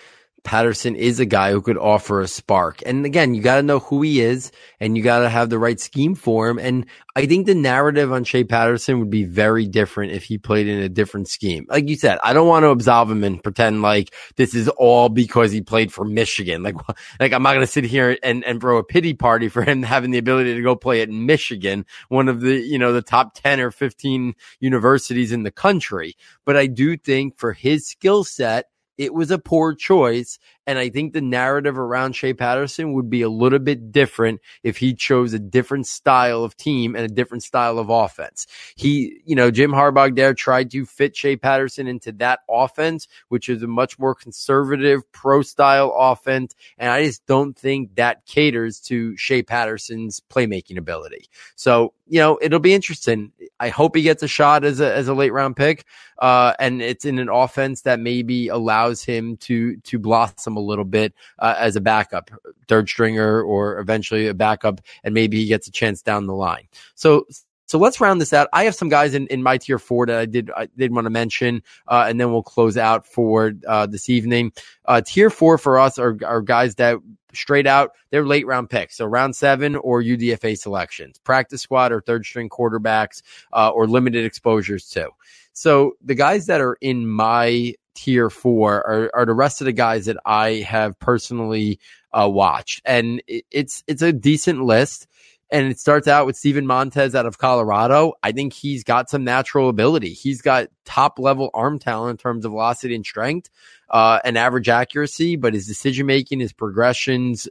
Patterson 0.44 0.96
is 0.96 1.20
a 1.20 1.26
guy 1.26 1.52
who 1.52 1.62
could 1.62 1.78
offer 1.78 2.20
a 2.20 2.28
spark. 2.28 2.82
And 2.84 3.06
again, 3.06 3.34
you 3.34 3.42
got 3.42 3.56
to 3.56 3.62
know 3.62 3.78
who 3.78 4.02
he 4.02 4.20
is 4.20 4.50
and 4.80 4.96
you 4.96 5.02
got 5.02 5.20
to 5.20 5.28
have 5.28 5.50
the 5.50 5.58
right 5.58 5.78
scheme 5.78 6.14
for 6.14 6.48
him. 6.48 6.58
And 6.58 6.86
I 7.14 7.26
think 7.26 7.46
the 7.46 7.54
narrative 7.54 8.12
on 8.12 8.24
Shea 8.24 8.42
Patterson 8.42 8.98
would 8.98 9.10
be 9.10 9.24
very 9.24 9.66
different 9.66 10.12
if 10.12 10.24
he 10.24 10.38
played 10.38 10.66
in 10.66 10.82
a 10.82 10.88
different 10.88 11.28
scheme. 11.28 11.66
Like 11.68 11.88
you 11.88 11.96
said, 11.96 12.18
I 12.24 12.32
don't 12.32 12.48
want 12.48 12.64
to 12.64 12.70
absolve 12.70 13.10
him 13.10 13.22
and 13.22 13.42
pretend 13.42 13.82
like 13.82 14.12
this 14.36 14.54
is 14.54 14.68
all 14.68 15.08
because 15.08 15.52
he 15.52 15.60
played 15.60 15.92
for 15.92 16.04
Michigan. 16.04 16.62
Like, 16.62 16.76
like 17.20 17.32
I'm 17.32 17.42
not 17.42 17.54
going 17.54 17.66
to 17.66 17.72
sit 17.72 17.84
here 17.84 18.18
and, 18.22 18.44
and 18.44 18.60
throw 18.60 18.78
a 18.78 18.84
pity 18.84 19.14
party 19.14 19.48
for 19.48 19.62
him 19.62 19.82
having 19.84 20.10
the 20.10 20.18
ability 20.18 20.54
to 20.54 20.62
go 20.62 20.74
play 20.74 21.02
at 21.02 21.10
Michigan, 21.10 21.86
one 22.08 22.28
of 22.28 22.40
the, 22.40 22.56
you 22.56 22.78
know, 22.78 22.92
the 22.92 23.02
top 23.02 23.34
10 23.34 23.60
or 23.60 23.70
15 23.70 24.34
universities 24.58 25.30
in 25.30 25.44
the 25.44 25.52
country. 25.52 26.16
But 26.44 26.56
I 26.56 26.66
do 26.66 26.96
think 26.96 27.38
for 27.38 27.52
his 27.52 27.86
skill 27.86 28.24
set, 28.24 28.66
it 28.98 29.14
was 29.14 29.30
a 29.30 29.38
poor 29.38 29.74
choice. 29.74 30.38
And 30.66 30.78
I 30.78 30.90
think 30.90 31.12
the 31.12 31.20
narrative 31.20 31.78
around 31.78 32.14
Shea 32.14 32.34
Patterson 32.34 32.92
would 32.92 33.10
be 33.10 33.22
a 33.22 33.28
little 33.28 33.58
bit 33.58 33.90
different 33.90 34.40
if 34.62 34.76
he 34.76 34.94
chose 34.94 35.32
a 35.32 35.38
different 35.38 35.86
style 35.86 36.44
of 36.44 36.56
team 36.56 36.94
and 36.94 37.04
a 37.04 37.12
different 37.12 37.42
style 37.42 37.78
of 37.78 37.88
offense. 37.90 38.46
He, 38.76 39.20
you 39.24 39.34
know, 39.34 39.50
Jim 39.50 39.72
Harbaugh 39.72 40.14
there 40.14 40.34
tried 40.34 40.70
to 40.70 40.86
fit 40.86 41.16
Shea 41.16 41.36
Patterson 41.36 41.86
into 41.86 42.12
that 42.12 42.40
offense, 42.48 43.08
which 43.28 43.48
is 43.48 43.62
a 43.62 43.66
much 43.66 43.98
more 43.98 44.14
conservative 44.14 45.10
pro 45.12 45.42
style 45.42 45.94
offense. 45.96 46.54
And 46.78 46.90
I 46.90 47.04
just 47.04 47.26
don't 47.26 47.56
think 47.56 47.96
that 47.96 48.24
caters 48.26 48.80
to 48.82 49.16
Shea 49.16 49.42
Patterson's 49.42 50.20
playmaking 50.20 50.78
ability. 50.78 51.26
So, 51.56 51.94
you 52.06 52.20
know, 52.20 52.38
it'll 52.40 52.60
be 52.60 52.74
interesting. 52.74 53.32
I 53.58 53.68
hope 53.68 53.96
he 53.96 54.02
gets 54.02 54.22
a 54.22 54.28
shot 54.28 54.64
as 54.64 54.80
a, 54.80 54.94
as 54.94 55.08
a 55.08 55.14
late 55.14 55.32
round 55.32 55.56
pick. 55.56 55.86
Uh, 56.18 56.52
and 56.58 56.80
it's 56.82 57.04
in 57.04 57.18
an 57.18 57.28
offense 57.28 57.82
that 57.82 57.98
maybe 57.98 58.48
allows 58.48 59.02
him 59.02 59.36
to, 59.38 59.76
to 59.78 59.98
blossom 59.98 60.51
a 60.56 60.60
little 60.60 60.84
bit 60.84 61.14
uh, 61.38 61.54
as 61.58 61.76
a 61.76 61.80
backup, 61.80 62.30
third 62.68 62.88
stringer, 62.88 63.42
or 63.42 63.78
eventually 63.78 64.26
a 64.28 64.34
backup, 64.34 64.80
and 65.04 65.14
maybe 65.14 65.38
he 65.38 65.46
gets 65.46 65.66
a 65.66 65.72
chance 65.72 66.02
down 66.02 66.26
the 66.26 66.34
line. 66.34 66.68
So 66.94 67.26
so 67.72 67.78
let's 67.78 68.02
round 68.02 68.20
this 68.20 68.34
out. 68.34 68.50
I 68.52 68.64
have 68.64 68.74
some 68.74 68.90
guys 68.90 69.14
in, 69.14 69.26
in 69.28 69.42
my 69.42 69.56
tier 69.56 69.78
four 69.78 70.04
that 70.04 70.18
I 70.18 70.26
did 70.26 70.50
I 70.54 70.68
did 70.76 70.94
want 70.94 71.06
to 71.06 71.10
mention, 71.10 71.62
uh, 71.88 72.04
and 72.06 72.20
then 72.20 72.30
we'll 72.30 72.42
close 72.42 72.76
out 72.76 73.06
for 73.06 73.52
uh, 73.66 73.86
this 73.86 74.10
evening. 74.10 74.52
Uh, 74.84 75.00
tier 75.00 75.30
four 75.30 75.56
for 75.56 75.78
us 75.78 75.98
are, 75.98 76.18
are 76.22 76.42
guys 76.42 76.74
that 76.74 76.98
straight 77.32 77.66
out 77.66 77.92
they're 78.10 78.26
late 78.26 78.46
round 78.46 78.68
picks, 78.68 78.98
so 78.98 79.06
round 79.06 79.34
seven 79.34 79.74
or 79.76 80.02
UDFA 80.02 80.58
selections, 80.58 81.18
practice 81.20 81.62
squad 81.62 81.92
or 81.92 82.02
third 82.02 82.26
string 82.26 82.50
quarterbacks, 82.50 83.22
uh, 83.54 83.70
or 83.70 83.86
limited 83.86 84.26
exposures 84.26 84.90
too. 84.90 85.08
So 85.54 85.92
the 86.04 86.14
guys 86.14 86.44
that 86.46 86.60
are 86.60 86.76
in 86.82 87.08
my 87.08 87.74
tier 87.94 88.30
four 88.30 88.86
are, 88.86 89.10
are 89.14 89.26
the 89.26 89.34
rest 89.34 89.60
of 89.60 89.66
the 89.66 89.72
guys 89.72 90.06
that 90.06 90.16
I 90.24 90.64
have 90.68 90.98
personally 90.98 91.78
uh, 92.12 92.28
watched, 92.28 92.82
and 92.84 93.22
it, 93.26 93.44
it's 93.50 93.84
it's 93.86 94.02
a 94.02 94.12
decent 94.12 94.64
list. 94.64 95.06
And 95.50 95.70
it 95.70 95.78
starts 95.78 96.08
out 96.08 96.24
with 96.24 96.34
Steven 96.34 96.66
Montez 96.66 97.14
out 97.14 97.26
of 97.26 97.36
Colorado. 97.36 98.14
I 98.22 98.32
think 98.32 98.54
he's 98.54 98.84
got 98.84 99.10
some 99.10 99.22
natural 99.22 99.68
ability. 99.68 100.14
He's 100.14 100.40
got 100.40 100.68
top 100.86 101.18
level 101.18 101.50
arm 101.52 101.78
talent 101.78 102.12
in 102.12 102.16
terms 102.16 102.46
of 102.46 102.52
velocity 102.52 102.94
and 102.94 103.04
strength, 103.04 103.50
uh, 103.90 104.18
and 104.24 104.38
average 104.38 104.70
accuracy, 104.70 105.36
but 105.36 105.52
his 105.52 105.66
decision 105.66 106.06
making, 106.06 106.40
his 106.40 106.54
progressions, 106.54 107.50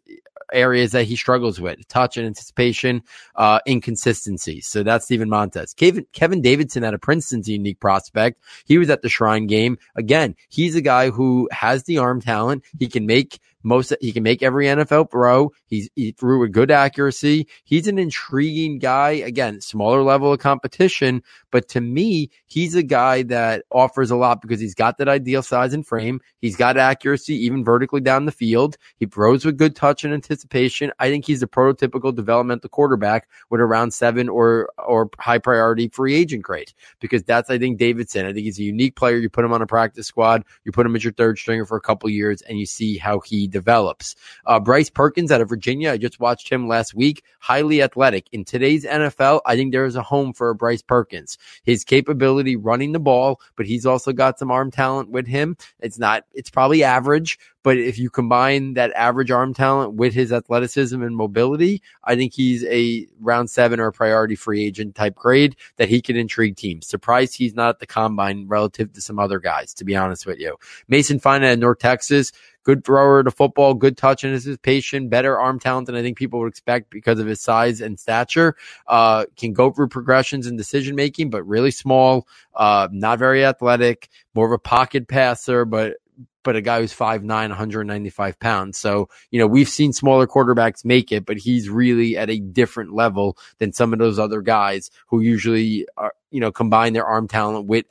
areas 0.51 0.91
that 0.91 1.05
he 1.05 1.15
struggles 1.15 1.59
with 1.59 1.87
touch 1.87 2.17
and 2.17 2.25
anticipation, 2.25 3.03
uh, 3.35 3.59
inconsistency. 3.65 4.61
So 4.61 4.83
that's 4.83 5.05
Steven 5.05 5.29
Montez. 5.29 5.73
Kevin, 5.73 6.05
Kevin 6.13 6.41
Davidson 6.41 6.83
out 6.83 6.93
of 6.93 7.01
Princeton's 7.01 7.47
a 7.47 7.53
unique 7.53 7.79
prospect. 7.79 8.41
He 8.65 8.77
was 8.77 8.89
at 8.89 9.01
the 9.01 9.09
Shrine 9.09 9.47
game. 9.47 9.77
Again, 9.95 10.35
he's 10.49 10.75
a 10.75 10.81
guy 10.81 11.09
who 11.09 11.49
has 11.51 11.83
the 11.83 11.97
arm 11.97 12.21
talent. 12.21 12.63
He 12.79 12.87
can 12.87 13.05
make 13.05 13.39
most. 13.63 13.93
He 14.01 14.11
can 14.11 14.23
make 14.23 14.43
every 14.43 14.65
NFL 14.65 15.11
throw. 15.11 15.51
He's 15.67 15.89
he 15.95 16.11
threw 16.11 16.39
with 16.39 16.51
good 16.51 16.71
accuracy. 16.71 17.47
He's 17.63 17.87
an 17.87 17.97
intriguing 17.97 18.79
guy. 18.79 19.11
Again, 19.11 19.61
smaller 19.61 20.03
level 20.03 20.33
of 20.33 20.39
competition, 20.39 21.23
but 21.51 21.67
to 21.69 21.81
me, 21.81 22.29
he's 22.45 22.75
a 22.75 22.83
guy 22.83 23.23
that 23.23 23.63
offers 23.71 24.11
a 24.11 24.15
lot 24.15 24.41
because 24.41 24.59
he's 24.59 24.75
got 24.75 24.97
that 24.97 25.09
ideal 25.09 25.43
size 25.43 25.73
and 25.73 25.85
frame. 25.85 26.21
He's 26.39 26.55
got 26.55 26.77
accuracy 26.77 27.35
even 27.35 27.63
vertically 27.63 28.01
down 28.01 28.25
the 28.25 28.31
field. 28.31 28.77
He 28.97 29.05
throws 29.05 29.45
with 29.45 29.57
good 29.57 29.75
touch 29.75 30.03
and 30.03 30.13
anticipation. 30.13 30.91
I 30.99 31.09
think 31.09 31.25
he's 31.25 31.43
a 31.43 31.47
prototypical 31.47 32.15
developmental 32.15 32.69
quarterback 32.69 33.27
with 33.49 33.61
around 33.61 33.93
seven 33.93 34.29
or 34.29 34.69
or 34.77 35.09
high 35.19 35.37
priority 35.37 35.89
free 35.89 36.15
agent 36.15 36.43
grade 36.43 36.73
because 36.99 37.23
that's 37.23 37.49
I 37.49 37.57
think 37.57 37.77
Davidson. 37.77 38.25
I 38.25 38.33
think 38.33 38.45
he's 38.45 38.59
a 38.59 38.63
unique 38.63 38.95
player. 38.95 39.17
You 39.17 39.29
put 39.29 39.45
him 39.45 39.53
on 39.53 39.61
a 39.61 39.67
practice 39.67 40.07
squad, 40.07 40.43
you 40.63 40.71
put 40.71 40.85
him 40.85 40.95
as 40.95 41.03
your 41.03 41.13
third 41.13 41.37
stringer 41.37 41.65
for 41.65 41.77
a 41.77 41.81
couple 41.81 42.09
years, 42.09 42.41
and 42.43 42.59
you 42.59 42.65
see 42.65 42.97
how 42.97 43.19
he 43.19 43.47
develops. 43.51 44.15
Uh, 44.45 44.59
Bryce 44.59 44.89
Perkins 44.89 45.31
out 45.31 45.41
of 45.41 45.49
Virginia. 45.49 45.91
I 45.91 45.97
just 45.97 46.19
watched 46.19 46.49
him 46.49 46.67
last 46.67 46.93
week. 46.93 47.23
Highly 47.39 47.81
athletic 47.81 48.27
in 48.31 48.45
today's 48.45 48.85
NFL. 48.85 49.41
I 49.45 49.55
think 49.55 49.71
there 49.71 49.85
is 49.85 49.95
a 49.95 50.01
home 50.01 50.33
for 50.33 50.53
Bryce 50.53 50.81
Perkins. 50.81 51.37
His 51.63 51.83
capability 51.83 52.55
running 52.55 52.91
the 52.91 52.99
ball, 52.99 53.39
but 53.55 53.65
he's 53.65 53.85
also 53.85 54.13
got 54.13 54.39
some 54.39 54.51
arm 54.51 54.71
talent 54.71 55.09
with 55.09 55.27
him. 55.27 55.57
It's 55.79 55.99
not. 55.99 56.23
It's 56.33 56.49
probably 56.49 56.83
average, 56.83 57.37
but 57.63 57.77
if 57.77 57.99
you 57.99 58.09
combine 58.09 58.73
that 58.73 58.91
average 58.93 59.29
arm 59.29 59.53
talent 59.53 59.93
with 59.93 60.13
his 60.13 60.31
athleticism 60.31 61.01
and 61.01 61.15
mobility, 61.15 61.81
I 62.03 62.15
think 62.15 62.33
he's 62.33 62.63
a 62.65 63.07
round 63.19 63.49
seven 63.49 63.79
or 63.79 63.87
a 63.87 63.93
priority 63.93 64.35
free 64.35 64.65
agent 64.65 64.95
type 64.95 65.15
grade 65.15 65.55
that 65.77 65.89
he 65.89 66.01
can 66.01 66.15
intrigue 66.15 66.55
teams. 66.55 66.87
Surprised 66.87 67.35
he's 67.35 67.53
not 67.53 67.69
at 67.69 67.79
the 67.79 67.85
combine 67.85 68.47
relative 68.47 68.93
to 68.93 69.01
some 69.01 69.19
other 69.19 69.39
guys, 69.39 69.73
to 69.75 69.85
be 69.85 69.95
honest 69.95 70.25
with 70.25 70.39
you. 70.39 70.57
Mason 70.87 71.19
Fine 71.19 71.43
at 71.43 71.59
North 71.59 71.79
Texas, 71.79 72.31
good 72.63 72.83
thrower 72.83 73.23
to 73.23 73.31
football, 73.31 73.73
good 73.73 73.97
touch 73.97 74.23
and 74.23 74.33
anticipation, 74.33 75.09
better 75.09 75.39
arm 75.39 75.59
talent 75.59 75.87
than 75.87 75.95
I 75.95 76.01
think 76.01 76.17
people 76.17 76.39
would 76.39 76.47
expect 76.47 76.89
because 76.89 77.19
of 77.19 77.27
his 77.27 77.41
size 77.41 77.81
and 77.81 77.99
stature. 77.99 78.55
Uh, 78.87 79.25
can 79.37 79.53
go 79.53 79.71
through 79.71 79.87
progressions 79.87 80.47
and 80.47 80.57
decision 80.57 80.95
making, 80.95 81.29
but 81.29 81.43
really 81.43 81.71
small, 81.71 82.27
uh, 82.55 82.87
not 82.91 83.19
very 83.19 83.45
athletic, 83.45 84.09
more 84.33 84.45
of 84.45 84.51
a 84.51 84.59
pocket 84.59 85.07
passer, 85.07 85.65
but 85.65 85.97
but 86.43 86.55
a 86.55 86.61
guy 86.61 86.79
who's 86.81 86.93
5'9, 86.93 87.25
195 87.27 88.39
pounds. 88.39 88.77
So, 88.77 89.09
you 89.29 89.39
know, 89.39 89.47
we've 89.47 89.69
seen 89.69 89.93
smaller 89.93 90.27
quarterbacks 90.27 90.85
make 90.85 91.11
it, 91.11 91.25
but 91.25 91.37
he's 91.37 91.69
really 91.69 92.17
at 92.17 92.29
a 92.29 92.39
different 92.39 92.93
level 92.93 93.37
than 93.59 93.73
some 93.73 93.93
of 93.93 93.99
those 93.99 94.19
other 94.19 94.41
guys 94.41 94.91
who 95.07 95.21
usually 95.21 95.87
are, 95.97 96.13
you 96.31 96.39
know, 96.39 96.51
combine 96.51 96.93
their 96.93 97.05
arm 97.05 97.27
talent 97.27 97.67
with 97.67 97.85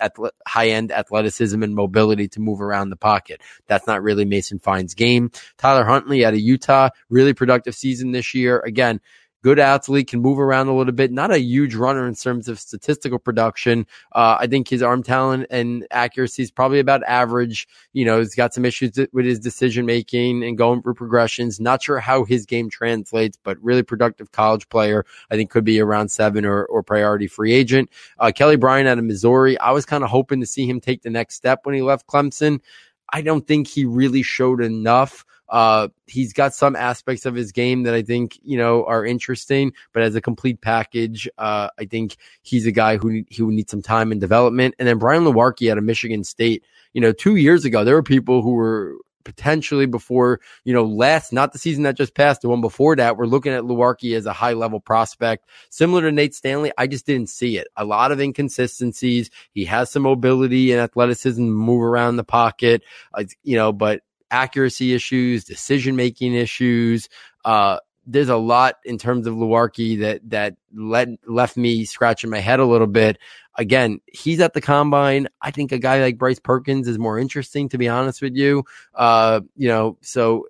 high 0.46 0.70
end 0.70 0.90
athleticism 0.90 1.62
and 1.62 1.74
mobility 1.74 2.26
to 2.28 2.40
move 2.40 2.60
around 2.60 2.90
the 2.90 2.96
pocket. 2.96 3.40
That's 3.66 3.86
not 3.86 4.02
really 4.02 4.24
Mason 4.24 4.58
Fine's 4.58 4.94
game. 4.94 5.30
Tyler 5.58 5.84
Huntley 5.84 6.24
out 6.24 6.32
of 6.32 6.40
Utah, 6.40 6.88
really 7.10 7.34
productive 7.34 7.74
season 7.74 8.12
this 8.12 8.34
year. 8.34 8.58
Again, 8.60 9.00
good 9.42 9.58
athlete, 9.58 10.08
can 10.08 10.20
move 10.20 10.38
around 10.38 10.68
a 10.68 10.74
little 10.74 10.92
bit. 10.92 11.10
Not 11.12 11.32
a 11.32 11.40
huge 11.40 11.74
runner 11.74 12.06
in 12.06 12.14
terms 12.14 12.48
of 12.48 12.60
statistical 12.60 13.18
production. 13.18 13.86
Uh, 14.12 14.36
I 14.40 14.46
think 14.46 14.68
his 14.68 14.82
arm 14.82 15.02
talent 15.02 15.46
and 15.50 15.86
accuracy 15.90 16.42
is 16.42 16.50
probably 16.50 16.78
about 16.78 17.02
average. 17.04 17.66
You 17.92 18.04
know, 18.04 18.18
he's 18.18 18.34
got 18.34 18.54
some 18.54 18.64
issues 18.64 18.98
with 19.12 19.24
his 19.24 19.38
decision 19.38 19.86
making 19.86 20.44
and 20.44 20.58
going 20.58 20.82
through 20.82 20.94
progressions. 20.94 21.60
Not 21.60 21.82
sure 21.82 21.98
how 21.98 22.24
his 22.24 22.46
game 22.46 22.70
translates, 22.70 23.38
but 23.42 23.58
really 23.62 23.82
productive 23.82 24.32
college 24.32 24.68
player. 24.68 25.04
I 25.30 25.36
think 25.36 25.50
could 25.50 25.64
be 25.64 25.80
around 25.80 26.10
seven 26.10 26.44
or, 26.44 26.64
or 26.64 26.82
priority 26.82 27.26
free 27.26 27.52
agent. 27.52 27.90
Uh, 28.18 28.32
Kelly 28.34 28.56
Bryant 28.56 28.88
out 28.88 28.98
of 28.98 29.04
Missouri. 29.04 29.58
I 29.58 29.70
was 29.72 29.86
kind 29.86 30.04
of 30.04 30.10
hoping 30.10 30.40
to 30.40 30.46
see 30.46 30.66
him 30.66 30.80
take 30.80 31.02
the 31.02 31.10
next 31.10 31.36
step 31.36 31.60
when 31.64 31.74
he 31.74 31.82
left 31.82 32.06
Clemson. 32.06 32.60
I 33.12 33.22
don't 33.22 33.46
think 33.46 33.66
he 33.66 33.84
really 33.84 34.22
showed 34.22 34.62
enough. 34.62 35.24
Uh, 35.50 35.88
he's 36.06 36.32
got 36.32 36.54
some 36.54 36.76
aspects 36.76 37.26
of 37.26 37.34
his 37.34 37.52
game 37.52 37.82
that 37.82 37.94
I 37.94 38.02
think, 38.02 38.38
you 38.42 38.56
know, 38.56 38.84
are 38.84 39.04
interesting, 39.04 39.72
but 39.92 40.02
as 40.02 40.14
a 40.14 40.20
complete 40.20 40.60
package, 40.60 41.28
uh, 41.38 41.68
I 41.78 41.84
think 41.86 42.16
he's 42.42 42.66
a 42.66 42.72
guy 42.72 42.96
who, 42.96 43.24
he 43.28 43.42
would 43.42 43.54
need 43.54 43.68
some 43.68 43.82
time 43.82 44.12
and 44.12 44.20
development. 44.20 44.76
And 44.78 44.86
then 44.86 44.98
Brian 44.98 45.24
Lewerke 45.24 45.70
out 45.70 45.78
of 45.78 45.84
Michigan 45.84 46.24
State, 46.24 46.64
you 46.92 47.00
know, 47.00 47.12
two 47.12 47.36
years 47.36 47.64
ago, 47.64 47.84
there 47.84 47.94
were 47.94 48.02
people 48.02 48.42
who 48.42 48.52
were 48.52 48.96
potentially 49.24 49.86
before, 49.86 50.40
you 50.64 50.72
know, 50.72 50.84
last, 50.84 51.32
not 51.32 51.52
the 51.52 51.58
season 51.58 51.82
that 51.82 51.96
just 51.96 52.14
passed, 52.14 52.42
the 52.42 52.48
one 52.48 52.60
before 52.60 52.96
that, 52.96 53.16
we're 53.16 53.26
looking 53.26 53.52
at 53.52 53.62
Lewerke 53.62 54.16
as 54.16 54.26
a 54.26 54.32
high 54.32 54.54
level 54.54 54.80
prospect. 54.80 55.46
Similar 55.68 56.02
to 56.02 56.12
Nate 56.12 56.34
Stanley, 56.34 56.72
I 56.78 56.86
just 56.86 57.06
didn't 57.06 57.28
see 57.28 57.58
it. 57.58 57.68
A 57.76 57.84
lot 57.84 58.12
of 58.12 58.20
inconsistencies. 58.20 59.30
He 59.52 59.64
has 59.66 59.90
some 59.90 60.02
mobility 60.02 60.72
and 60.72 60.80
athleticism, 60.80 61.42
move 61.42 61.82
around 61.82 62.16
the 62.16 62.24
pocket, 62.24 62.82
uh, 63.14 63.24
you 63.42 63.56
know, 63.56 63.72
but 63.72 64.02
accuracy 64.30 64.94
issues, 64.94 65.44
decision 65.44 65.96
making 65.96 66.34
issues. 66.34 67.08
Uh, 67.44 67.78
there's 68.06 68.28
a 68.28 68.36
lot 68.36 68.76
in 68.84 68.98
terms 68.98 69.26
of 69.26 69.34
Lewerke 69.34 70.00
that 70.00 70.20
that 70.30 70.56
let 70.74 71.08
left 71.26 71.56
me 71.56 71.84
scratching 71.84 72.30
my 72.30 72.38
head 72.38 72.60
a 72.60 72.64
little 72.64 72.86
bit. 72.86 73.18
Again, 73.56 74.00
he's 74.06 74.40
at 74.40 74.54
the 74.54 74.60
combine. 74.60 75.28
I 75.42 75.50
think 75.50 75.72
a 75.72 75.78
guy 75.78 76.00
like 76.00 76.18
Bryce 76.18 76.38
Perkins 76.38 76.88
is 76.88 76.98
more 76.98 77.18
interesting, 77.18 77.68
to 77.70 77.78
be 77.78 77.88
honest 77.88 78.22
with 78.22 78.34
you. 78.36 78.64
Uh, 78.94 79.40
you 79.56 79.68
know, 79.68 79.98
so 80.00 80.46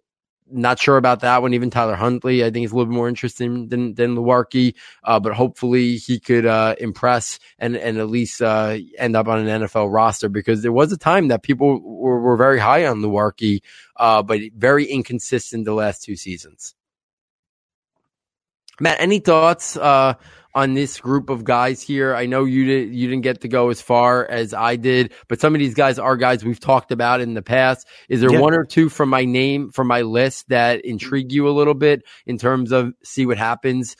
not 0.52 0.78
sure 0.78 0.96
about 0.96 1.20
that 1.20 1.42
one. 1.42 1.54
Even 1.54 1.70
Tyler 1.70 1.94
Huntley, 1.94 2.44
I 2.44 2.50
think 2.50 2.64
is 2.64 2.72
a 2.72 2.74
little 2.74 2.90
bit 2.90 2.94
more 2.96 3.08
interesting 3.08 3.68
than 3.68 3.94
than 3.94 4.16
Lewerke. 4.16 4.74
Uh, 5.04 5.20
but 5.20 5.34
hopefully 5.34 5.96
he 5.96 6.18
could 6.18 6.46
uh, 6.46 6.74
impress 6.78 7.38
and 7.58 7.76
and 7.76 7.98
at 7.98 8.08
least 8.08 8.42
uh, 8.42 8.78
end 8.98 9.16
up 9.16 9.28
on 9.28 9.46
an 9.46 9.62
NFL 9.62 9.92
roster 9.92 10.28
because 10.28 10.62
there 10.62 10.72
was 10.72 10.92
a 10.92 10.98
time 10.98 11.28
that 11.28 11.42
people 11.42 11.80
were, 11.80 12.20
were 12.20 12.36
very 12.36 12.58
high 12.58 12.86
on 12.86 13.00
Lewerke, 13.00 13.60
uh, 13.96 14.22
but 14.22 14.40
very 14.56 14.84
inconsistent 14.84 15.64
the 15.64 15.74
last 15.74 16.02
two 16.02 16.16
seasons. 16.16 16.74
Matt, 18.80 19.00
any 19.00 19.18
thoughts 19.18 19.76
uh, 19.76 20.14
on 20.54 20.74
this 20.74 21.00
group 21.00 21.30
of 21.30 21.44
guys 21.44 21.82
here? 21.82 22.14
I 22.14 22.26
know 22.26 22.44
you 22.44 22.64
did 22.64 22.94
you 22.94 23.08
didn't 23.08 23.22
get 23.22 23.40
to 23.42 23.48
go 23.48 23.70
as 23.70 23.80
far 23.80 24.26
as 24.26 24.52
I 24.54 24.76
did, 24.76 25.12
but 25.28 25.40
some 25.40 25.54
of 25.54 25.58
these 25.58 25.74
guys 25.74 25.98
are 25.98 26.16
guys 26.16 26.44
we've 26.44 26.60
talked 26.60 26.92
about 26.92 27.20
in 27.20 27.34
the 27.34 27.42
past. 27.42 27.86
Is 28.08 28.20
there 28.20 28.32
Yeah. 28.32 28.40
one 28.40 28.54
or 28.54 28.64
two 28.64 28.88
from 28.88 29.08
my 29.08 29.24
name 29.24 29.70
from 29.70 29.86
my 29.86 30.02
list 30.02 30.48
that 30.48 30.84
intrigue 30.84 31.32
you 31.32 31.48
a 31.48 31.50
little 31.50 31.74
bit 31.74 32.02
in 32.26 32.38
terms 32.38 32.72
of 32.72 32.92
see 33.04 33.26
what 33.26 33.38
happens? 33.38 33.96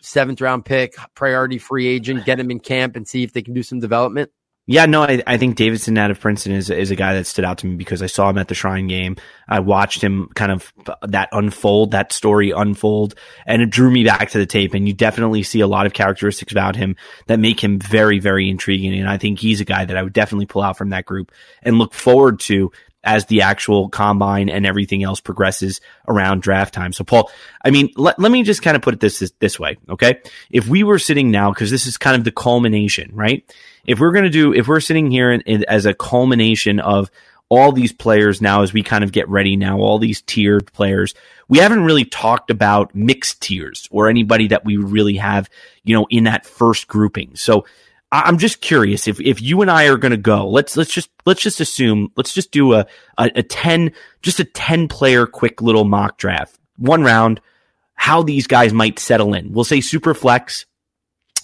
Seventh 0.00 0.40
round 0.40 0.64
pick, 0.64 0.94
priority 1.14 1.58
free 1.58 1.86
agent, 1.86 2.26
get 2.26 2.38
him 2.38 2.50
in 2.50 2.60
camp 2.60 2.94
and 2.96 3.08
see 3.08 3.22
if 3.22 3.32
they 3.32 3.42
can 3.42 3.54
do 3.54 3.62
some 3.62 3.80
development. 3.80 4.30
Yeah, 4.66 4.86
no, 4.86 5.02
I, 5.02 5.22
I 5.26 5.36
think 5.36 5.56
Davidson 5.56 5.98
out 5.98 6.10
of 6.10 6.18
Princeton 6.18 6.52
is 6.52 6.70
is 6.70 6.90
a 6.90 6.96
guy 6.96 7.14
that 7.14 7.26
stood 7.26 7.44
out 7.44 7.58
to 7.58 7.66
me 7.66 7.76
because 7.76 8.02
I 8.02 8.06
saw 8.06 8.30
him 8.30 8.38
at 8.38 8.48
the 8.48 8.54
Shrine 8.54 8.86
game. 8.86 9.16
I 9.46 9.60
watched 9.60 10.02
him 10.02 10.30
kind 10.34 10.50
of 10.50 10.72
uh, 10.86 10.94
that 11.02 11.28
unfold, 11.32 11.90
that 11.90 12.12
story 12.12 12.50
unfold, 12.50 13.14
and 13.46 13.60
it 13.60 13.68
drew 13.68 13.90
me 13.90 14.04
back 14.04 14.30
to 14.30 14.38
the 14.38 14.46
tape. 14.46 14.72
And 14.72 14.88
you 14.88 14.94
definitely 14.94 15.42
see 15.42 15.60
a 15.60 15.66
lot 15.66 15.84
of 15.84 15.92
characteristics 15.92 16.50
about 16.50 16.76
him 16.76 16.96
that 17.26 17.40
make 17.40 17.62
him 17.62 17.78
very, 17.78 18.20
very 18.20 18.48
intriguing. 18.48 18.98
And 18.98 19.08
I 19.08 19.18
think 19.18 19.38
he's 19.38 19.60
a 19.60 19.66
guy 19.66 19.84
that 19.84 19.98
I 19.98 20.02
would 20.02 20.14
definitely 20.14 20.46
pull 20.46 20.62
out 20.62 20.78
from 20.78 20.90
that 20.90 21.04
group 21.04 21.30
and 21.62 21.76
look 21.76 21.92
forward 21.92 22.40
to 22.40 22.72
as 23.04 23.26
the 23.26 23.42
actual 23.42 23.88
combine 23.88 24.48
and 24.48 24.66
everything 24.66 25.02
else 25.02 25.20
progresses 25.20 25.80
around 26.08 26.42
draft 26.42 26.74
time. 26.74 26.92
So 26.92 27.04
Paul, 27.04 27.30
I 27.64 27.70
mean, 27.70 27.90
let, 27.96 28.18
let 28.18 28.32
me 28.32 28.42
just 28.42 28.62
kind 28.62 28.76
of 28.76 28.82
put 28.82 28.94
it 28.94 29.00
this, 29.00 29.18
this, 29.18 29.32
this 29.38 29.60
way. 29.60 29.76
Okay. 29.88 30.20
If 30.50 30.66
we 30.66 30.82
were 30.82 30.98
sitting 30.98 31.30
now, 31.30 31.52
cause 31.52 31.70
this 31.70 31.86
is 31.86 31.96
kind 31.96 32.16
of 32.16 32.24
the 32.24 32.32
culmination, 32.32 33.10
right? 33.14 33.44
If 33.86 34.00
we're 34.00 34.12
going 34.12 34.24
to 34.24 34.30
do, 34.30 34.52
if 34.54 34.66
we're 34.66 34.80
sitting 34.80 35.10
here 35.10 35.30
in, 35.32 35.42
in, 35.42 35.64
as 35.68 35.86
a 35.86 35.94
culmination 35.94 36.80
of 36.80 37.10
all 37.50 37.72
these 37.72 37.92
players 37.92 38.40
now 38.40 38.62
as 38.62 38.72
we 38.72 38.82
kind 38.82 39.04
of 39.04 39.12
get 39.12 39.28
ready 39.28 39.56
now, 39.56 39.78
all 39.78 39.98
these 39.98 40.22
tiered 40.22 40.72
players, 40.72 41.14
we 41.48 41.58
haven't 41.58 41.84
really 41.84 42.04
talked 42.04 42.50
about 42.50 42.94
mixed 42.94 43.42
tiers 43.42 43.86
or 43.90 44.08
anybody 44.08 44.48
that 44.48 44.64
we 44.64 44.76
really 44.76 45.16
have, 45.16 45.50
you 45.84 45.94
know, 45.94 46.06
in 46.10 46.24
that 46.24 46.46
first 46.46 46.88
grouping. 46.88 47.36
So 47.36 47.66
I'm 48.22 48.38
just 48.38 48.60
curious 48.60 49.08
if, 49.08 49.20
if 49.20 49.42
you 49.42 49.60
and 49.62 49.70
I 49.70 49.86
are 49.86 49.96
going 49.96 50.12
to 50.12 50.16
go, 50.16 50.48
let's, 50.48 50.76
let's 50.76 50.92
just, 50.92 51.10
let's 51.26 51.42
just 51.42 51.60
assume, 51.60 52.12
let's 52.16 52.32
just 52.32 52.52
do 52.52 52.74
a, 52.74 52.86
a, 53.18 53.30
a 53.36 53.42
10, 53.42 53.92
just 54.22 54.40
a 54.40 54.44
10 54.44 54.88
player 54.88 55.26
quick 55.26 55.60
little 55.60 55.84
mock 55.84 56.16
draft, 56.16 56.58
one 56.76 57.02
round, 57.02 57.40
how 57.94 58.22
these 58.22 58.46
guys 58.46 58.72
might 58.72 58.98
settle 58.98 59.34
in. 59.34 59.52
We'll 59.52 59.64
say 59.64 59.80
super 59.80 60.14
flex. 60.14 60.66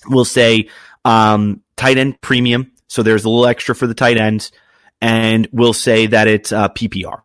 We'll 0.07 0.25
say, 0.25 0.68
um, 1.05 1.62
tight 1.77 1.99
end 1.99 2.21
premium. 2.21 2.73
So 2.89 3.03
there's 3.03 3.25
a 3.25 3.29
little 3.29 3.47
extra 3.47 3.75
for 3.75 3.87
the 3.87 3.95
tight 3.95 4.16
ends 4.16 4.53
and 5.01 5.49
we'll 5.53 5.73
say 5.73 6.07
that 6.07 6.29
it's 6.29 6.53
uh, 6.53 6.68
PPR. 6.68 7.23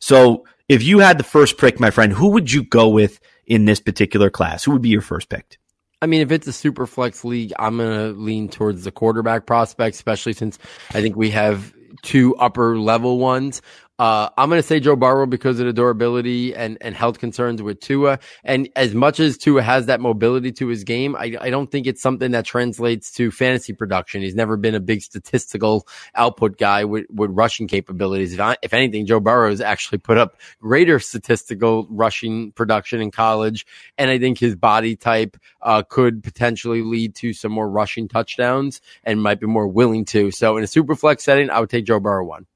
So 0.00 0.46
if 0.68 0.82
you 0.82 1.00
had 1.00 1.18
the 1.18 1.24
first 1.24 1.58
pick, 1.58 1.78
my 1.78 1.90
friend, 1.90 2.12
who 2.12 2.30
would 2.30 2.50
you 2.50 2.64
go 2.64 2.88
with 2.88 3.20
in 3.46 3.66
this 3.66 3.80
particular 3.80 4.30
class? 4.30 4.64
Who 4.64 4.72
would 4.72 4.82
be 4.82 4.88
your 4.88 5.00
first 5.00 5.28
pick? 5.28 5.59
I 6.02 6.06
mean, 6.06 6.22
if 6.22 6.32
it's 6.32 6.46
a 6.46 6.52
super 6.52 6.86
flex 6.86 7.24
league, 7.24 7.52
I'm 7.58 7.76
going 7.76 8.14
to 8.14 8.18
lean 8.18 8.48
towards 8.48 8.84
the 8.84 8.90
quarterback 8.90 9.46
prospect, 9.46 9.94
especially 9.96 10.32
since 10.32 10.58
I 10.90 11.02
think 11.02 11.16
we 11.16 11.30
have 11.30 11.74
two 12.02 12.34
upper 12.36 12.78
level 12.78 13.18
ones. 13.18 13.60
Uh, 14.00 14.30
I'm 14.38 14.48
going 14.48 14.58
to 14.58 14.66
say 14.66 14.80
Joe 14.80 14.96
Burrow 14.96 15.26
because 15.26 15.60
of 15.60 15.66
the 15.66 15.74
durability 15.74 16.54
and, 16.54 16.78
and 16.80 16.94
health 16.94 17.18
concerns 17.18 17.60
with 17.60 17.80
Tua. 17.80 18.18
And 18.42 18.70
as 18.74 18.94
much 18.94 19.20
as 19.20 19.36
Tua 19.36 19.60
has 19.60 19.86
that 19.86 20.00
mobility 20.00 20.52
to 20.52 20.68
his 20.68 20.84
game, 20.84 21.14
I, 21.14 21.36
I 21.38 21.50
don't 21.50 21.70
think 21.70 21.86
it's 21.86 22.00
something 22.00 22.30
that 22.30 22.46
translates 22.46 23.12
to 23.16 23.30
fantasy 23.30 23.74
production. 23.74 24.22
He's 24.22 24.34
never 24.34 24.56
been 24.56 24.74
a 24.74 24.80
big 24.80 25.02
statistical 25.02 25.86
output 26.14 26.56
guy 26.56 26.86
with, 26.86 27.04
with 27.10 27.28
rushing 27.30 27.68
capabilities. 27.68 28.32
If, 28.32 28.40
I, 28.40 28.56
if 28.62 28.72
anything, 28.72 29.04
Joe 29.04 29.20
Burrow 29.20 29.50
has 29.50 29.60
actually 29.60 29.98
put 29.98 30.16
up 30.16 30.38
greater 30.62 30.98
statistical 30.98 31.86
rushing 31.90 32.52
production 32.52 33.02
in 33.02 33.10
college. 33.10 33.66
And 33.98 34.10
I 34.10 34.18
think 34.18 34.38
his 34.38 34.56
body 34.56 34.96
type 34.96 35.36
uh, 35.60 35.82
could 35.82 36.22
potentially 36.22 36.80
lead 36.80 37.16
to 37.16 37.34
some 37.34 37.52
more 37.52 37.68
rushing 37.68 38.08
touchdowns 38.08 38.80
and 39.04 39.22
might 39.22 39.40
be 39.40 39.46
more 39.46 39.68
willing 39.68 40.06
to. 40.06 40.30
So 40.30 40.56
in 40.56 40.64
a 40.64 40.66
super 40.66 40.94
flex 40.94 41.22
setting, 41.22 41.50
I 41.50 41.60
would 41.60 41.68
take 41.68 41.84
Joe 41.84 42.00
Burrow 42.00 42.24
one. 42.24 42.46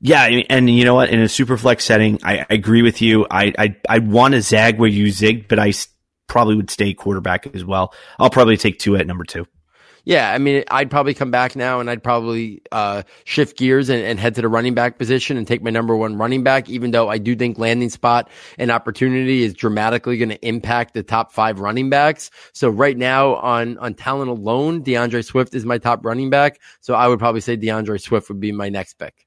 Yeah, 0.00 0.24
and 0.50 0.68
you 0.68 0.84
know 0.84 0.94
what? 0.94 1.08
In 1.08 1.20
a 1.20 1.28
super 1.28 1.56
flex 1.56 1.84
setting, 1.84 2.20
I, 2.22 2.40
I 2.40 2.46
agree 2.50 2.82
with 2.82 3.00
you. 3.00 3.26
I 3.30 3.52
I, 3.58 3.76
I 3.88 3.98
want 4.00 4.34
to 4.34 4.42
zag 4.42 4.78
where 4.78 4.90
you 4.90 5.06
zigged, 5.06 5.48
but 5.48 5.58
I 5.58 5.72
probably 6.26 6.56
would 6.56 6.70
stay 6.70 6.92
quarterback 6.94 7.54
as 7.54 7.64
well. 7.64 7.94
I'll 8.18 8.30
probably 8.30 8.56
take 8.56 8.78
two 8.78 8.96
at 8.96 9.06
number 9.06 9.24
two. 9.24 9.46
Yeah, 10.06 10.32
I 10.32 10.38
mean, 10.38 10.62
I'd 10.70 10.88
probably 10.88 11.14
come 11.14 11.32
back 11.32 11.56
now 11.56 11.80
and 11.80 11.90
I'd 11.90 12.00
probably 12.00 12.62
uh, 12.70 13.02
shift 13.24 13.58
gears 13.58 13.88
and, 13.88 14.04
and, 14.04 14.20
head 14.20 14.36
to 14.36 14.40
the 14.40 14.48
running 14.48 14.72
back 14.72 14.98
position 14.98 15.36
and 15.36 15.48
take 15.48 15.64
my 15.64 15.70
number 15.70 15.96
one 15.96 16.16
running 16.16 16.44
back, 16.44 16.70
even 16.70 16.92
though 16.92 17.08
I 17.08 17.18
do 17.18 17.34
think 17.34 17.58
landing 17.58 17.90
spot 17.90 18.30
and 18.56 18.70
opportunity 18.70 19.42
is 19.42 19.52
dramatically 19.52 20.16
going 20.16 20.28
to 20.28 20.46
impact 20.46 20.94
the 20.94 21.02
top 21.02 21.32
five 21.32 21.58
running 21.58 21.90
backs. 21.90 22.30
So 22.52 22.68
right 22.68 22.96
now 22.96 23.34
on, 23.34 23.78
on 23.78 23.94
talent 23.94 24.30
alone, 24.30 24.84
D'Andre 24.84 25.22
Swift 25.22 25.56
is 25.56 25.64
my 25.64 25.78
top 25.78 26.04
running 26.04 26.30
back. 26.30 26.60
So 26.80 26.94
I 26.94 27.08
would 27.08 27.18
probably 27.18 27.40
say 27.40 27.56
D'Andre 27.56 27.98
Swift 27.98 28.28
would 28.28 28.38
be 28.38 28.52
my 28.52 28.68
next 28.68 28.94
pick. 29.00 29.25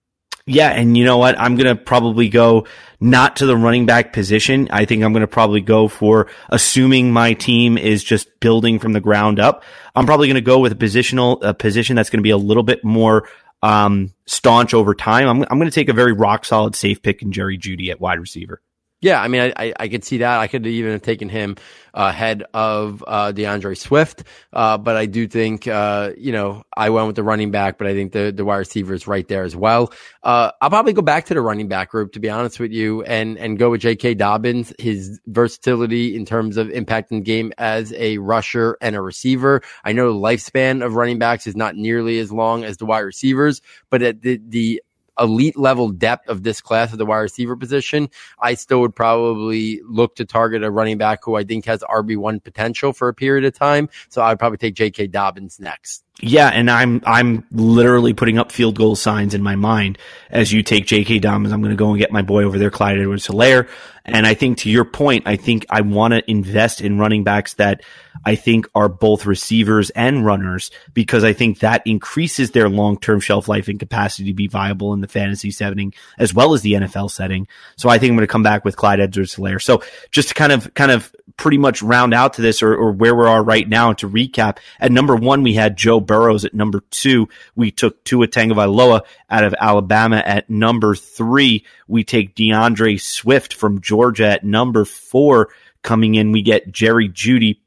Yeah, 0.50 0.70
and 0.70 0.97
you 0.97 1.06
know 1.06 1.18
what? 1.18 1.39
I'm 1.39 1.58
going 1.58 1.68
to 1.68 1.82
probably 1.82 2.28
go 2.28 2.66
not 3.00 3.36
to 3.38 3.45
the 3.45 3.56
running 3.56 3.86
back 3.86 4.14
position. 4.14 4.68
I 4.72 4.86
think 4.86 5.04
I'm 5.04 5.14
going 5.14 5.22
to 5.22 5.28
probably 5.28 5.62
go 5.62 5.88
for 5.88 6.28
assuming 6.50 7.14
my 7.14 7.34
team 7.34 7.78
is 7.78 8.04
just 8.04 8.39
building 8.39 8.80
from 8.80 8.93
the 8.93 9.00
ground 9.00 9.39
up. 9.39 9.64
I'm 9.95 10.08
probably 10.08 10.28
going 10.28 10.36
to 10.36 10.41
go 10.41 10.58
with 10.60 10.72
a 10.72 10.76
positional 10.76 11.38
a 11.43 11.54
position 11.54 11.95
that's 11.95 12.10
going 12.10 12.18
to 12.20 12.24
be 12.24 12.32
a 12.32 12.38
little 12.38 12.64
bit 12.64 12.84
more 12.84 13.30
um, 13.62 14.12
staunch 14.26 14.74
over 14.74 14.95
time. 14.95 15.28
I'm, 15.28 15.45
I'm 15.52 15.60
going 15.60 15.70
to 15.70 15.76
take 15.76 15.89
a 15.89 15.93
very 15.93 16.14
rock 16.14 16.45
solid 16.45 16.76
safe 16.76 17.04
pick 17.04 17.22
in 17.22 17.32
Jerry 17.32 17.58
Jeudy 17.60 17.91
at 17.91 18.02
wide 18.02 18.20
receiver. 18.20 18.60
Yeah, 19.02 19.22
I 19.22 19.30
mean, 19.30 19.41
I, 19.41 19.54
I, 19.56 19.74
I, 19.80 19.88
could 19.88 20.04
see 20.04 20.18
that. 20.18 20.39
I 20.39 20.47
could 20.47 20.68
even 20.68 20.91
have 20.91 21.02
taken 21.02 21.30
him 21.30 21.56
ahead 21.93 22.43
of 22.54 23.02
uh, 23.08 23.32
D'Andre 23.32 23.74
Swift, 23.74 24.24
uh, 24.52 24.78
but 24.78 24.97
I 24.97 25.06
do 25.06 25.26
think, 25.26 25.68
uh, 25.68 26.12
you 26.18 26.34
know, 26.34 26.64
I 26.76 26.89
went 26.89 27.08
with 27.08 27.16
the 27.16 27.24
running 27.24 27.50
back, 27.50 27.78
but 27.78 27.88
I 27.88 27.93
think 27.93 28.12
the, 28.12 28.34
the 28.36 28.43
wide 28.43 28.58
receiver 28.58 28.93
is 28.93 29.08
right 29.08 29.26
there 29.26 29.43
as 29.43 29.56
well. 29.56 29.93
Uh, 30.22 30.52
I'll 30.62 30.70
probably 30.70 30.91
go 30.91 31.02
back 31.02 31.28
to 31.28 31.34
the 31.34 31.39
running 31.39 31.70
back 31.70 31.91
group, 31.91 32.12
to 32.14 32.20
be 32.20 32.30
honest 32.30 32.60
with 32.60 32.74
you, 32.74 33.02
and, 33.04 33.38
and 33.38 33.58
go 33.58 33.70
with 33.70 33.80
J.K. 33.80 34.16
Dobbins, 34.16 34.74
his 34.78 35.22
versatility 35.28 36.14
in 36.18 36.26
terms 36.26 36.58
of 36.58 36.68
impacting 36.68 37.10
the 37.10 37.22
game 37.22 37.54
as 37.58 37.93
a 37.93 38.18
rusher 38.18 38.78
and 38.82 38.97
a 38.97 39.02
receiver. 39.02 39.62
I 39.86 39.93
know 39.93 40.12
the 40.12 40.20
lifespan 40.20 40.86
of 40.86 40.95
running 40.95 41.20
backs 41.20 41.47
is 41.47 41.56
not 41.56 41.78
nearly 41.78 42.20
as 42.20 42.34
long 42.34 42.66
as 42.66 42.76
the 42.76 42.86
wide 42.86 43.00
receivers, 43.00 43.62
but 43.89 44.02
at 44.02 44.22
the, 44.22 44.41
the 44.45 44.82
elite 45.20 45.57
level 45.57 45.89
depth 45.89 46.30
of 46.30 46.43
this 46.43 46.61
class 46.61 46.91
of 46.91 46.97
the 46.97 47.05
wide 47.05 47.17
receiver 47.17 47.55
position, 47.55 48.09
I 48.39 48.53
still 48.53 48.82
would 48.82 48.95
probably 48.95 49.82
look 49.86 50.15
to 50.15 50.26
target 50.26 50.63
a 50.63 50.72
running 50.72 50.97
back 50.97 51.20
who 51.24 51.36
I 51.36 51.43
think 51.43 51.65
has 51.65 51.82
RB1 51.82 52.43
potential 52.43 52.93
for 52.93 53.07
a 53.07 53.13
period 53.13 53.45
of 53.45 53.53
time. 53.53 53.89
So 54.09 54.22
I'd 54.22 54.39
probably 54.39 54.57
take 54.57 54.76
J.K. 54.76 55.07
Dobbins 55.07 55.59
next. 55.59 56.03
Yeah, 56.22 56.49
and 56.49 56.70
I'm 56.70 57.01
I'm 57.05 57.45
literally 57.51 58.13
putting 58.13 58.38
up 58.38 58.51
field 58.51 58.78
goal 58.78 58.95
signs 58.95 59.34
in 59.34 59.41
my 59.41 59.55
mind 59.55 59.97
as 60.30 60.51
you 60.51 60.63
take 60.63 60.86
J.K. 60.86 61.20
Dobbins. 61.20 61.53
I'm 61.53 61.61
going 61.61 61.72
to 61.72 61.78
go 61.78 61.89
and 61.89 61.97
get 61.97 62.11
my 62.11 62.22
boy 62.22 62.43
over 62.43 62.59
there, 62.59 62.70
Clyde 62.70 62.99
Edwards-Helaire. 62.99 63.70
And 64.05 64.26
I 64.26 64.34
think 64.34 64.59
to 64.59 64.70
your 64.70 64.86
point, 64.86 65.24
I 65.28 65.36
think 65.36 65.65
I 65.70 65.82
want 65.82 66.13
to 66.13 66.30
invest 66.30 66.82
in 66.82 66.97
running 66.97 67.24
backs 67.24 67.53
that 67.55 67.84
I 68.26 68.36
think 68.36 68.67
are 68.76 68.89
both 68.89 69.26
receivers 69.26 69.91
and 69.91 70.26
runners 70.26 70.72
because 70.93 71.24
I 71.24 71.34
think 71.34 71.59
that 71.59 71.84
increases 71.86 72.51
their 72.51 72.70
long-term 72.70 73.20
shelf 73.20 73.47
life 73.47 73.67
and 73.67 73.80
capacity 73.80 74.30
to 74.30 74.34
be 74.34 74.47
viable 74.47 74.93
in 74.93 75.01
the 75.01 75.07
fantasy 75.07 75.51
setting 75.51 75.93
as 76.17 76.34
well 76.34 76.53
as 76.53 76.61
the 76.61 76.74
NFL 76.74 77.11
setting. 77.11 77.47
So 77.76 77.89
I 77.89 77.97
think 77.97 78.11
I'm 78.11 78.17
going 78.17 78.28
to 78.28 78.32
come 78.32 78.43
back 78.43 78.65
with 78.65 78.76
Clyde 78.76 78.99
Edwards-Helaire. 78.99 79.61
So 79.61 79.84
just 80.11 80.30
to 80.30 80.34
kind 80.34 80.51
of 80.51 80.74
kind 80.74 80.91
of 80.91 81.15
pretty 81.38 81.57
much 81.57 81.82
round 81.82 82.13
out 82.13 82.34
to 82.34 82.41
this 82.41 82.61
or, 82.61 82.76
or 82.76 82.91
where 82.91 83.15
we 83.15 83.26
are 83.26 83.43
right 83.43 83.67
now 83.67 83.93
to 83.93 84.09
recap, 84.09 84.57
at 84.80 84.91
number 84.91 85.15
one 85.15 85.43
we 85.43 85.53
had 85.53 85.78
Joe 85.78 85.99
Burrows. 86.10 86.43
At 86.43 86.55
number 86.55 86.82
two, 86.89 87.30
we 87.55 87.70
took 87.70 88.03
Tua 88.03 88.28
Tagovailoa 88.28 89.01
out 89.30 89.43
of 89.43 89.53
Alabama. 89.60 90.18
At 90.18 90.49
number 90.49 90.95
three, 90.95 91.66
we 91.88 92.03
take 92.03 92.34
D'Andre 92.34 92.97
Swift 92.97 93.53
from 93.53 93.80
Georgia. 93.80 94.26
At 94.26 94.43
number 94.43 94.86
four, 94.86 95.49
coming 95.84 96.16
in, 96.16 96.32
we 96.32 96.41
get 96.41 96.72
Jerry 96.72 97.10
Jeudy 97.10 97.60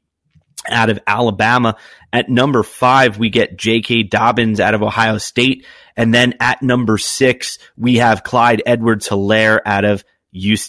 out 0.67 0.89
of 0.89 0.99
Alabama. 1.07 1.77
At 2.11 2.29
number 2.29 2.63
five, 2.63 3.17
we 3.17 3.29
get 3.29 3.57
J.K. 3.57 4.03
Dobbins 4.03 4.59
out 4.59 4.73
of 4.73 4.83
Ohio 4.83 5.17
State. 5.19 5.65
And 5.95 6.13
then 6.13 6.33
at 6.41 6.61
number 6.61 6.97
six, 6.97 7.59
we 7.77 7.95
have 7.95 8.23
Clyde 8.23 8.61
Edwards 8.65 9.07
Helaire 9.07 9.61
out 9.65 9.85
of 9.85 10.03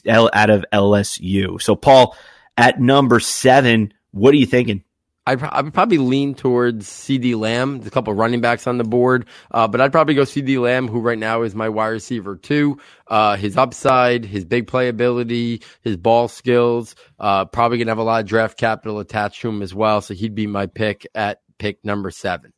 out 0.07 0.51
of 0.51 0.65
LSU. 0.73 1.61
So 1.61 1.75
Paul, 1.75 2.17
at 2.57 2.81
number 2.81 3.19
seven, 3.19 3.93
what 4.13 4.33
are 4.33 4.37
you 4.37 4.47
thinking? 4.47 4.85
I'd, 5.27 5.43
I 5.43 5.63
would 5.63 5.73
probably 5.73 5.99
lean 5.99 6.35
towards 6.35 6.87
CeeDee 6.87 7.37
Lamb, 7.37 7.79
There's 7.79 7.89
a 7.89 7.91
couple 7.91 8.13
of 8.13 8.19
running 8.19 8.41
backs 8.41 8.67
on 8.67 8.77
the 8.77 8.85
board, 8.85 9.27
uh, 9.51 9.67
but 9.67 9.81
I'd 9.81 9.93
probably 9.93 10.15
go 10.15 10.23
CeeDee 10.23 10.61
Lamb, 10.61 10.87
who 10.87 11.01
right 11.01 11.19
now 11.19 11.43
is 11.43 11.55
my 11.55 11.69
wide 11.69 11.89
receiver 11.89 12.37
too. 12.37 12.79
Uh, 13.07 13.37
his 13.37 13.57
upside, 13.57 14.25
his 14.25 14.45
big 14.45 14.67
playability, 14.67 15.63
his 15.81 15.97
ball 15.97 16.29
skills, 16.29 16.95
uh, 17.19 17.47
probably 17.47 17.79
gonna 17.79 17.91
have 17.91 17.99
a 17.99 18.03
lot 18.03 18.21
of 18.21 18.27
draft 18.27 18.59
capital 18.59 18.99
attached 18.99 19.41
to 19.41 19.49
him 19.49 19.63
as 19.63 19.75
well. 19.75 20.01
So 20.01 20.13
he'd 20.15 20.35
be 20.35 20.47
my 20.47 20.67
pick 20.67 21.07
at 21.15 21.41
pick 21.59 21.85
number 21.85 22.11
seven. 22.11 22.53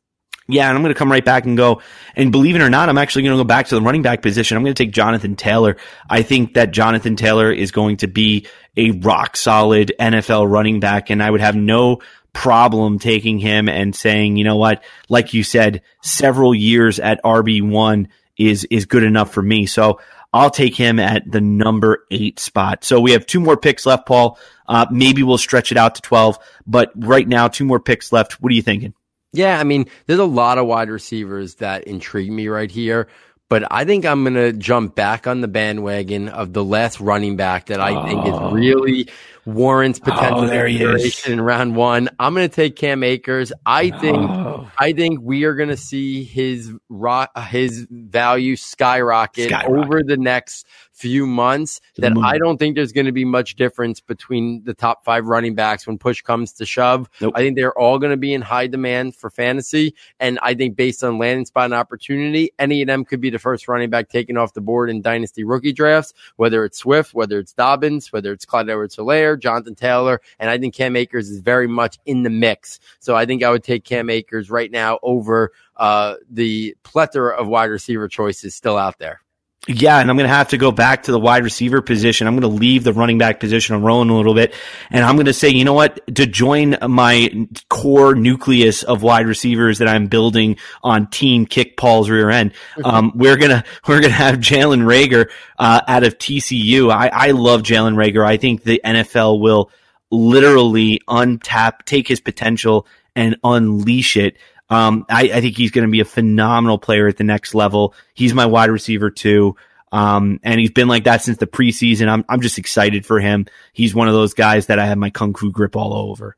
Yeah, 0.49 0.69
and 0.69 0.77
I'm 0.77 0.81
going 0.81 0.93
to 0.93 0.97
come 0.97 1.11
right 1.11 1.25
back 1.25 1.45
and 1.45 1.57
go, 1.57 1.81
and 2.15 2.31
believe 2.31 2.55
it 2.55 2.61
or 2.61 2.69
not, 2.69 2.87
I'm 2.87 2.97
actually 2.97 3.23
going 3.23 3.37
to 3.37 3.43
go 3.43 3.47
back 3.47 3.67
to 3.67 3.75
the 3.75 3.81
running 3.81 4.01
back 4.01 4.21
position. 4.21 4.55
I'm 4.55 4.63
going 4.63 4.73
to 4.73 4.81
take 4.81 4.93
Jonathan 4.93 5.35
Taylor. 5.35 5.75
I 6.09 6.21
think 6.21 6.53
that 6.53 6.71
Jonathan 6.71 7.17
Taylor 7.17 7.51
is 7.51 7.71
going 7.71 7.97
to 7.97 8.07
be 8.07 8.47
a 8.77 8.91
rock 8.91 9.35
solid 9.35 9.91
NFL 9.99 10.49
running 10.49 10.79
back, 10.79 11.09
and 11.09 11.21
I 11.21 11.29
would 11.29 11.41
have 11.41 11.55
no 11.55 11.99
problem 12.37 12.99
taking 12.99 13.39
him 13.39 13.67
and 13.67 13.95
saying, 13.95 14.37
you 14.37 14.43
know 14.43 14.57
what, 14.57 14.83
like 15.09 15.33
you 15.33 15.43
said, 15.43 15.81
several 16.03 16.53
years 16.53 16.99
at 16.99 17.19
RB1 17.23 18.09
is, 18.37 18.63
is 18.65 18.85
good 18.85 19.01
enough 19.01 19.33
for 19.33 19.41
me. 19.41 19.65
So 19.65 19.99
I'll 20.31 20.51
take 20.51 20.75
him 20.75 20.99
at 20.99 21.29
the 21.29 21.41
number 21.41 22.05
eight 22.11 22.37
spot. 22.37 22.83
So 22.83 23.01
we 23.01 23.13
have 23.13 23.25
two 23.25 23.39
more 23.39 23.57
picks 23.57 23.87
left, 23.87 24.05
Paul. 24.05 24.37
Uh, 24.67 24.85
maybe 24.91 25.23
we'll 25.23 25.39
stretch 25.39 25.71
it 25.71 25.79
out 25.79 25.95
to 25.95 26.01
12, 26.03 26.37
but 26.67 26.91
right 26.95 27.27
now, 27.27 27.47
two 27.47 27.65
more 27.65 27.79
picks 27.79 28.11
left. 28.11 28.39
What 28.39 28.51
are 28.51 28.55
you 28.55 28.61
thinking? 28.61 28.93
Yeah, 29.33 29.59
I 29.59 29.63
mean, 29.63 29.87
there's 30.05 30.19
a 30.19 30.25
lot 30.25 30.59
of 30.59 30.67
wide 30.67 30.91
receivers 30.91 31.55
that 31.55 31.85
intrigue 31.85 32.31
me 32.31 32.49
right 32.49 32.69
here 32.69 33.07
but 33.49 33.63
I 33.71 33.85
think 33.85 34.05
I'm 34.05 34.23
going 34.23 34.33
to 34.33 34.53
jump 34.53 34.95
back 34.95 35.25
on 35.27 35.41
the 35.41 35.47
bandwagon 35.47 36.29
of 36.29 36.53
the 36.53 36.63
last 36.63 36.99
running 36.99 37.37
back 37.37 37.67
that 37.67 37.79
I 37.79 37.95
oh. 37.95 38.05
think 38.05 38.27
is 38.27 38.33
oh. 38.33 38.51
really 38.51 39.07
warrants 39.45 39.99
potential 39.99 40.49
oh, 40.51 41.31
in 41.31 41.39
round 41.39 41.75
one. 41.75 42.09
I'm 42.19 42.33
going 42.33 42.47
to 42.47 42.53
take 42.53 42.75
Cam 42.75 43.03
Akers. 43.03 43.53
I 43.65 43.91
think 43.91 44.17
oh. 44.17 44.69
I 44.77 44.91
think 44.91 45.19
we 45.21 45.45
are 45.45 45.55
going 45.55 45.69
to 45.69 45.77
see 45.77 46.23
his 46.23 46.71
rock 46.89 47.31
his 47.47 47.87
value 47.89 48.57
skyrocket, 48.57 49.49
skyrocket, 49.49 49.71
over 49.71 50.03
the 50.03 50.17
next 50.17 50.67
few 50.97 51.27
months 51.27 51.79
that 51.97 52.17
I 52.17 52.39
don't 52.39 52.57
think 52.57 52.75
there's 52.75 52.91
going 52.91 53.05
to 53.05 53.11
be 53.11 53.23
much 53.23 53.55
difference 53.55 53.99
between 53.99 54.63
the 54.63 54.73
top 54.73 55.05
five 55.05 55.27
running 55.27 55.53
backs 55.53 55.85
when 55.85 55.99
push 55.99 56.23
comes 56.23 56.51
to 56.53 56.65
shove. 56.65 57.07
Nope. 57.21 57.33
I 57.35 57.39
think 57.39 57.55
they're 57.55 57.77
all 57.77 57.99
going 57.99 58.11
to 58.11 58.17
be 58.17 58.33
in 58.33 58.41
high 58.41 58.65
demand 58.65 59.15
for 59.15 59.29
fantasy. 59.29 59.93
And 60.19 60.39
I 60.41 60.55
think 60.55 60.75
based 60.75 61.03
on 61.03 61.19
landing 61.19 61.45
spot 61.45 61.65
and 61.65 61.75
opportunity, 61.75 62.51
any 62.57 62.81
of 62.81 62.87
them 62.87 63.05
could 63.05 63.21
be 63.21 63.29
the 63.29 63.37
first 63.37 63.67
running 63.67 63.91
back 63.91 64.09
taken 64.09 64.37
off 64.37 64.53
the 64.53 64.61
board 64.61 64.89
in 64.89 65.01
dynasty 65.01 65.43
rookie 65.43 65.71
drafts, 65.71 66.13
whether 66.37 66.65
it's 66.65 66.79
Swift, 66.79 67.13
whether 67.13 67.37
it's 67.37 67.53
Dobbins, 67.53 68.11
whether 68.11 68.33
it's 68.33 68.45
Clyde 68.45 68.69
Edwards 68.69 68.95
Helaire, 68.95 69.39
Jonathan 69.39 69.75
Taylor. 69.75 70.19
And 70.39 70.49
I 70.49 70.57
think 70.57 70.73
Cam 70.73 70.95
Akers 70.95 71.29
is 71.29 71.41
very 71.41 71.67
much 71.67 71.99
in 72.07 72.23
the 72.23 72.31
mix. 72.31 72.79
So 72.99 73.15
I 73.15 73.27
think 73.27 73.43
I 73.43 73.51
would 73.51 73.63
take 73.63 73.83
Cam 73.83 74.09
Akers 74.09 74.49
right 74.49 74.71
now 74.71 74.97
over 75.03 75.51
uh, 75.75 76.15
the 76.29 76.75
plethora 76.81 77.35
of 77.35 77.47
wide 77.47 77.69
receiver 77.69 78.07
choices 78.07 78.55
still 78.55 78.77
out 78.77 78.97
there. 78.97 79.21
Yeah, 79.67 79.99
and 79.99 80.09
I'm 80.09 80.15
going 80.15 80.29
to 80.29 80.33
have 80.33 80.49
to 80.49 80.57
go 80.57 80.71
back 80.71 81.03
to 81.03 81.11
the 81.11 81.19
wide 81.19 81.43
receiver 81.43 81.81
position. 81.81 82.25
I'm 82.25 82.39
going 82.39 82.49
to 82.49 82.59
leave 82.59 82.85
the 82.85 82.93
running 82.93 83.17
back 83.17 83.41
position 83.41 83.75
alone 83.75 84.09
a 84.09 84.15
little 84.15 84.33
bit. 84.33 84.53
And 84.91 85.03
I'm 85.03 85.15
going 85.15 85.25
to 85.25 85.33
say, 85.33 85.49
you 85.49 85.65
know 85.65 85.73
what? 85.73 85.99
To 86.15 86.25
join 86.25 86.77
my 86.87 87.47
core 87.69 88.15
nucleus 88.15 88.83
of 88.83 89.03
wide 89.03 89.27
receivers 89.27 89.79
that 89.79 89.89
I'm 89.89 90.07
building 90.07 90.55
on 90.83 91.07
team 91.07 91.45
kick 91.45 91.75
Paul's 91.75 92.09
rear 92.09 92.29
end, 92.29 92.53
mm-hmm. 92.75 92.85
um, 92.85 93.11
we're 93.13 93.35
going 93.35 93.51
to, 93.61 93.63
we're 93.87 93.99
going 93.99 94.11
to 94.11 94.17
have 94.17 94.35
Jalen 94.35 94.83
Reagor 94.83 95.29
uh, 95.59 95.81
out 95.85 96.05
of 96.05 96.17
TCU. 96.17 96.89
I, 96.89 97.09
I 97.09 97.31
love 97.31 97.63
Jalen 97.63 97.95
Reagor. 97.95 98.25
I 98.25 98.37
think 98.37 98.63
the 98.63 98.79
NFL 98.85 99.41
will 99.41 99.69
literally 100.11 101.01
untap, 101.09 101.83
take 101.83 102.07
his 102.07 102.21
potential 102.21 102.87
and 103.17 103.35
unleash 103.43 104.15
it. 104.15 104.37
Um, 104.69 105.05
I, 105.09 105.23
I, 105.33 105.41
think 105.41 105.55
he's 105.55 105.71
going 105.71 105.87
to 105.87 105.91
be 105.91 106.01
a 106.01 106.05
phenomenal 106.05 106.77
player 106.77 107.07
at 107.07 107.17
the 107.17 107.23
next 107.23 107.55
level. 107.55 107.93
He's 108.13 108.33
my 108.33 108.45
wide 108.45 108.69
receiver 108.69 109.09
too. 109.09 109.55
Um, 109.91 110.39
and 110.43 110.59
he's 110.59 110.71
been 110.71 110.89
like 110.89 111.05
that 111.05 111.21
since 111.21 111.37
the 111.37 111.47
preseason. 111.47 112.09
I'm, 112.09 112.25
I'm 112.27 112.41
just 112.41 112.57
excited 112.57 113.05
for 113.05 113.19
him. 113.19 113.45
He's 113.71 113.95
one 113.95 114.07
of 114.09 114.13
those 114.13 114.33
guys 114.33 114.65
that 114.65 114.79
I 114.79 114.85
have 114.85 114.97
my 114.97 115.09
kung 115.09 115.33
fu 115.33 115.51
grip 115.51 115.75
all 115.75 115.93
over. 115.93 116.35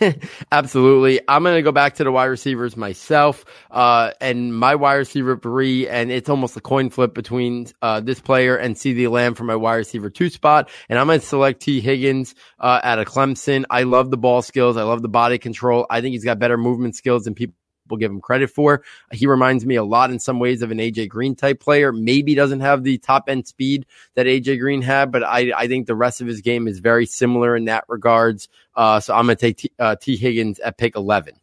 Absolutely. 0.52 1.20
I'm 1.28 1.42
going 1.42 1.56
to 1.56 1.62
go 1.62 1.70
back 1.70 1.96
to 1.96 2.04
the 2.04 2.10
wide 2.10 2.24
receivers 2.24 2.76
myself. 2.76 3.44
Uh, 3.70 4.12
and 4.20 4.56
my 4.56 4.74
wide 4.74 4.94
receiver 4.94 5.36
three, 5.36 5.88
and 5.88 6.10
it's 6.10 6.28
almost 6.28 6.56
a 6.56 6.60
coin 6.60 6.90
flip 6.90 7.14
between, 7.14 7.66
uh, 7.82 8.00
this 8.00 8.20
player 8.20 8.56
and 8.56 8.74
CeeDee 8.74 9.10
Lamb 9.10 9.34
for 9.34 9.44
my 9.44 9.56
wide 9.56 9.76
receiver 9.76 10.10
two 10.10 10.30
spot. 10.30 10.70
And 10.88 10.98
I'm 10.98 11.06
going 11.06 11.20
to 11.20 11.26
select 11.26 11.60
Tee 11.60 11.80
Higgins, 11.80 12.34
uh, 12.58 12.80
out 12.82 12.98
of 12.98 13.06
Clemson. 13.06 13.64
I 13.70 13.82
love 13.82 14.10
the 14.10 14.16
ball 14.16 14.42
skills. 14.42 14.76
I 14.76 14.82
love 14.82 15.02
the 15.02 15.08
body 15.08 15.38
control. 15.38 15.86
I 15.88 16.00
think 16.00 16.14
he's 16.14 16.24
got 16.24 16.38
better 16.38 16.56
movement 16.56 16.96
skills 16.96 17.24
than 17.24 17.34
people 17.34 17.54
people 17.86 17.96
give 17.96 18.10
him 18.10 18.20
credit 18.20 18.50
for. 18.50 18.82
He 19.12 19.26
reminds 19.26 19.64
me 19.64 19.76
a 19.76 19.84
lot 19.84 20.10
in 20.10 20.18
some 20.18 20.40
ways 20.40 20.62
of 20.62 20.72
an 20.72 20.78
AJ 20.78 21.08
Green 21.08 21.36
type 21.36 21.60
player. 21.60 21.92
Maybe 21.92 22.34
doesn't 22.34 22.60
have 22.60 22.82
the 22.82 22.98
top 22.98 23.28
end 23.28 23.46
speed 23.46 23.86
that 24.14 24.26
AJ 24.26 24.58
Green 24.58 24.82
had, 24.82 25.12
but 25.12 25.22
I, 25.22 25.52
I 25.56 25.68
think 25.68 25.86
the 25.86 25.94
rest 25.94 26.20
of 26.20 26.26
his 26.26 26.40
game 26.40 26.66
is 26.66 26.80
very 26.80 27.06
similar 27.06 27.56
in 27.56 27.66
that 27.66 27.84
regards. 27.88 28.48
Uh, 28.74 28.98
so 29.00 29.14
I'm 29.14 29.26
going 29.26 29.36
to 29.36 29.40
take 29.40 29.56
T, 29.58 29.72
uh, 29.78 29.96
Tee 29.96 30.16
Higgins 30.16 30.58
at 30.58 30.76
pick 30.76 30.96
11. 30.96 31.34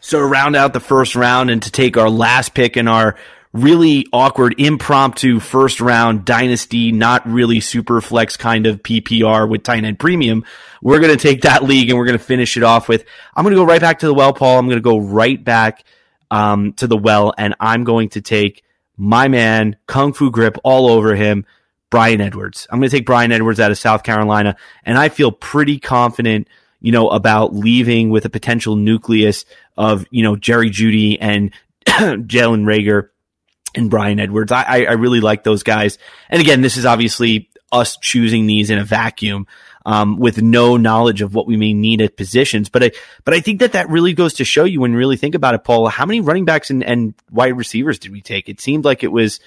So 0.00 0.20
to 0.20 0.26
round 0.26 0.54
out 0.54 0.74
the 0.74 0.80
first 0.80 1.16
round 1.16 1.50
and 1.50 1.62
to 1.62 1.72
take 1.72 1.96
our 1.96 2.10
last 2.10 2.54
pick 2.54 2.76
in 2.76 2.86
our 2.86 3.16
really 3.52 4.06
awkward, 4.12 4.54
impromptu 4.58 5.40
first 5.40 5.80
round 5.80 6.24
dynasty, 6.24 6.92
not 6.92 7.26
really 7.26 7.60
super 7.60 8.00
flex 8.00 8.36
kind 8.36 8.66
of 8.66 8.82
PPR 8.82 9.48
with 9.48 9.62
tight 9.62 9.84
end 9.84 9.98
premium. 9.98 10.44
We're 10.82 11.00
going 11.00 11.16
to 11.16 11.22
take 11.22 11.42
that 11.42 11.64
league 11.64 11.88
and 11.88 11.98
we're 11.98 12.04
going 12.04 12.18
to 12.18 12.24
finish 12.24 12.56
it 12.56 12.62
off 12.62 12.88
with, 12.88 13.04
I'm 13.34 13.44
going 13.44 13.54
to 13.54 13.60
go 13.60 13.64
right 13.64 13.80
back 13.80 14.00
to 14.00 14.06
the 14.06 14.14
well, 14.14 14.32
Paul. 14.32 14.58
I'm 14.58 14.66
going 14.66 14.78
to 14.78 14.82
go 14.82 14.98
right 14.98 15.42
back, 15.42 15.84
um, 16.30 16.74
to 16.74 16.86
the 16.86 16.96
well 16.96 17.32
and 17.36 17.54
I'm 17.58 17.84
going 17.84 18.10
to 18.10 18.20
take 18.20 18.62
my 18.96 19.28
man, 19.28 19.76
Kung 19.86 20.12
Fu 20.12 20.30
grip 20.30 20.58
all 20.64 20.88
over 20.88 21.14
him, 21.14 21.46
Bryan 21.90 22.20
Edwards. 22.20 22.66
I'm 22.70 22.80
going 22.80 22.90
to 22.90 22.96
take 22.96 23.06
Bryan 23.06 23.32
Edwards 23.32 23.60
out 23.60 23.70
of 23.70 23.78
South 23.78 24.02
Carolina 24.02 24.56
and 24.84 24.98
I 24.98 25.08
feel 25.08 25.32
pretty 25.32 25.78
confident 25.78 26.48
you 26.80 26.92
know, 26.92 27.08
about 27.08 27.54
leaving 27.54 28.10
with 28.10 28.24
a 28.24 28.30
potential 28.30 28.76
nucleus 28.76 29.44
of, 29.76 30.06
you 30.10 30.22
know, 30.22 30.36
Jerry 30.36 30.70
Jeudy 30.70 31.18
and 31.20 31.52
Jalen 31.86 32.64
Reagor 32.64 33.08
and 33.74 33.90
Bryan 33.90 34.20
Edwards. 34.20 34.52
I, 34.52 34.84
I 34.84 34.92
really 34.92 35.20
like 35.20 35.44
those 35.44 35.62
guys. 35.62 35.98
And 36.30 36.40
again, 36.40 36.62
this 36.62 36.76
is 36.76 36.86
obviously 36.86 37.48
us 37.70 37.96
choosing 37.96 38.46
these 38.46 38.70
in 38.70 38.78
a 38.78 38.84
vacuum. 38.84 39.46
Um, 39.86 40.18
with 40.18 40.42
no 40.42 40.76
knowledge 40.76 41.22
of 41.22 41.34
what 41.34 41.46
we 41.46 41.56
may 41.56 41.72
need 41.72 42.02
at 42.02 42.14
positions. 42.14 42.68
But 42.68 42.84
I, 42.84 42.90
but 43.24 43.32
I 43.32 43.40
think 43.40 43.60
that 43.60 43.72
that 43.72 43.88
really 43.88 44.12
goes 44.12 44.34
to 44.34 44.44
show 44.44 44.64
you 44.64 44.80
when 44.82 44.92
you 44.92 44.98
really 44.98 45.16
think 45.16 45.34
about 45.34 45.54
it, 45.54 45.64
Paul, 45.64 45.88
how 45.88 46.04
many 46.04 46.20
running 46.20 46.44
backs 46.44 46.68
and, 46.68 46.84
and 46.84 47.14
wide 47.30 47.56
receivers 47.56 47.98
did 47.98 48.12
we 48.12 48.20
take? 48.20 48.50
It 48.50 48.60
seemed 48.60 48.84
like 48.84 49.02
it 49.02 49.10
was 49.10 49.40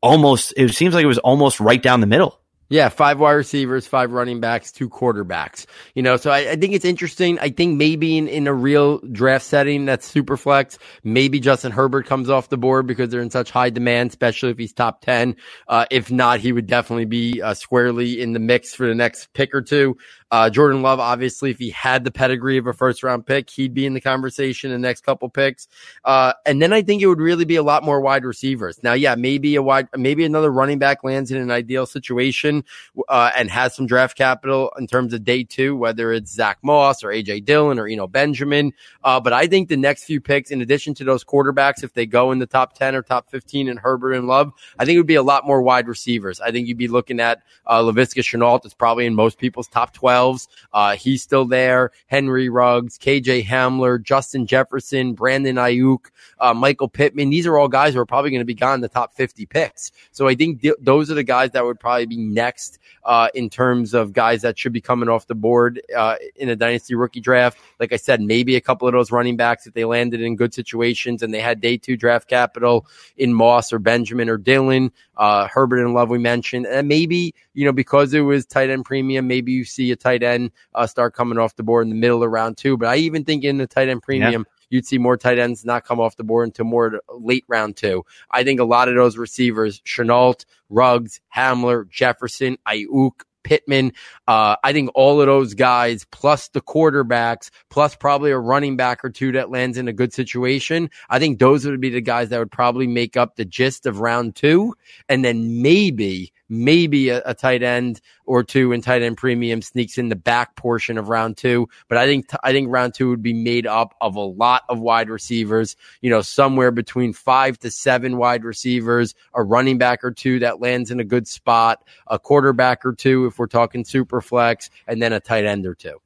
almost, 0.00 0.54
it 0.56 0.72
seems 0.74 0.94
like 0.94 1.02
it 1.02 1.08
was 1.08 1.18
almost 1.18 1.58
right 1.58 1.82
down 1.82 2.00
the 2.00 2.06
middle. 2.06 2.39
Yeah, 2.70 2.88
five 2.88 3.18
wide 3.18 3.32
receivers, 3.32 3.88
five 3.88 4.12
running 4.12 4.38
backs, 4.38 4.70
two 4.70 4.88
quarterbacks. 4.88 5.66
You 5.96 6.04
know, 6.04 6.16
so 6.16 6.30
I, 6.30 6.52
I, 6.52 6.56
think 6.56 6.72
it's 6.72 6.84
interesting. 6.84 7.36
I 7.40 7.50
think 7.50 7.76
maybe 7.76 8.16
in, 8.16 8.28
in 8.28 8.46
a 8.46 8.54
real 8.54 8.98
draft 8.98 9.44
setting 9.44 9.86
that's 9.86 10.06
super 10.06 10.36
flex, 10.36 10.78
maybe 11.02 11.40
Justin 11.40 11.72
Herbert 11.72 12.06
comes 12.06 12.30
off 12.30 12.48
the 12.48 12.56
board 12.56 12.86
because 12.86 13.10
they're 13.10 13.22
in 13.22 13.30
such 13.30 13.50
high 13.50 13.70
demand, 13.70 14.10
especially 14.10 14.50
if 14.50 14.58
he's 14.58 14.72
top 14.72 15.00
10. 15.00 15.34
Uh, 15.66 15.86
if 15.90 16.12
not, 16.12 16.38
he 16.38 16.52
would 16.52 16.68
definitely 16.68 17.06
be 17.06 17.42
uh, 17.42 17.54
squarely 17.54 18.22
in 18.22 18.34
the 18.34 18.38
mix 18.38 18.72
for 18.72 18.86
the 18.86 18.94
next 18.94 19.32
pick 19.34 19.52
or 19.52 19.62
two. 19.62 19.96
Uh, 20.30 20.48
Jordan 20.48 20.82
Love, 20.82 21.00
obviously, 21.00 21.50
if 21.50 21.58
he 21.58 21.70
had 21.70 22.04
the 22.04 22.10
pedigree 22.10 22.56
of 22.56 22.66
a 22.66 22.72
first 22.72 23.02
round 23.02 23.26
pick, 23.26 23.50
he'd 23.50 23.74
be 23.74 23.86
in 23.86 23.94
the 23.94 24.00
conversation 24.00 24.70
in 24.70 24.80
the 24.80 24.86
next 24.86 25.02
couple 25.02 25.28
picks. 25.28 25.68
Uh, 26.04 26.32
and 26.46 26.62
then 26.62 26.72
I 26.72 26.82
think 26.82 27.02
it 27.02 27.06
would 27.06 27.20
really 27.20 27.44
be 27.44 27.56
a 27.56 27.62
lot 27.62 27.82
more 27.82 28.00
wide 28.00 28.24
receivers. 28.24 28.82
Now, 28.82 28.92
yeah, 28.92 29.14
maybe 29.14 29.56
a 29.56 29.62
wide, 29.62 29.88
maybe 29.96 30.24
another 30.24 30.50
running 30.50 30.78
back 30.78 31.02
lands 31.02 31.30
in 31.30 31.38
an 31.38 31.50
ideal 31.50 31.86
situation, 31.86 32.64
uh, 33.08 33.30
and 33.36 33.50
has 33.50 33.74
some 33.74 33.86
draft 33.86 34.16
capital 34.16 34.72
in 34.78 34.86
terms 34.86 35.12
of 35.12 35.24
day 35.24 35.42
two, 35.42 35.76
whether 35.76 36.12
it's 36.12 36.32
Zach 36.32 36.58
Moss 36.62 37.02
or 37.02 37.08
AJ 37.08 37.44
Dillon 37.44 37.78
or, 37.78 37.88
you 37.88 37.96
know, 37.96 38.06
Benjamin. 38.06 38.72
Uh, 39.02 39.18
but 39.20 39.32
I 39.32 39.46
think 39.46 39.68
the 39.68 39.76
next 39.76 40.04
few 40.04 40.20
picks, 40.20 40.50
in 40.50 40.60
addition 40.62 40.94
to 40.94 41.04
those 41.04 41.24
quarterbacks, 41.24 41.82
if 41.82 41.92
they 41.94 42.06
go 42.06 42.30
in 42.32 42.38
the 42.38 42.46
top 42.46 42.74
10 42.74 42.94
or 42.94 43.02
top 43.02 43.30
15 43.30 43.68
in 43.68 43.76
Herbert 43.76 44.12
and 44.12 44.28
Love, 44.28 44.52
I 44.78 44.84
think 44.84 44.94
it 44.94 45.00
would 45.00 45.06
be 45.06 45.14
a 45.16 45.22
lot 45.22 45.46
more 45.46 45.62
wide 45.62 45.88
receivers. 45.88 46.40
I 46.40 46.50
think 46.52 46.68
you'd 46.68 46.78
be 46.78 46.88
looking 46.88 47.20
at, 47.20 47.42
uh, 47.66 47.80
Laviska 47.82 48.22
Shenault. 48.22 48.64
It's 48.64 48.74
probably 48.74 49.06
in 49.06 49.14
most 49.14 49.38
people's 49.38 49.68
top 49.68 49.92
12. 50.20 50.46
Uh, 50.72 50.96
he's 50.96 51.22
still 51.22 51.44
there. 51.44 51.90
Henry 52.06 52.48
Ruggs, 52.48 52.98
KJ 52.98 53.44
Hamler, 53.44 54.02
Justin 54.02 54.46
Jefferson, 54.46 55.14
Brandon 55.14 55.56
Aiyuk, 55.56 56.10
uh, 56.38 56.54
Michael 56.54 56.88
Pittman. 56.88 57.30
These 57.30 57.46
are 57.46 57.58
all 57.58 57.68
guys 57.68 57.94
who 57.94 58.00
are 58.00 58.06
probably 58.06 58.30
going 58.30 58.40
to 58.40 58.44
be 58.46 58.54
gone 58.54 58.74
in 58.74 58.80
the 58.80 58.88
top 58.88 59.14
50 59.14 59.46
picks. 59.46 59.92
So 60.12 60.28
I 60.28 60.34
think 60.34 60.62
th- 60.62 60.74
those 60.80 61.10
are 61.10 61.14
the 61.14 61.24
guys 61.24 61.50
that 61.52 61.64
would 61.64 61.80
probably 61.80 62.06
be 62.06 62.16
next 62.16 62.78
uh, 63.04 63.28
in 63.34 63.48
terms 63.48 63.94
of 63.94 64.12
guys 64.12 64.42
that 64.42 64.58
should 64.58 64.72
be 64.72 64.80
coming 64.80 65.08
off 65.08 65.26
the 65.26 65.34
board 65.34 65.80
uh, 65.96 66.16
in 66.36 66.48
a 66.48 66.56
dynasty 66.56 66.94
rookie 66.94 67.20
draft. 67.20 67.58
Like 67.78 67.92
I 67.92 67.96
said, 67.96 68.20
maybe 68.20 68.56
a 68.56 68.60
couple 68.60 68.86
of 68.86 68.92
those 68.92 69.10
running 69.10 69.36
backs 69.36 69.66
if 69.66 69.74
they 69.74 69.84
landed 69.84 70.20
in 70.20 70.36
good 70.36 70.52
situations 70.52 71.22
and 71.22 71.32
they 71.32 71.40
had 71.40 71.60
day 71.60 71.76
two 71.76 71.96
draft 71.96 72.28
capital 72.28 72.86
in 73.16 73.32
Moss 73.32 73.72
or 73.72 73.78
Benjamin 73.78 74.28
or 74.28 74.36
Dillon, 74.36 74.92
uh, 75.16 75.46
Herbert 75.48 75.84
and 75.84 75.92
Love 75.92 76.08
we 76.08 76.18
mentioned, 76.18 76.66
and 76.66 76.88
maybe 76.88 77.34
you 77.52 77.66
know 77.66 77.72
because 77.72 78.14
it 78.14 78.20
was 78.20 78.46
tight 78.46 78.70
end 78.70 78.86
premium, 78.86 79.28
maybe 79.28 79.52
you 79.52 79.64
see 79.64 79.92
a 79.92 79.96
tight 79.96 80.09
end 80.22 80.50
uh, 80.74 80.86
start 80.86 81.14
coming 81.14 81.38
off 81.38 81.56
the 81.56 81.62
board 81.62 81.86
in 81.86 81.90
the 81.90 81.96
middle 81.96 82.22
of 82.22 82.30
round 82.30 82.56
two. 82.56 82.76
But 82.76 82.88
I 82.88 82.96
even 82.96 83.24
think 83.24 83.44
in 83.44 83.58
the 83.58 83.66
tight 83.66 83.88
end 83.88 84.02
premium. 84.02 84.32
Yeah 84.32 84.54
you'd 84.70 84.86
see 84.86 84.98
more 84.98 85.16
tight 85.16 85.38
ends 85.38 85.64
not 85.64 85.84
come 85.84 86.00
off 86.00 86.16
the 86.16 86.24
board 86.24 86.48
until 86.48 86.64
more 86.64 87.00
late 87.08 87.44
round 87.48 87.76
two. 87.76 88.04
I 88.30 88.44
think 88.44 88.60
a 88.60 88.64
lot 88.64 88.88
of 88.88 88.94
those 88.94 89.18
receivers, 89.18 89.80
Shenault, 89.80 90.44
Ruggs, 90.70 91.20
Hamler, 91.34 91.88
Jefferson, 91.90 92.56
Aiyuk, 92.66 93.22
Pittman. 93.42 93.92
Uh, 94.28 94.56
I 94.62 94.72
think 94.72 94.90
all 94.94 95.20
of 95.20 95.26
those 95.26 95.54
guys, 95.54 96.04
plus 96.10 96.48
the 96.48 96.60
quarterbacks, 96.60 97.50
plus 97.68 97.96
probably 97.96 98.30
a 98.30 98.38
running 98.38 98.76
back 98.76 99.04
or 99.04 99.10
two 99.10 99.32
that 99.32 99.50
lands 99.50 99.78
in 99.78 99.88
a 99.88 99.92
good 99.92 100.12
situation. 100.12 100.90
I 101.08 101.18
think 101.18 101.38
those 101.38 101.64
would 101.64 101.80
be 101.80 101.90
the 101.90 102.00
guys 102.00 102.28
that 102.28 102.38
would 102.38 102.52
probably 102.52 102.86
make 102.86 103.16
up 103.16 103.36
the 103.36 103.44
gist 103.44 103.86
of 103.86 104.00
round 104.00 104.36
two. 104.36 104.74
And 105.08 105.24
then 105.24 105.62
maybe 105.62 106.32
maybe 106.50 107.08
a, 107.08 107.22
a, 107.24 107.34
tight 107.34 107.62
end 107.62 108.00
or 108.26 108.44
two 108.44 108.72
in 108.72 108.82
tight 108.82 109.02
end 109.02 109.16
premium 109.16 109.62
sneaks 109.62 109.96
in 109.96 110.08
the 110.08 110.16
back 110.16 110.56
portion 110.56 110.98
of 110.98 111.08
round 111.08 111.36
two. 111.36 111.68
But 111.88 111.96
I 111.96 112.06
think, 112.06 112.26
I 112.42 112.52
think 112.52 112.70
round 112.70 112.92
two 112.92 113.08
would 113.08 113.22
be 113.22 113.32
made 113.32 113.66
up 113.66 113.94
of 114.00 114.16
a 114.16 114.20
lot 114.20 114.64
of 114.68 114.80
wide 114.80 115.08
receivers, 115.08 115.76
you 116.02 116.10
know, 116.10 116.20
somewhere 116.20 116.72
between 116.72 117.12
five 117.12 117.58
to 117.60 117.70
seven 117.70 118.18
wide 118.18 118.44
receivers, 118.44 119.14
a 119.32 119.42
running 119.42 119.78
back 119.78 120.04
or 120.04 120.10
two 120.10 120.40
that 120.40 120.60
lands 120.60 120.90
in 120.90 121.00
a 121.00 121.04
good 121.04 121.26
spot, 121.26 121.82
a 122.08 122.18
quarterback 122.18 122.84
or 122.84 122.92
two, 122.92 123.26
if 123.26 123.38
we're 123.38 123.46
talking 123.46 123.84
super 123.84 124.20
flex, 124.20 124.68
and 124.86 125.00
then 125.00 125.12
a 125.12 125.20
tight 125.20 125.44
end 125.44 125.66
or 125.66 125.74
two. 125.74 126.00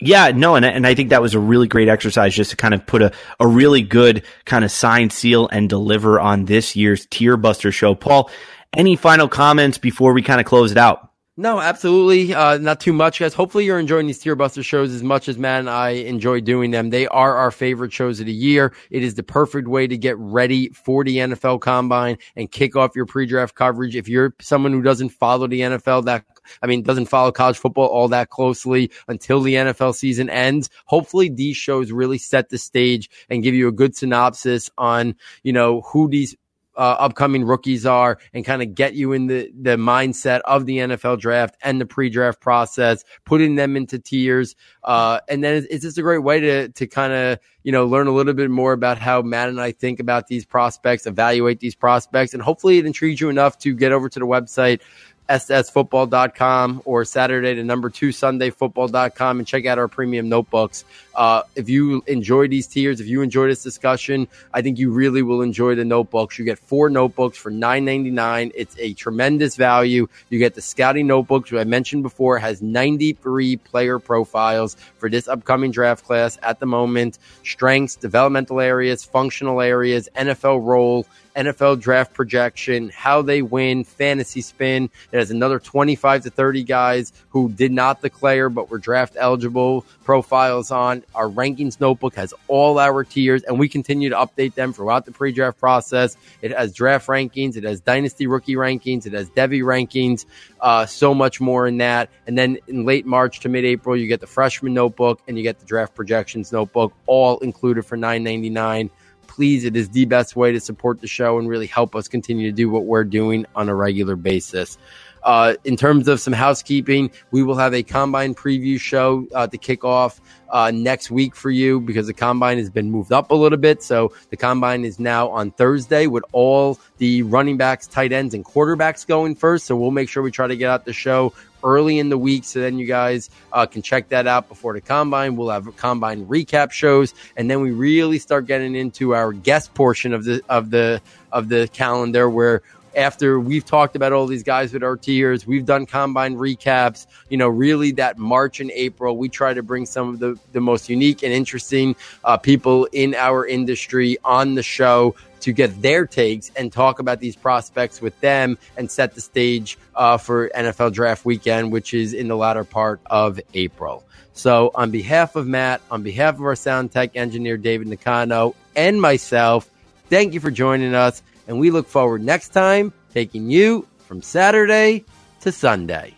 Yeah, 0.00 0.30
no, 0.30 0.54
and 0.54 0.64
and 0.64 0.86
I 0.86 0.94
think 0.94 1.10
that 1.10 1.20
was 1.20 1.34
a 1.34 1.40
really 1.40 1.66
great 1.66 1.88
exercise 1.88 2.32
just 2.32 2.50
to 2.50 2.56
kind 2.56 2.72
of 2.72 2.86
put 2.86 3.02
a, 3.02 3.12
a 3.40 3.46
really 3.48 3.82
good 3.82 4.22
kind 4.44 4.64
of 4.64 4.70
sign, 4.70 5.10
seal, 5.10 5.48
and 5.50 5.68
deliver 5.68 6.20
on 6.20 6.44
this 6.44 6.76
year's 6.76 7.06
Tier 7.10 7.36
Buster 7.36 7.72
show. 7.72 7.96
Paul, 7.96 8.30
any 8.76 8.96
final 8.96 9.28
comments 9.28 9.78
before 9.78 10.12
we 10.12 10.22
kind 10.22 10.40
of 10.40 10.46
close 10.46 10.72
it 10.72 10.78
out? 10.78 11.08
No, 11.40 11.60
absolutely. 11.60 12.34
Uh, 12.34 12.58
not 12.58 12.80
too 12.80 12.92
much, 12.92 13.20
guys. 13.20 13.32
Hopefully 13.32 13.64
you're 13.64 13.78
enjoying 13.78 14.08
these 14.08 14.18
Tier 14.18 14.34
Buster 14.34 14.64
shows 14.64 14.92
as 14.92 15.04
much 15.04 15.28
as 15.28 15.38
Matt 15.38 15.60
and 15.60 15.70
I 15.70 15.90
enjoy 15.90 16.40
doing 16.40 16.72
them. 16.72 16.90
They 16.90 17.06
are 17.06 17.36
our 17.36 17.52
favorite 17.52 17.92
shows 17.92 18.18
of 18.18 18.26
the 18.26 18.32
year. 18.32 18.74
It 18.90 19.04
is 19.04 19.14
the 19.14 19.22
perfect 19.22 19.68
way 19.68 19.86
to 19.86 19.96
get 19.96 20.18
ready 20.18 20.70
for 20.70 21.04
the 21.04 21.18
NFL 21.18 21.60
combine 21.60 22.18
and 22.34 22.50
kick 22.50 22.74
off 22.74 22.96
your 22.96 23.06
pre-draft 23.06 23.54
coverage. 23.54 23.94
If 23.94 24.08
you're 24.08 24.34
someone 24.40 24.72
who 24.72 24.82
doesn't 24.82 25.10
follow 25.10 25.46
the 25.46 25.60
NFL 25.60 26.06
that 26.06 26.24
I 26.60 26.66
mean, 26.66 26.82
doesn't 26.82 27.06
follow 27.06 27.30
college 27.30 27.58
football 27.58 27.86
all 27.86 28.08
that 28.08 28.30
closely 28.30 28.90
until 29.06 29.40
the 29.40 29.54
NFL 29.54 29.94
season 29.94 30.28
ends. 30.30 30.70
Hopefully 30.86 31.28
these 31.28 31.56
shows 31.56 31.92
really 31.92 32.18
set 32.18 32.48
the 32.48 32.58
stage 32.58 33.08
and 33.30 33.44
give 33.44 33.54
you 33.54 33.68
a 33.68 33.72
good 33.72 33.94
synopsis 33.94 34.70
on, 34.76 35.14
you 35.44 35.52
know, 35.52 35.82
who 35.82 36.08
these 36.08 36.34
uh, 36.78 36.96
upcoming 37.00 37.44
rookies 37.44 37.84
are 37.84 38.18
and 38.32 38.44
kind 38.44 38.62
of 38.62 38.74
get 38.74 38.94
you 38.94 39.12
in 39.12 39.26
the, 39.26 39.50
the 39.60 39.76
mindset 39.76 40.40
of 40.44 40.64
the 40.64 40.78
NFL 40.78 41.18
draft 41.18 41.56
and 41.62 41.80
the 41.80 41.86
pre-draft 41.86 42.40
process, 42.40 43.04
putting 43.24 43.56
them 43.56 43.76
into 43.76 43.98
tiers. 43.98 44.54
Uh, 44.84 45.18
and 45.28 45.42
then 45.42 45.66
it's, 45.68 45.82
just 45.82 45.98
a 45.98 46.02
great 46.02 46.22
way 46.22 46.38
to, 46.38 46.68
to 46.68 46.86
kind 46.86 47.12
of, 47.12 47.38
you 47.64 47.72
know, 47.72 47.84
learn 47.84 48.06
a 48.06 48.12
little 48.12 48.32
bit 48.32 48.48
more 48.48 48.72
about 48.72 48.96
how 48.96 49.20
Matt 49.20 49.48
and 49.48 49.60
I 49.60 49.72
think 49.72 49.98
about 49.98 50.28
these 50.28 50.44
prospects, 50.44 51.06
evaluate 51.06 51.58
these 51.58 51.74
prospects, 51.74 52.32
and 52.32 52.42
hopefully 52.42 52.78
it 52.78 52.86
intrigues 52.86 53.20
you 53.20 53.28
enough 53.28 53.58
to 53.58 53.74
get 53.74 53.90
over 53.90 54.08
to 54.08 54.18
the 54.18 54.26
website, 54.26 54.80
ssfootball.com 55.28 56.82
or 56.84 57.04
Saturday 57.04 57.54
to 57.54 57.64
number 57.64 57.90
two 57.90 58.12
Sunday 58.12 58.50
football.com 58.50 59.38
and 59.38 59.46
check 59.46 59.66
out 59.66 59.78
our 59.78 59.88
premium 59.88 60.28
notebooks. 60.28 60.84
Uh, 61.18 61.42
if 61.56 61.68
you 61.68 62.00
enjoy 62.06 62.46
these 62.46 62.68
tiers, 62.68 63.00
if 63.00 63.08
you 63.08 63.22
enjoy 63.22 63.48
this 63.48 63.64
discussion, 63.64 64.28
I 64.54 64.62
think 64.62 64.78
you 64.78 64.92
really 64.92 65.20
will 65.20 65.42
enjoy 65.42 65.74
the 65.74 65.84
notebooks. 65.84 66.38
You 66.38 66.44
get 66.44 66.60
four 66.60 66.88
notebooks 66.88 67.36
for 67.36 67.50
nine 67.50 67.84
ninety 67.84 68.12
nine. 68.12 68.52
It's 68.54 68.76
a 68.78 68.94
tremendous 68.94 69.56
value. 69.56 70.06
You 70.30 70.38
get 70.38 70.54
the 70.54 70.62
scouting 70.62 71.08
notebooks, 71.08 71.50
which 71.50 71.60
I 71.60 71.64
mentioned 71.64 72.04
before, 72.04 72.38
has 72.38 72.62
93 72.62 73.56
player 73.56 73.98
profiles 73.98 74.76
for 74.98 75.10
this 75.10 75.26
upcoming 75.26 75.72
draft 75.72 76.04
class 76.04 76.38
at 76.44 76.60
the 76.60 76.66
moment. 76.66 77.18
Strengths, 77.42 77.96
developmental 77.96 78.60
areas, 78.60 79.02
functional 79.02 79.60
areas, 79.60 80.08
NFL 80.14 80.64
role, 80.64 81.04
NFL 81.38 81.80
draft 81.80 82.14
projection, 82.14 82.90
how 82.92 83.22
they 83.22 83.42
win, 83.42 83.84
fantasy 83.84 84.40
spin. 84.40 84.90
It 85.12 85.18
has 85.18 85.30
another 85.30 85.60
25 85.60 86.24
to 86.24 86.30
30 86.30 86.64
guys 86.64 87.12
who 87.28 87.48
did 87.50 87.70
not 87.70 88.02
declare 88.02 88.48
but 88.48 88.70
were 88.70 88.78
draft 88.78 89.16
eligible 89.16 89.86
profiles 90.02 90.72
on. 90.72 91.04
Our 91.14 91.28
rankings 91.28 91.80
notebook 91.80 92.14
has 92.14 92.34
all 92.48 92.78
our 92.78 93.04
tiers, 93.04 93.42
and 93.42 93.58
we 93.58 93.68
continue 93.68 94.10
to 94.10 94.16
update 94.16 94.54
them 94.54 94.72
throughout 94.72 95.04
the 95.04 95.12
pre 95.12 95.32
draft 95.32 95.58
process. 95.58 96.16
It 96.42 96.56
has 96.56 96.72
draft 96.72 97.06
rankings, 97.08 97.56
it 97.56 97.64
has 97.64 97.80
dynasty 97.80 98.26
rookie 98.26 98.54
rankings, 98.54 99.06
it 99.06 99.12
has 99.12 99.28
devy 99.30 99.62
rankings, 99.62 100.26
uh, 100.60 100.86
so 100.86 101.14
much 101.14 101.40
more 101.40 101.66
in 101.66 101.78
that. 101.78 102.10
And 102.26 102.36
then 102.36 102.58
in 102.66 102.84
late 102.84 103.06
March 103.06 103.40
to 103.40 103.48
mid 103.48 103.64
April, 103.64 103.96
you 103.96 104.06
get 104.06 104.20
the 104.20 104.26
freshman 104.26 104.74
notebook 104.74 105.20
and 105.26 105.36
you 105.36 105.42
get 105.42 105.58
the 105.58 105.66
draft 105.66 105.94
projections 105.94 106.52
notebook, 106.52 106.92
all 107.06 107.38
included 107.38 107.84
for 107.84 107.96
$9.99 107.96 108.90
please, 109.28 109.64
it 109.64 109.76
is 109.76 109.90
the 109.90 110.04
best 110.06 110.34
way 110.34 110.50
to 110.50 110.58
support 110.58 111.00
the 111.00 111.06
show 111.06 111.38
and 111.38 111.48
really 111.48 111.68
help 111.68 111.94
us 111.94 112.08
continue 112.08 112.50
to 112.50 112.52
do 112.52 112.68
what 112.68 112.86
we're 112.86 113.04
doing 113.04 113.46
on 113.54 113.68
a 113.68 113.74
regular 113.74 114.16
basis. 114.16 114.78
Uh, 115.22 115.54
in 115.64 115.76
terms 115.76 116.08
of 116.08 116.20
some 116.20 116.32
housekeeping, 116.32 117.10
we 117.30 117.42
will 117.42 117.56
have 117.56 117.74
a 117.74 117.82
combine 117.82 118.34
preview 118.34 118.80
show 118.80 119.26
uh, 119.34 119.46
to 119.46 119.58
kick 119.58 119.84
off 119.84 120.20
uh, 120.50 120.70
next 120.70 121.10
week 121.10 121.34
for 121.34 121.50
you 121.50 121.80
because 121.80 122.06
the 122.06 122.14
combine 122.14 122.58
has 122.58 122.70
been 122.70 122.90
moved 122.90 123.12
up 123.12 123.30
a 123.30 123.34
little 123.34 123.58
bit. 123.58 123.82
So 123.82 124.12
the 124.30 124.36
combine 124.36 124.84
is 124.84 124.98
now 124.98 125.28
on 125.28 125.50
Thursday 125.50 126.06
with 126.06 126.24
all 126.32 126.78
the 126.98 127.22
running 127.22 127.56
backs, 127.56 127.86
tight 127.86 128.12
ends, 128.12 128.34
and 128.34 128.44
quarterbacks 128.44 129.06
going 129.06 129.34
first. 129.34 129.66
So 129.66 129.76
we'll 129.76 129.90
make 129.90 130.08
sure 130.08 130.22
we 130.22 130.30
try 130.30 130.46
to 130.46 130.56
get 130.56 130.70
out 130.70 130.84
the 130.84 130.92
show 130.92 131.32
early 131.64 131.98
in 131.98 132.08
the 132.08 132.18
week 132.18 132.44
so 132.44 132.60
then 132.60 132.78
you 132.78 132.86
guys 132.86 133.30
uh, 133.52 133.66
can 133.66 133.82
check 133.82 134.08
that 134.10 134.26
out 134.26 134.48
before 134.48 134.74
the 134.74 134.80
combine 134.80 135.34
we'll 135.36 135.50
have 135.50 135.76
combine 135.76 136.24
recap 136.26 136.70
shows 136.70 137.14
and 137.36 137.50
then 137.50 137.60
we 137.60 137.70
really 137.70 138.18
start 138.18 138.46
getting 138.46 138.74
into 138.74 139.14
our 139.14 139.32
guest 139.32 139.74
portion 139.74 140.12
of 140.12 140.24
the 140.24 140.40
of 140.48 140.70
the 140.70 141.00
of 141.32 141.48
the 141.48 141.68
calendar 141.72 142.30
where 142.30 142.62
after 142.98 143.38
we've 143.38 143.64
talked 143.64 143.94
about 143.94 144.12
all 144.12 144.26
these 144.26 144.42
guys 144.42 144.72
with 144.72 144.82
our 144.82 144.96
tiers, 144.96 145.46
we've 145.46 145.64
done 145.64 145.86
combine 145.86 146.34
recaps, 146.34 147.06
you 147.28 147.36
know, 147.36 147.48
really 147.48 147.92
that 147.92 148.18
March 148.18 148.58
and 148.58 148.72
April, 148.72 149.16
we 149.16 149.28
try 149.28 149.54
to 149.54 149.62
bring 149.62 149.86
some 149.86 150.08
of 150.08 150.18
the, 150.18 150.36
the 150.52 150.60
most 150.60 150.88
unique 150.88 151.22
and 151.22 151.32
interesting 151.32 151.94
uh, 152.24 152.36
people 152.36 152.88
in 152.92 153.14
our 153.14 153.46
industry 153.46 154.18
on 154.24 154.56
the 154.56 154.64
show 154.64 155.14
to 155.40 155.52
get 155.52 155.80
their 155.80 156.06
takes 156.06 156.50
and 156.56 156.72
talk 156.72 156.98
about 156.98 157.20
these 157.20 157.36
prospects 157.36 158.02
with 158.02 158.18
them 158.20 158.58
and 158.76 158.90
set 158.90 159.14
the 159.14 159.20
stage 159.20 159.78
uh, 159.94 160.16
for 160.16 160.48
NFL 160.48 160.92
draft 160.92 161.24
weekend, 161.24 161.70
which 161.70 161.94
is 161.94 162.12
in 162.12 162.26
the 162.26 162.36
latter 162.36 162.64
part 162.64 163.00
of 163.06 163.38
April. 163.54 164.04
So, 164.32 164.72
on 164.74 164.90
behalf 164.90 165.36
of 165.36 165.46
Matt, 165.46 165.80
on 165.90 166.02
behalf 166.02 166.34
of 166.34 166.42
our 166.42 166.56
sound 166.56 166.90
tech 166.90 167.16
engineer, 167.16 167.56
David 167.56 167.86
Nakano, 167.86 168.56
and 168.74 169.00
myself, 169.00 169.70
thank 170.08 170.34
you 170.34 170.40
for 170.40 170.50
joining 170.50 170.94
us. 170.94 171.22
And 171.48 171.58
we 171.58 171.70
look 171.70 171.88
forward 171.88 172.22
next 172.22 172.50
time 172.50 172.92
taking 173.12 173.50
you 173.50 173.88
from 174.06 174.22
Saturday 174.22 175.04
to 175.40 175.50
Sunday. 175.50 176.14